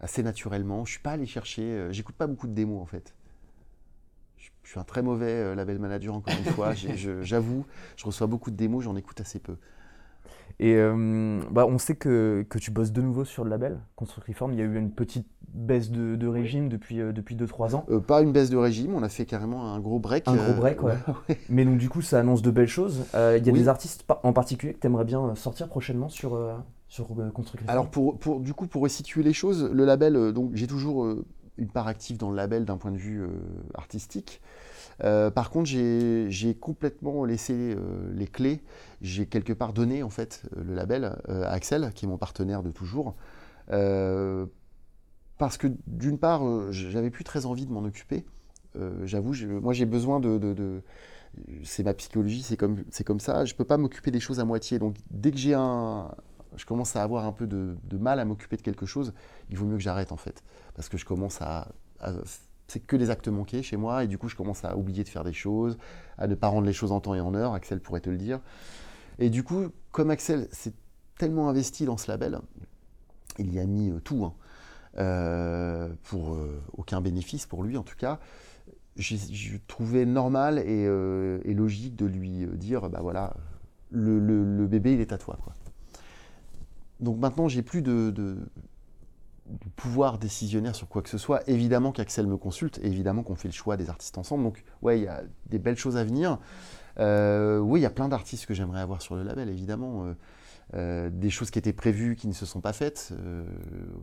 assez 0.00 0.22
naturellement. 0.22 0.84
Je 0.84 0.92
suis 0.92 1.00
pas 1.00 1.12
allé 1.12 1.26
chercher, 1.26 1.88
j'écoute 1.90 2.16
pas 2.16 2.26
beaucoup 2.26 2.46
de 2.46 2.54
démos 2.54 2.80
en 2.80 2.86
fait. 2.86 3.14
Je, 4.36 4.50
je 4.62 4.70
suis 4.70 4.80
un 4.80 4.84
très 4.84 5.02
mauvais 5.02 5.54
label 5.54 5.78
manager 5.78 6.14
encore 6.14 6.34
une 6.36 6.52
fois, 6.52 6.72
j'avoue, 7.22 7.66
je 7.96 8.04
reçois 8.04 8.26
beaucoup 8.26 8.50
de 8.50 8.56
démos, 8.56 8.84
j'en 8.84 8.96
écoute 8.96 9.20
assez 9.20 9.38
peu. 9.38 9.56
Et 10.58 10.74
euh, 10.76 11.40
bah, 11.50 11.66
on 11.66 11.78
sait 11.78 11.96
que, 11.96 12.46
que, 12.48 12.58
tu 12.58 12.70
bosses 12.70 12.92
de 12.92 13.02
nouveau 13.02 13.24
sur 13.24 13.44
le 13.44 13.50
label 13.50 13.78
Construct 13.94 14.28
Reform. 14.28 14.52
Il 14.52 14.58
y 14.58 14.62
a 14.62 14.64
eu 14.64 14.76
une 14.76 14.90
petite 14.90 15.26
baisse 15.52 15.90
de, 15.90 16.26
régime 16.26 16.68
depuis 16.68 16.96
2-3 16.96 17.00
euh, 17.00 17.12
depuis 17.12 17.36
ans. 17.74 17.84
Euh, 17.90 18.00
pas 18.00 18.22
une 18.22 18.32
baisse 18.32 18.48
de 18.48 18.56
régime, 18.56 18.94
on 18.94 19.02
a 19.02 19.08
fait 19.10 19.26
carrément 19.26 19.74
un 19.74 19.80
gros 19.80 19.98
break. 19.98 20.26
Un 20.28 20.34
gros 20.34 20.54
break, 20.54 20.82
ouais. 20.82 20.96
Mais 21.50 21.64
donc 21.64 21.76
du 21.76 21.90
coup, 21.90 22.00
ça 22.00 22.20
annonce 22.20 22.40
de 22.40 22.50
belles 22.50 22.68
choses. 22.68 23.04
Il 23.14 23.44
y 23.44 23.50
a 23.50 23.52
des 23.52 23.68
artistes 23.68 24.06
en 24.22 24.32
particulier 24.32 24.72
que 24.72 24.80
tu 24.80 24.86
aimerais 24.86 25.04
bien 25.04 25.34
sortir 25.34 25.68
prochainement 25.68 26.08
sur, 26.08 26.38
Reform 26.88 27.30
Alors 27.68 27.90
pour, 27.90 28.18
pour, 28.18 28.40
du 28.40 28.54
coup, 28.54 28.66
pour 28.66 28.82
resituer 28.82 29.22
les 29.22 29.32
choses, 29.32 29.64
le 29.70 29.84
label, 29.84 30.32
donc 30.32 30.50
j'ai 30.54 30.66
toujours 30.66 31.06
une 31.58 31.68
part 31.68 31.88
active 31.88 32.16
dans 32.16 32.30
le 32.30 32.36
label 32.36 32.64
d'un 32.64 32.76
point 32.76 32.92
de 32.92 32.96
vue 32.96 33.26
artistique. 33.74 34.40
Euh, 35.04 35.30
par 35.30 35.50
contre, 35.50 35.68
j'ai 35.68 36.56
complètement 36.58 37.24
laissé 37.24 37.54
euh, 37.54 38.12
les 38.14 38.26
clés. 38.26 38.62
J'ai 39.02 39.26
quelque 39.26 39.52
part 39.52 39.72
donné 39.72 40.02
en 40.02 40.10
fait 40.10 40.42
le 40.56 40.74
label 40.74 41.16
euh, 41.28 41.44
à 41.44 41.50
Axel, 41.50 41.92
qui 41.94 42.06
est 42.06 42.08
mon 42.08 42.18
partenaire 42.18 42.62
de 42.62 42.70
toujours. 42.70 43.14
parce 45.38 45.58
que 45.58 45.68
d'une 45.86 46.18
part, 46.18 46.72
j'avais 46.72 47.10
plus 47.10 47.24
très 47.24 47.46
envie 47.46 47.66
de 47.66 47.72
m'en 47.72 47.84
occuper. 47.84 48.24
J'avoue, 49.04 49.32
moi 49.62 49.72
j'ai 49.72 49.86
besoin 49.86 50.20
de, 50.20 50.82
c'est 51.62 51.82
ma 51.82 51.94
psychologie, 51.94 52.42
c'est 52.42 52.56
comme, 52.56 52.84
comme 53.04 53.20
ça. 53.20 53.44
Je 53.44 53.54
ne 53.54 53.56
peux 53.56 53.64
pas 53.64 53.78
m'occuper 53.78 54.10
des 54.10 54.20
choses 54.20 54.40
à 54.40 54.44
moitié. 54.44 54.78
Donc 54.78 54.96
dès 55.10 55.30
que 55.30 55.38
j'ai 55.38 55.54
un, 55.54 56.10
je 56.56 56.64
commence 56.64 56.96
à 56.96 57.02
avoir 57.02 57.24
un 57.26 57.32
peu 57.32 57.46
de, 57.46 57.76
mal 57.98 58.20
à 58.20 58.24
m'occuper 58.24 58.56
de 58.56 58.62
quelque 58.62 58.86
chose, 58.86 59.12
il 59.50 59.56
vaut 59.56 59.66
mieux 59.66 59.76
que 59.76 59.82
j'arrête 59.82 60.12
en 60.12 60.16
fait, 60.16 60.42
parce 60.74 60.88
que 60.88 60.96
je 60.96 61.04
commence 61.04 61.40
à 61.42 61.68
c'est 62.68 62.80
que 62.80 62.96
des 62.96 63.10
actes 63.10 63.28
manqués 63.28 63.62
chez 63.62 63.76
moi, 63.76 64.04
et 64.04 64.06
du 64.06 64.18
coup, 64.18 64.28
je 64.28 64.36
commence 64.36 64.64
à 64.64 64.76
oublier 64.76 65.04
de 65.04 65.08
faire 65.08 65.24
des 65.24 65.32
choses, 65.32 65.78
à 66.18 66.26
ne 66.26 66.34
pas 66.34 66.48
rendre 66.48 66.66
les 66.66 66.72
choses 66.72 66.92
en 66.92 67.00
temps 67.00 67.14
et 67.14 67.20
en 67.20 67.34
heure. 67.34 67.54
Axel 67.54 67.80
pourrait 67.80 68.00
te 68.00 68.10
le 68.10 68.16
dire. 68.16 68.40
Et 69.18 69.30
du 69.30 69.44
coup, 69.44 69.68
comme 69.92 70.10
Axel 70.10 70.48
s'est 70.50 70.74
tellement 71.18 71.48
investi 71.48 71.84
dans 71.84 71.96
ce 71.96 72.10
label, 72.10 72.40
il 73.38 73.52
y 73.54 73.58
a 73.58 73.66
mis 73.66 73.90
euh, 73.90 74.00
tout, 74.00 74.24
hein, 74.24 74.34
euh, 74.98 75.88
pour 76.04 76.34
euh, 76.34 76.60
aucun 76.76 77.00
bénéfice 77.00 77.46
pour 77.46 77.62
lui 77.62 77.76
en 77.76 77.82
tout 77.82 77.96
cas. 77.96 78.18
Je 78.96 79.58
trouvais 79.66 80.06
normal 80.06 80.58
et, 80.58 80.86
logique 81.52 81.96
de 81.96 82.06
lui 82.06 82.46
dire, 82.54 82.88
bah 82.88 83.00
voilà, 83.02 83.34
le, 83.90 84.66
bébé 84.66 84.94
il 84.94 85.00
est 85.02 85.12
à 85.12 85.18
toi. 85.18 85.38
Quoi. 85.44 85.52
Donc 87.00 87.18
maintenant, 87.18 87.48
j'ai 87.48 87.62
plus 87.62 87.82
de, 87.82 88.10
de 88.10 88.36
pouvoir 89.76 90.18
décisionnaire 90.18 90.74
sur 90.74 90.88
quoi 90.88 91.02
que 91.02 91.08
ce 91.08 91.18
soit. 91.18 91.48
Évidemment 91.48 91.92
qu'Axel 91.92 92.26
me 92.26 92.36
consulte, 92.36 92.80
évidemment 92.82 93.22
qu'on 93.22 93.36
fait 93.36 93.48
le 93.48 93.54
choix 93.54 93.76
des 93.76 93.88
artistes 93.88 94.18
ensemble. 94.18 94.44
Donc, 94.44 94.64
ouais, 94.82 94.98
il 94.98 95.04
y 95.04 95.08
a 95.08 95.22
des 95.46 95.58
belles 95.58 95.76
choses 95.76 95.96
à 95.96 96.04
venir. 96.04 96.38
Euh, 96.98 97.58
oui, 97.58 97.80
il 97.80 97.82
y 97.82 97.86
a 97.86 97.90
plein 97.90 98.08
d'artistes 98.08 98.46
que 98.46 98.54
j'aimerais 98.54 98.80
avoir 98.80 99.02
sur 99.02 99.14
le 99.16 99.22
label, 99.22 99.48
évidemment. 99.48 100.06
Euh, 100.06 100.14
euh, 100.74 101.10
des 101.10 101.30
choses 101.30 101.52
qui 101.52 101.60
étaient 101.60 101.72
prévues 101.72 102.16
qui 102.16 102.26
ne 102.26 102.32
se 102.32 102.44
sont 102.44 102.60
pas 102.60 102.72
faites. 102.72 103.12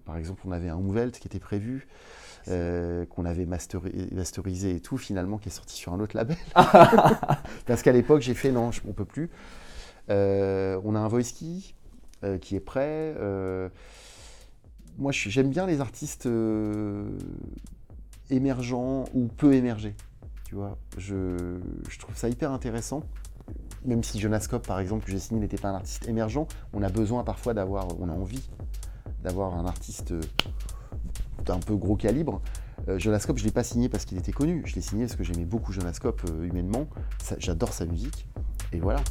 par 0.06 0.18
exemple, 0.18 0.42
on 0.46 0.52
avait 0.52 0.70
un 0.70 0.78
Ouvelt 0.78 1.20
qui 1.20 1.28
était 1.28 1.40
prévu, 1.40 1.88
qu'on 2.46 3.26
avait 3.26 3.46
masterisé 3.46 4.76
et 4.76 4.80
tout, 4.80 4.98
finalement, 4.98 5.38
qui 5.38 5.50
est 5.50 5.52
sorti 5.52 5.76
sur 5.76 5.94
un 5.94 6.00
autre 6.00 6.16
label. 6.16 6.38
Parce 7.66 7.82
qu'à 7.82 7.92
l'époque, 7.92 8.22
j'ai 8.22 8.34
fait 8.34 8.52
non, 8.52 8.70
on 8.88 8.94
peut 8.94 9.06
plus. 9.06 9.30
on 10.08 10.96
a 10.96 11.00
un 11.00 11.08
Voice 11.10 11.34
Key 11.38 11.76
qui 12.42 12.56
est 12.56 12.60
prêt 12.60 13.16
moi, 14.98 15.12
j'aime 15.12 15.50
bien 15.50 15.66
les 15.66 15.82
artistes 15.82 16.28
euh, 16.28 17.10
émergents 18.30 19.06
ou 19.14 19.28
peu 19.28 19.54
émergés. 19.54 19.96
Tu 20.46 20.56
vois, 20.56 20.78
je, 20.98 21.58
trouve 22.00 22.16
ça 22.16 22.30
hyper 22.30 22.52
intéressant. 22.52 23.04
Même 23.86 24.04
si 24.04 24.20
Jonascope, 24.20 24.66
par 24.66 24.80
exemple, 24.80 25.06
que 25.06 25.12
j'ai 25.12 25.20
signé, 25.20 25.42
n'était 25.42 25.58
pas 25.58 25.70
un 25.70 25.76
artiste 25.76 26.08
émergent, 26.08 26.48
on 26.74 26.84
a 26.84 26.90
besoin 26.90 27.24
parfois 27.24 27.54
d'avoir, 27.54 28.00
on 28.00 28.08
a 28.08 28.14
envie 28.14 28.50
d'avoir 29.24 29.56
un 29.56 29.66
artiste 29.66 30.14
d'un 31.44 31.60
peu 31.60 31.76
gros 31.76 31.96
calibre. 31.96 32.42
Euh, 32.88 33.00
Jonascope, 33.00 33.38
je 33.38 33.44
ne 33.44 33.48
l'ai 33.48 33.54
pas 33.54 33.64
signé 33.64 33.90
parce 33.90 34.06
qu'il 34.06 34.18
était 34.18 34.32
connu. 34.32 34.62
Je 34.66 34.76
l'ai 34.76 34.82
signé 34.82 35.06
parce 35.06 35.16
que 35.16 35.24
j'aimais 35.24 35.46
beaucoup 35.46 35.74
Jonascope 35.74 36.22
euh, 36.30 36.46
humainement. 36.46 36.88
J'adore 37.40 37.74
sa 37.74 37.86
musique. 37.86 38.28
Et 38.72 38.80
voilà. 38.80 39.02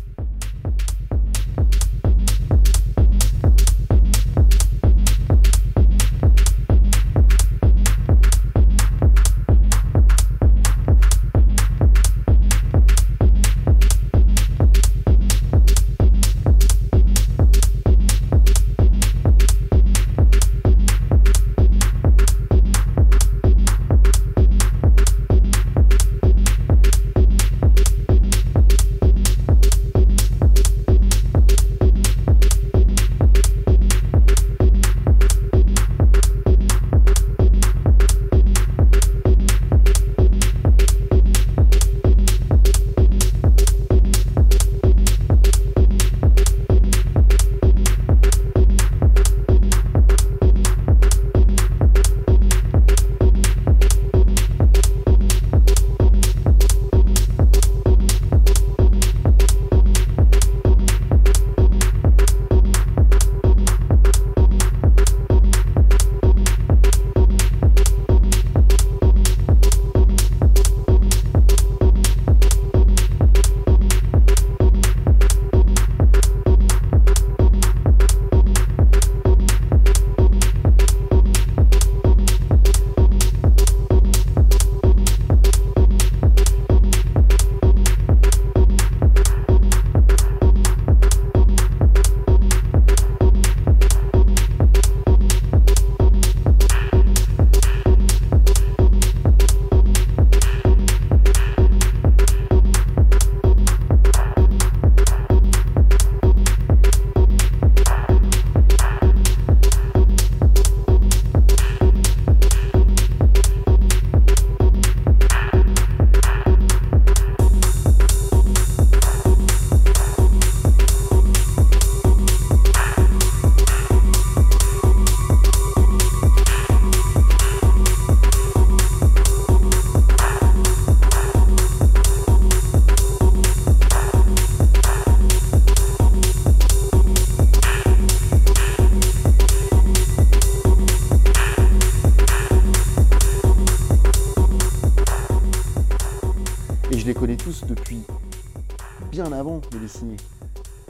Signer. 149.92 150.16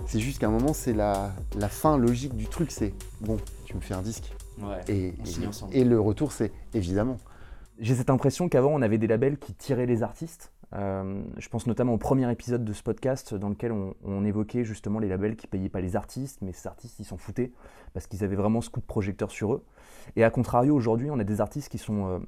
C'est 0.07 0.20
juste 0.20 0.38
qu'à 0.38 0.48
un 0.48 0.50
moment, 0.50 0.72
c'est 0.72 0.92
la, 0.92 1.32
fin 1.68 1.96
logique 1.96 2.36
du 2.36 2.46
truc, 2.46 2.70
c'est 2.70 2.92
bon, 3.20 3.36
tu 3.64 3.74
me 3.74 3.80
fais 3.80 3.94
un 3.94 4.03
disque. 4.03 4.32
et, 4.88 5.14
et, 5.72 5.84
le 5.84 6.00
retour, 6.00 6.32
c'est 6.32 6.53
évidemment. 6.74 7.18
J'ai 7.78 7.94
cette 7.94 8.11
impression 8.11 8.48
qu'avant, 8.48 8.70
on 8.72 8.82
avait 8.82 8.98
des 8.98 9.07
labels 9.07 9.38
qui 9.38 9.55
tiraient 9.55 9.86
les 9.86 10.03
artistes. 10.03 10.53
Euh, 10.74 11.22
je 11.36 11.48
pense 11.48 11.66
notamment 11.66 11.92
au 11.92 11.98
premier 11.98 12.30
épisode 12.32 12.64
de 12.64 12.72
ce 12.72 12.82
podcast 12.82 13.34
dans 13.34 13.50
lequel 13.50 13.72
on, 13.72 14.24
évoquait 14.24 14.64
justement 14.64 15.00
les 15.00 15.09
labels 15.09 15.36
qui 15.36 15.46
payaient 15.46 15.68
pas 15.68 15.82
les 15.82 15.96
artistes, 15.96 16.38
mais 16.40 16.53
ces 16.53 16.66
artistes, 16.66 16.98
ils 16.98 17.05
s'en 17.05 17.18
foutaient 17.18 17.53
parce 17.92 18.07
qu'ils 18.07 18.24
avaient 18.24 18.36
vraiment 18.36 18.62
ce 18.62 18.70
coup 18.70 18.80
de 18.80 18.86
projecteur 18.86 19.30
sur 19.30 19.53
eux. 19.55 19.64
Et 20.16 20.24
à 20.24 20.30
contrario, 20.30 20.74
aujourd'hui, 20.74 21.11
on 21.11 21.18
a 21.18 21.24
des 21.24 21.40
artistes 21.40 21.68
qui, 21.68 21.78
sont, 21.78 22.07
euh, 22.07 22.18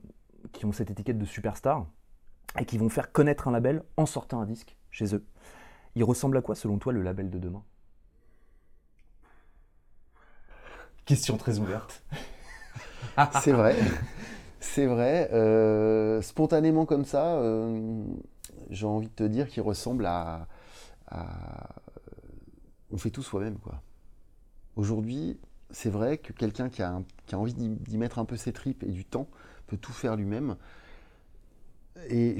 qui 0.52 0.66
ont 0.66 0.72
cette 0.72 0.90
étiquette 0.90 1.18
de 1.18 1.24
superstar, 1.24 1.86
et 2.58 2.64
qui 2.64 2.78
vont 2.78 2.88
faire 2.88 3.12
connaître 3.12 3.48
un 3.48 3.52
label 3.52 3.82
en 3.96 4.06
sortant 4.06 4.40
un 4.40 4.46
disque 4.46 4.76
chez 4.90 5.14
eux. 5.14 5.24
Il 5.96 6.04
ressemble 6.04 6.36
à 6.36 6.42
quoi 6.42 6.54
selon 6.54 6.78
toi 6.78 6.92
le 6.92 7.02
label 7.02 7.30
de 7.30 7.38
demain? 7.38 7.62
Question 11.04 11.36
très 11.36 11.58
ouverte. 11.58 12.02
C'est 13.42 13.52
vrai. 13.52 13.76
C'est 14.60 14.86
vrai. 14.86 15.30
Euh, 15.32 16.22
spontanément 16.22 16.86
comme 16.86 17.04
ça, 17.04 17.36
euh, 17.36 18.04
j'ai 18.70 18.86
envie 18.86 19.08
de 19.08 19.12
te 19.12 19.24
dire 19.24 19.48
qu'il 19.48 19.62
ressemble 19.62 20.06
à, 20.06 20.48
On 22.90 22.96
fait 22.96 23.10
tout 23.10 23.22
soi-même, 23.22 23.58
quoi. 23.58 23.82
Aujourd'hui, 24.76 25.38
c'est 25.70 25.90
vrai 25.90 26.18
que 26.18 26.32
quelqu'un 26.32 26.68
qui, 26.68 26.82
qui, 27.26 27.34
a 27.34 27.38
envie 27.38 27.54
d'y 27.54 27.98
mettre 27.98 28.18
un 28.18 28.24
peu 28.24 28.36
ses 28.36 28.52
tripes 28.52 28.82
et 28.82 28.90
du 28.90 29.04
temps 29.04 29.28
peut 29.66 29.76
tout 29.76 29.92
faire 29.92 30.16
lui-même. 30.16 30.56
Et 32.08 32.36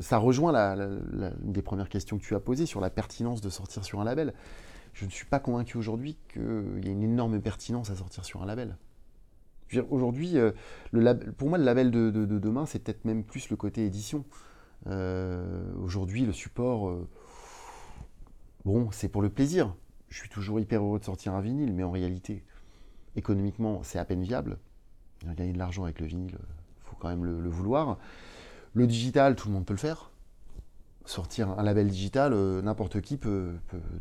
ça 0.00 0.18
rejoint 0.18 0.52
la, 0.52 0.74
une 0.74 1.52
des 1.52 1.62
premières 1.62 1.88
questions 1.88 2.18
que 2.18 2.22
tu 2.22 2.34
as 2.34 2.40
posées 2.40 2.66
sur 2.66 2.80
la 2.80 2.90
pertinence 2.90 3.40
de 3.40 3.48
sortir 3.48 3.84
sur 3.84 4.00
un 4.00 4.04
label. 4.04 4.34
Je 4.92 5.06
ne 5.06 5.10
suis 5.10 5.26
pas 5.26 5.38
convaincu 5.38 5.78
aujourd'hui 5.78 6.16
qu'il 6.32 6.84
y 6.84 6.88
ait 6.88 6.92
une 6.92 7.02
énorme 7.02 7.40
pertinence 7.40 7.90
à 7.90 7.96
sortir 7.96 8.24
sur 8.24 8.42
un 8.42 8.46
label. 8.46 8.76
Aujourd'hui, 9.88 10.36
euh, 10.36 10.50
pour 11.38 11.48
moi, 11.48 11.58
le 11.58 11.64
label 11.64 11.90
de, 11.90 12.10
demain, 12.10 12.66
c'est 12.66 12.80
peut-être 12.80 13.04
même 13.04 13.24
plus 13.24 13.50
le 13.50 13.56
côté 13.56 13.86
édition. 13.86 14.24
Euh, 14.88 15.72
aujourd'hui, 15.82 16.26
le 16.26 16.32
support, 16.32 16.88
euh, 16.88 17.08
bon, 18.64 18.90
c'est 18.90 19.08
pour 19.08 19.22
le 19.22 19.30
plaisir. 19.30 19.74
Je 20.08 20.18
suis 20.18 20.28
toujours 20.28 20.58
hyper 20.58 20.82
heureux 20.82 20.98
de 20.98 21.04
sortir 21.04 21.34
un 21.34 21.40
vinyle, 21.40 21.72
mais 21.72 21.84
en 21.84 21.92
réalité, 21.92 22.42
économiquement, 23.14 23.82
c'est 23.84 23.98
à 23.98 24.04
peine 24.04 24.22
viable. 24.22 24.58
Gagner 25.36 25.52
de 25.52 25.58
l'argent 25.58 25.84
avec 25.84 26.00
le 26.00 26.06
vinyle, 26.06 26.32
il 26.32 26.82
faut 26.82 26.96
quand 26.98 27.08
même 27.08 27.24
le 27.24 27.48
vouloir. 27.48 27.98
Le 28.72 28.86
digital, 28.86 29.34
tout 29.34 29.48
le 29.48 29.54
monde 29.54 29.66
peut 29.66 29.74
le 29.74 29.78
faire. 29.78 30.10
Sortir 31.04 31.58
un 31.58 31.62
label 31.62 31.88
digital, 31.88 32.32
euh, 32.32 32.62
n'importe 32.62 33.00
qui 33.00 33.16
peut, 33.16 33.54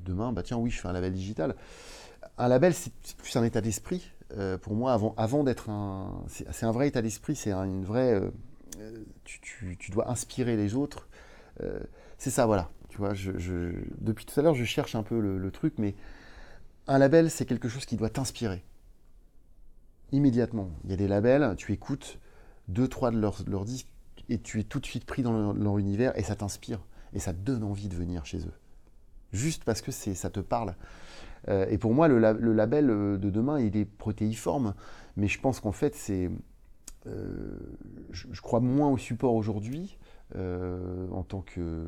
demain, 0.06 0.32
bah 0.32 0.44
tiens, 0.44 0.58
oui, 0.58 0.70
je 0.70 0.80
fais 0.80 0.88
un 0.88 0.94
label 0.94 1.14
digital. 1.14 1.56
Un 2.38 2.48
label, 2.48 2.74
c'est 2.74 2.94
plus 3.18 3.36
un 3.36 3.44
état 3.44 3.62
d'esprit. 3.62 4.12
Euh, 4.38 4.58
pour 4.58 4.76
moi, 4.76 5.00
avant, 5.18 5.44
d'être 5.44 5.70
un. 5.70 6.24
C'est 6.28 6.66
un 6.66 6.72
vrai 6.72 6.88
état 6.88 7.02
d'esprit, 7.02 7.36
c'est 7.36 7.52
une 7.52 7.84
vraie. 7.84 8.14
Euh, 8.14 8.30
tu, 9.24 9.92
dois 9.92 10.10
inspirer 10.10 10.56
les 10.56 10.76
autres. 10.76 11.08
c'est 12.18 12.30
ça, 12.30 12.46
voilà. 12.46 12.70
Tu 12.90 12.98
vois, 12.98 13.14
depuis 14.00 14.26
tout 14.26 14.40
à 14.40 14.44
l'heure, 14.44 14.56
je 14.56 14.64
cherche 14.66 14.96
un 14.96 15.04
peu 15.04 15.20
le, 15.20 15.52
truc, 15.52 15.74
mais 15.78 15.96
un 16.88 16.98
label, 16.98 17.32
c'est 17.32 17.46
quelque 17.46 17.70
chose 17.70 17.86
qui 17.86 17.96
doit 17.96 18.10
t'inspirer. 18.10 18.64
Immédiatement. 20.12 20.70
Il 20.84 20.92
y 20.92 20.94
a 20.94 20.96
des 20.96 21.08
labels, 21.08 21.56
tu 21.58 21.74
écoutes 21.74 22.20
deux, 22.68 22.88
trois 22.88 23.12
de 23.12 23.20
leurs 23.20 23.66
disques, 23.66 23.90
et 24.30 24.40
tu 24.40 24.60
es 24.60 24.64
tout 24.64 24.80
de 24.80 24.86
suite 24.86 25.06
pris 25.06 25.24
dans 25.24 25.54
leur, 25.54 25.78
univers 25.78 26.18
et 26.18 26.24
ça 26.24 26.36
t'inspire 26.36 26.80
et 27.14 27.20
ça 27.20 27.34
te 27.34 27.40
donne 27.40 27.64
envie 27.64 27.90
de 27.90 27.96
venir 27.96 28.26
chez 28.26 28.40
eux. 28.40 28.54
Juste 29.34 29.64
parce 29.64 29.82
que 29.82 29.92
ça 29.92 30.30
te 30.30 30.40
parle. 30.40 30.76
Euh, 31.48 31.66
et 31.70 31.78
pour 31.78 31.94
moi, 31.94 32.08
le, 32.08 32.20
label 32.20 32.90
euh, 32.90 33.18
de 33.18 33.30
demain, 33.30 33.60
il 33.60 33.78
est 33.78 33.86
protéiforme, 33.86 34.74
mais 35.18 35.28
je 35.28 35.40
pense 35.40 35.60
qu'en 35.60 35.72
fait, 35.72 35.96
c'est. 35.96 36.30
Euh, 37.08 37.58
je, 38.12 38.42
crois 38.42 38.60
moins 38.60 38.90
au 38.90 38.98
support 38.98 39.34
aujourd'hui. 39.34 39.98
en 40.36 41.24
tant 41.24 41.42
que, 41.42 41.88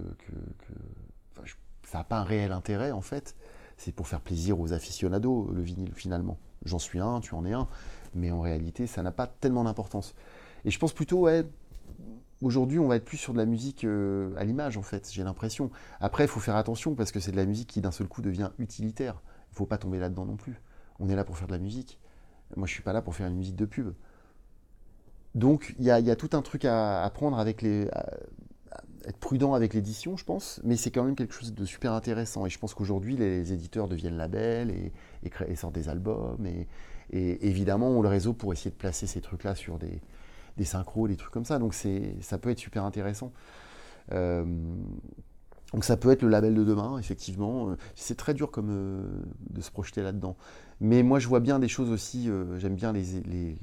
ça 1.83 1.99
n'a 1.99 2.03
pas 2.03 2.19
un 2.19 2.23
réel 2.23 2.51
intérêt 2.51 2.91
en 2.91 3.01
fait. 3.01 3.35
C'est 3.77 3.93
pour 3.93 4.07
faire 4.07 4.21
plaisir 4.21 4.59
aux 4.59 4.73
aficionados, 4.73 5.51
le 5.53 5.61
vinyle 5.61 5.93
finalement. 5.93 6.37
J'en 6.63 6.79
suis 6.79 6.99
un, 6.99 7.19
tu 7.19 7.33
en 7.33 7.45
es 7.45 7.53
un, 7.53 7.67
mais 8.13 8.31
en 8.31 8.41
réalité, 8.41 8.87
ça 8.87 9.01
n'a 9.01 9.11
pas 9.11 9.27
tellement 9.27 9.63
d'importance. 9.63 10.15
Et 10.63 10.71
je 10.71 10.79
pense 10.79 10.93
plutôt, 10.93 11.21
ouais, 11.21 11.43
aujourd'hui, 12.41 12.79
on 12.79 12.87
va 12.87 12.95
être 12.95 13.05
plus 13.05 13.17
sur 13.17 13.33
de 13.33 13.37
la 13.37 13.45
musique 13.45 13.83
euh, 13.83 14.33
à 14.37 14.43
l'image, 14.43 14.77
en 14.77 14.81
fait, 14.81 15.09
j'ai 15.11 15.23
l'impression. 15.23 15.71
Après, 15.99 16.25
il 16.25 16.27
faut 16.27 16.39
faire 16.39 16.55
attention 16.55 16.95
parce 16.95 17.11
que 17.11 17.19
c'est 17.19 17.31
de 17.31 17.37
la 17.37 17.45
musique 17.45 17.69
qui, 17.69 17.81
d'un 17.81 17.91
seul 17.91 18.07
coup, 18.07 18.21
devient 18.21 18.49
utilitaire. 18.59 19.21
Il 19.49 19.53
ne 19.53 19.55
faut 19.57 19.65
pas 19.65 19.77
tomber 19.77 19.99
là-dedans 19.99 20.25
non 20.25 20.35
plus. 20.35 20.61
On 20.99 21.09
est 21.09 21.15
là 21.15 21.23
pour 21.23 21.37
faire 21.37 21.47
de 21.47 21.53
la 21.53 21.59
musique. 21.59 21.99
Moi, 22.55 22.67
je 22.67 22.71
ne 22.71 22.75
suis 22.75 22.83
pas 22.83 22.93
là 22.93 23.01
pour 23.01 23.15
faire 23.15 23.27
une 23.27 23.35
musique 23.35 23.55
de 23.55 23.65
pub. 23.65 23.93
Donc, 25.35 25.75
il 25.79 25.85
y, 25.85 25.91
a, 25.91 26.15
tout 26.15 26.29
un 26.33 26.41
truc 26.41 26.65
à, 26.65 27.09
prendre 27.13 27.39
avec 27.39 27.61
les. 27.61 27.87
être 29.05 29.17
prudent 29.17 29.53
avec 29.53 29.73
l'édition, 29.73 30.17
je 30.17 30.25
pense, 30.25 30.59
mais 30.65 30.75
c'est 30.75 30.91
quand 30.91 31.05
même 31.05 31.15
quelque 31.15 31.33
chose 31.33 31.53
de 31.53 31.65
super 31.65 31.93
intéressant. 31.93 32.45
Et 32.45 32.49
je 32.49 32.59
pense 32.59 32.73
qu'aujourd'hui, 32.73 33.15
les, 33.15 33.53
éditeurs 33.53 33.87
deviennent 33.87 34.17
labels 34.17 34.71
et, 34.71 34.91
et, 35.23 35.55
sortent 35.55 35.75
des 35.75 35.87
albums. 35.87 36.45
Et, 36.45 36.67
et 37.11 37.47
évidemment, 37.47 37.89
on 37.89 38.01
le 38.01 38.09
réseau 38.09 38.33
pour 38.33 38.51
essayer 38.51 38.71
de 38.71 38.75
placer 38.75 39.07
ces 39.07 39.21
trucs-là 39.21 39.55
sur 39.55 39.79
des, 39.79 40.01
des 40.57 40.65
synchros, 40.65 41.07
des 41.07 41.15
trucs 41.15 41.31
comme 41.31 41.45
ça. 41.45 41.59
Donc 41.59 41.73
ça 41.73 42.37
peut 42.37 42.49
être 42.49 42.59
super 42.59 42.83
intéressant. 42.83 43.31
Euh, 44.11 44.45
donc 45.73 45.85
ça 45.85 45.95
peut 45.95 46.11
être 46.11 46.21
le 46.21 46.29
label 46.29 46.53
de 46.53 46.63
demain, 46.63 46.97
effectivement. 46.97 47.75
C'est 47.95 48.17
très 48.17 48.33
dur 48.33 48.51
comme 48.51 48.69
euh, 48.69 49.03
de 49.49 49.61
se 49.61 49.71
projeter 49.71 50.01
là-dedans. 50.01 50.35
Mais 50.79 51.03
moi, 51.03 51.19
je 51.19 51.27
vois 51.27 51.39
bien 51.39 51.59
des 51.59 51.67
choses 51.67 51.89
aussi. 51.89 52.29
Euh, 52.29 52.59
j'aime 52.59 52.75
bien 52.75 52.91
les, 52.91 53.21
les, 53.21 53.57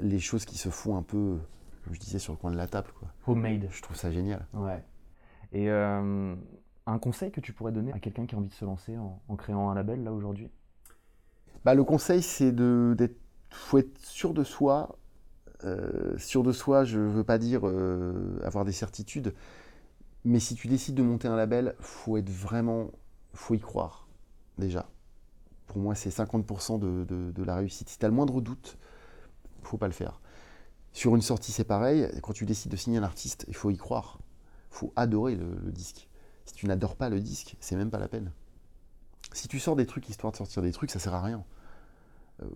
les, 0.00 0.18
choses 0.18 0.44
qui 0.44 0.58
se 0.58 0.68
font 0.68 0.96
un 0.96 1.02
peu, 1.02 1.38
comme 1.84 1.94
je 1.94 2.00
disais, 2.00 2.18
sur 2.18 2.32
le 2.32 2.38
coin 2.38 2.50
de 2.50 2.56
la 2.56 2.66
table. 2.66 2.88
Quoi. 2.98 3.08
Homemade. 3.26 3.68
Je 3.70 3.80
trouve 3.82 3.96
ça 3.96 4.10
génial. 4.10 4.46
Ouais. 4.52 4.84
Et 5.52 5.70
un 5.70 6.98
conseil 7.00 7.30
que 7.30 7.40
tu 7.40 7.52
pourrais 7.52 7.72
donner 7.72 7.92
à 7.92 7.98
quelqu'un 7.98 8.26
qui 8.26 8.34
a 8.34 8.38
envie 8.38 8.48
de 8.48 8.54
se 8.54 8.64
lancer 8.64 8.98
en, 8.98 9.22
en 9.28 9.36
créant 9.36 9.70
un 9.70 9.74
label 9.74 10.04
là 10.04 10.12
aujourd'hui? 10.12 10.50
Bah, 11.64 11.74
Le 11.74 11.84
conseil, 11.84 12.22
c'est 12.22 12.52
d'être 12.52 13.16
faut 13.50 13.78
être 13.78 13.98
sûr 13.98 14.34
de 14.34 14.44
soi 14.44 14.88
euh, 14.90 14.94
sûr 16.16 16.42
de 16.42 16.52
soi, 16.52 16.84
je 16.84 16.98
ne 16.98 17.08
veux 17.08 17.24
pas 17.24 17.38
dire 17.38 17.66
euh, 17.66 18.38
avoir 18.44 18.64
des 18.64 18.72
certitudes, 18.72 19.34
mais 20.24 20.40
si 20.40 20.54
tu 20.54 20.68
décides 20.68 20.94
de 20.94 21.02
monter 21.02 21.28
un 21.28 21.36
label, 21.36 21.74
faut 21.80 22.16
être 22.16 22.30
vraiment, 22.30 22.90
faut 23.34 23.54
y 23.54 23.60
croire 23.60 24.08
déjà. 24.58 24.88
Pour 25.66 25.78
moi, 25.78 25.94
c'est 25.94 26.10
50% 26.10 26.78
de, 26.78 27.42
la 27.42 27.56
réussite. 27.56 27.88
Si 27.88 27.98
tu 27.98 28.04
as 28.04 28.08
le 28.08 28.14
moindre 28.14 28.40
doute, 28.40 28.78
faut 29.62 29.76
pas 29.76 29.86
le 29.86 29.92
faire. 29.92 30.20
Sur 30.92 31.14
une 31.14 31.22
sortie, 31.22 31.52
c'est 31.52 31.64
pareil. 31.64 32.08
Quand 32.22 32.32
tu 32.32 32.46
décides 32.46 32.72
de 32.72 32.76
signer 32.76 32.98
un 32.98 33.02
artiste, 33.02 33.44
il 33.48 33.54
faut 33.54 33.70
y 33.70 33.76
croire. 33.76 34.18
Faut 34.70 34.92
adorer 34.96 35.36
le, 35.36 35.70
disque. 35.70 36.08
Si 36.46 36.54
tu 36.54 36.66
n'adores 36.66 36.96
pas 36.96 37.10
le 37.10 37.20
disque, 37.20 37.56
c'est 37.60 37.76
même 37.76 37.90
pas 37.90 37.98
la 37.98 38.08
peine. 38.08 38.32
Si 39.32 39.46
tu 39.46 39.60
sors 39.60 39.76
des 39.76 39.86
trucs 39.86 40.08
histoire 40.08 40.32
de 40.32 40.38
sortir 40.38 40.62
des 40.62 40.72
trucs, 40.72 40.90
ça 40.90 40.98
sert 40.98 41.14
à 41.14 41.22
rien. 41.22 41.44
Euh, 42.42 42.46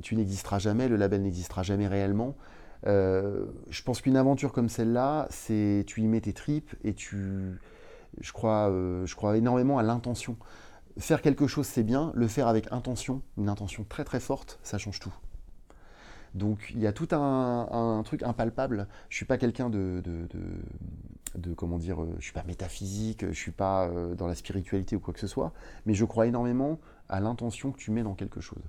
tu 0.00 0.16
n'existeras 0.16 0.58
jamais, 0.58 0.88
le 0.88 0.96
label 0.96 1.22
n'existera 1.22 1.62
jamais 1.62 1.86
réellement. 1.86 2.34
Euh, 2.86 3.46
je 3.68 3.82
pense 3.82 4.00
qu'une 4.00 4.16
aventure 4.16 4.52
comme 4.52 4.68
celle-là, 4.68 5.26
c'est 5.30 5.84
tu 5.86 6.00
y 6.00 6.06
mets 6.06 6.20
tes 6.20 6.32
tripes 6.32 6.74
et 6.82 6.94
tu, 6.94 7.60
je 8.20 8.32
crois, 8.32 8.70
euh, 8.70 9.06
je 9.06 9.14
crois 9.14 9.36
énormément 9.36 9.78
à 9.78 9.82
l'intention. 9.82 10.36
Faire 10.98 11.22
quelque 11.22 11.46
chose, 11.46 11.66
c'est 11.66 11.84
bien. 11.84 12.12
Le 12.14 12.26
faire 12.26 12.48
avec 12.48 12.70
intention, 12.72 13.22
une 13.38 13.48
intention 13.48 13.84
très 13.88 14.04
très 14.04 14.20
forte, 14.20 14.58
ça 14.62 14.78
change 14.78 15.00
tout. 15.00 15.14
Donc 16.34 16.70
il 16.74 16.80
y 16.80 16.86
a 16.86 16.92
tout 16.92 17.08
un, 17.12 18.02
truc 18.04 18.22
impalpable. 18.22 18.88
Je 19.10 19.16
suis 19.16 19.26
pas 19.26 19.36
quelqu'un 19.36 19.70
de, 19.70 20.02
de, 21.34 21.54
comment 21.54 21.78
dire, 21.78 22.02
euh, 22.02 22.14
je 22.18 22.24
suis 22.24 22.32
pas 22.32 22.44
métaphysique, 22.44 23.26
je 23.26 23.38
suis 23.38 23.52
pas 23.52 23.90
dans 24.16 24.26
la 24.26 24.34
spiritualité 24.34 24.96
ou 24.96 25.00
quoi 25.00 25.14
que 25.14 25.20
ce 25.20 25.26
soit, 25.26 25.52
mais 25.86 25.94
je 25.94 26.04
crois 26.04 26.26
énormément 26.26 26.80
à 27.08 27.20
l'intention 27.20 27.70
que 27.70 27.78
tu 27.78 27.90
mets 27.90 28.02
dans 28.02 28.14
quelque 28.14 28.40
chose. 28.40 28.62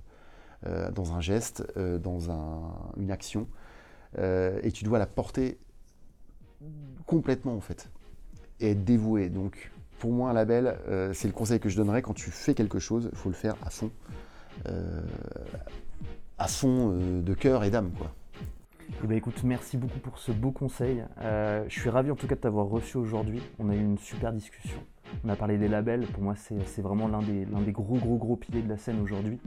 Euh, 0.66 0.90
dans 0.90 1.12
un 1.12 1.20
geste, 1.20 1.62
euh, 1.76 1.98
dans 1.98 2.30
une 2.96 3.10
action, 3.10 3.46
euh, 4.18 4.58
et 4.62 4.72
tu 4.72 4.82
dois 4.84 4.98
la 4.98 5.06
porter 5.06 5.58
complètement 7.04 7.54
en 7.54 7.60
fait, 7.60 7.90
et 8.60 8.70
être 8.70 8.82
dévoué. 8.82 9.28
Donc 9.28 9.72
pour 9.98 10.10
moi, 10.10 10.30
un 10.30 10.32
label, 10.32 10.78
c'est 11.12 11.28
le 11.28 11.34
conseil 11.34 11.60
que 11.60 11.68
je 11.68 11.76
donnerais 11.76 12.00
quand 12.00 12.14
tu 12.14 12.30
fais 12.30 12.54
quelque 12.54 12.78
chose, 12.78 13.10
il 13.12 13.18
faut 13.18 13.28
le 13.28 13.34
faire 13.34 13.56
à 13.62 13.68
fond, 13.68 13.90
à 16.38 16.48
fond 16.48 16.96
de 16.96 17.34
cœur 17.34 17.64
et 17.64 17.70
d'âme 17.70 17.92
quoi. 17.98 18.14
Eh 19.02 19.06
ben 19.06 19.16
écoute, 19.16 19.42
merci 19.44 19.76
beaucoup 19.76 19.98
pour 19.98 20.18
ce 20.18 20.32
beau 20.32 20.50
conseil. 20.50 21.04
je 21.20 21.78
suis 21.78 21.90
ravi 21.90 22.10
en 22.10 22.16
tout 22.16 22.26
cas 22.26 22.36
de 22.36 22.40
t'avoir 22.40 22.66
reçu 22.66 22.96
aujourd'hui. 22.96 23.42
On 23.58 23.68
a 23.68 23.74
eu 23.74 23.80
une 23.80 23.98
super 23.98 24.32
discussion. 24.32 24.80
On 25.24 25.28
a 25.28 25.36
parlé 25.36 25.58
des 25.58 25.68
labels, 25.68 26.06
pour 26.06 26.22
moi 26.22 26.34
c'est 26.36 26.82
vraiment 26.82 27.08
l'un 27.08 27.20
des, 27.20 27.44
des, 27.44 27.72
gros 27.72 27.96
gros 27.96 28.16
gros 28.16 28.36
piliers 28.36 28.62
de 28.62 28.68
la 28.68 28.78
scène 28.78 29.00
aujourd'hui. 29.02 29.38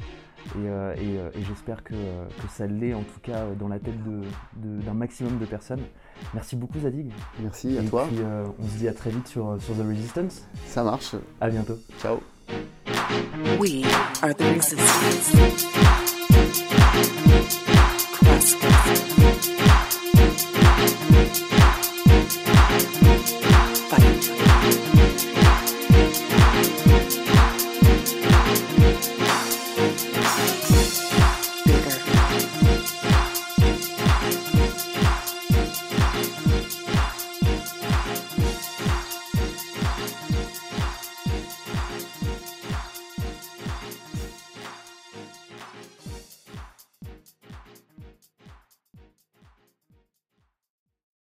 Et, 0.56 0.68
euh, 0.68 0.96
euh, 0.98 1.30
j'espère 1.48 1.84
que, 1.84 1.94
que, 1.94 2.48
ça 2.50 2.68
l'est 2.68 2.94
en 2.94 3.02
tout 3.02 3.20
cas 3.22 3.46
dans 3.60 3.68
la 3.68 3.80
tête 3.80 4.02
d'un 4.04 4.92
de, 4.92 4.98
maximum 4.98 5.38
de 5.40 5.46
personnes. 5.46 5.82
Merci 6.34 6.56
beaucoup 6.56 6.80
Zadig. 6.80 7.12
Merci 7.42 7.78
à 7.78 7.84
toi. 7.84 8.06
Et 8.06 8.16
puis 8.16 8.24
euh, 8.24 8.46
on 8.60 8.68
se 8.68 8.78
dit 8.78 8.88
à 8.88 8.94
très 8.94 9.10
vite 9.10 9.28
sur, 9.28 9.58
sur 9.62 9.76
The 9.76 9.88
Resistance. 9.88 10.48
Ça 10.66 10.84
marche. 10.84 11.16
À 11.42 11.50
bientôt. 11.50 11.78
Ciao. 12.00 12.20
We 13.60 13.84
are 14.22 14.34
the 14.34 14.44
resistance. 14.56 15.97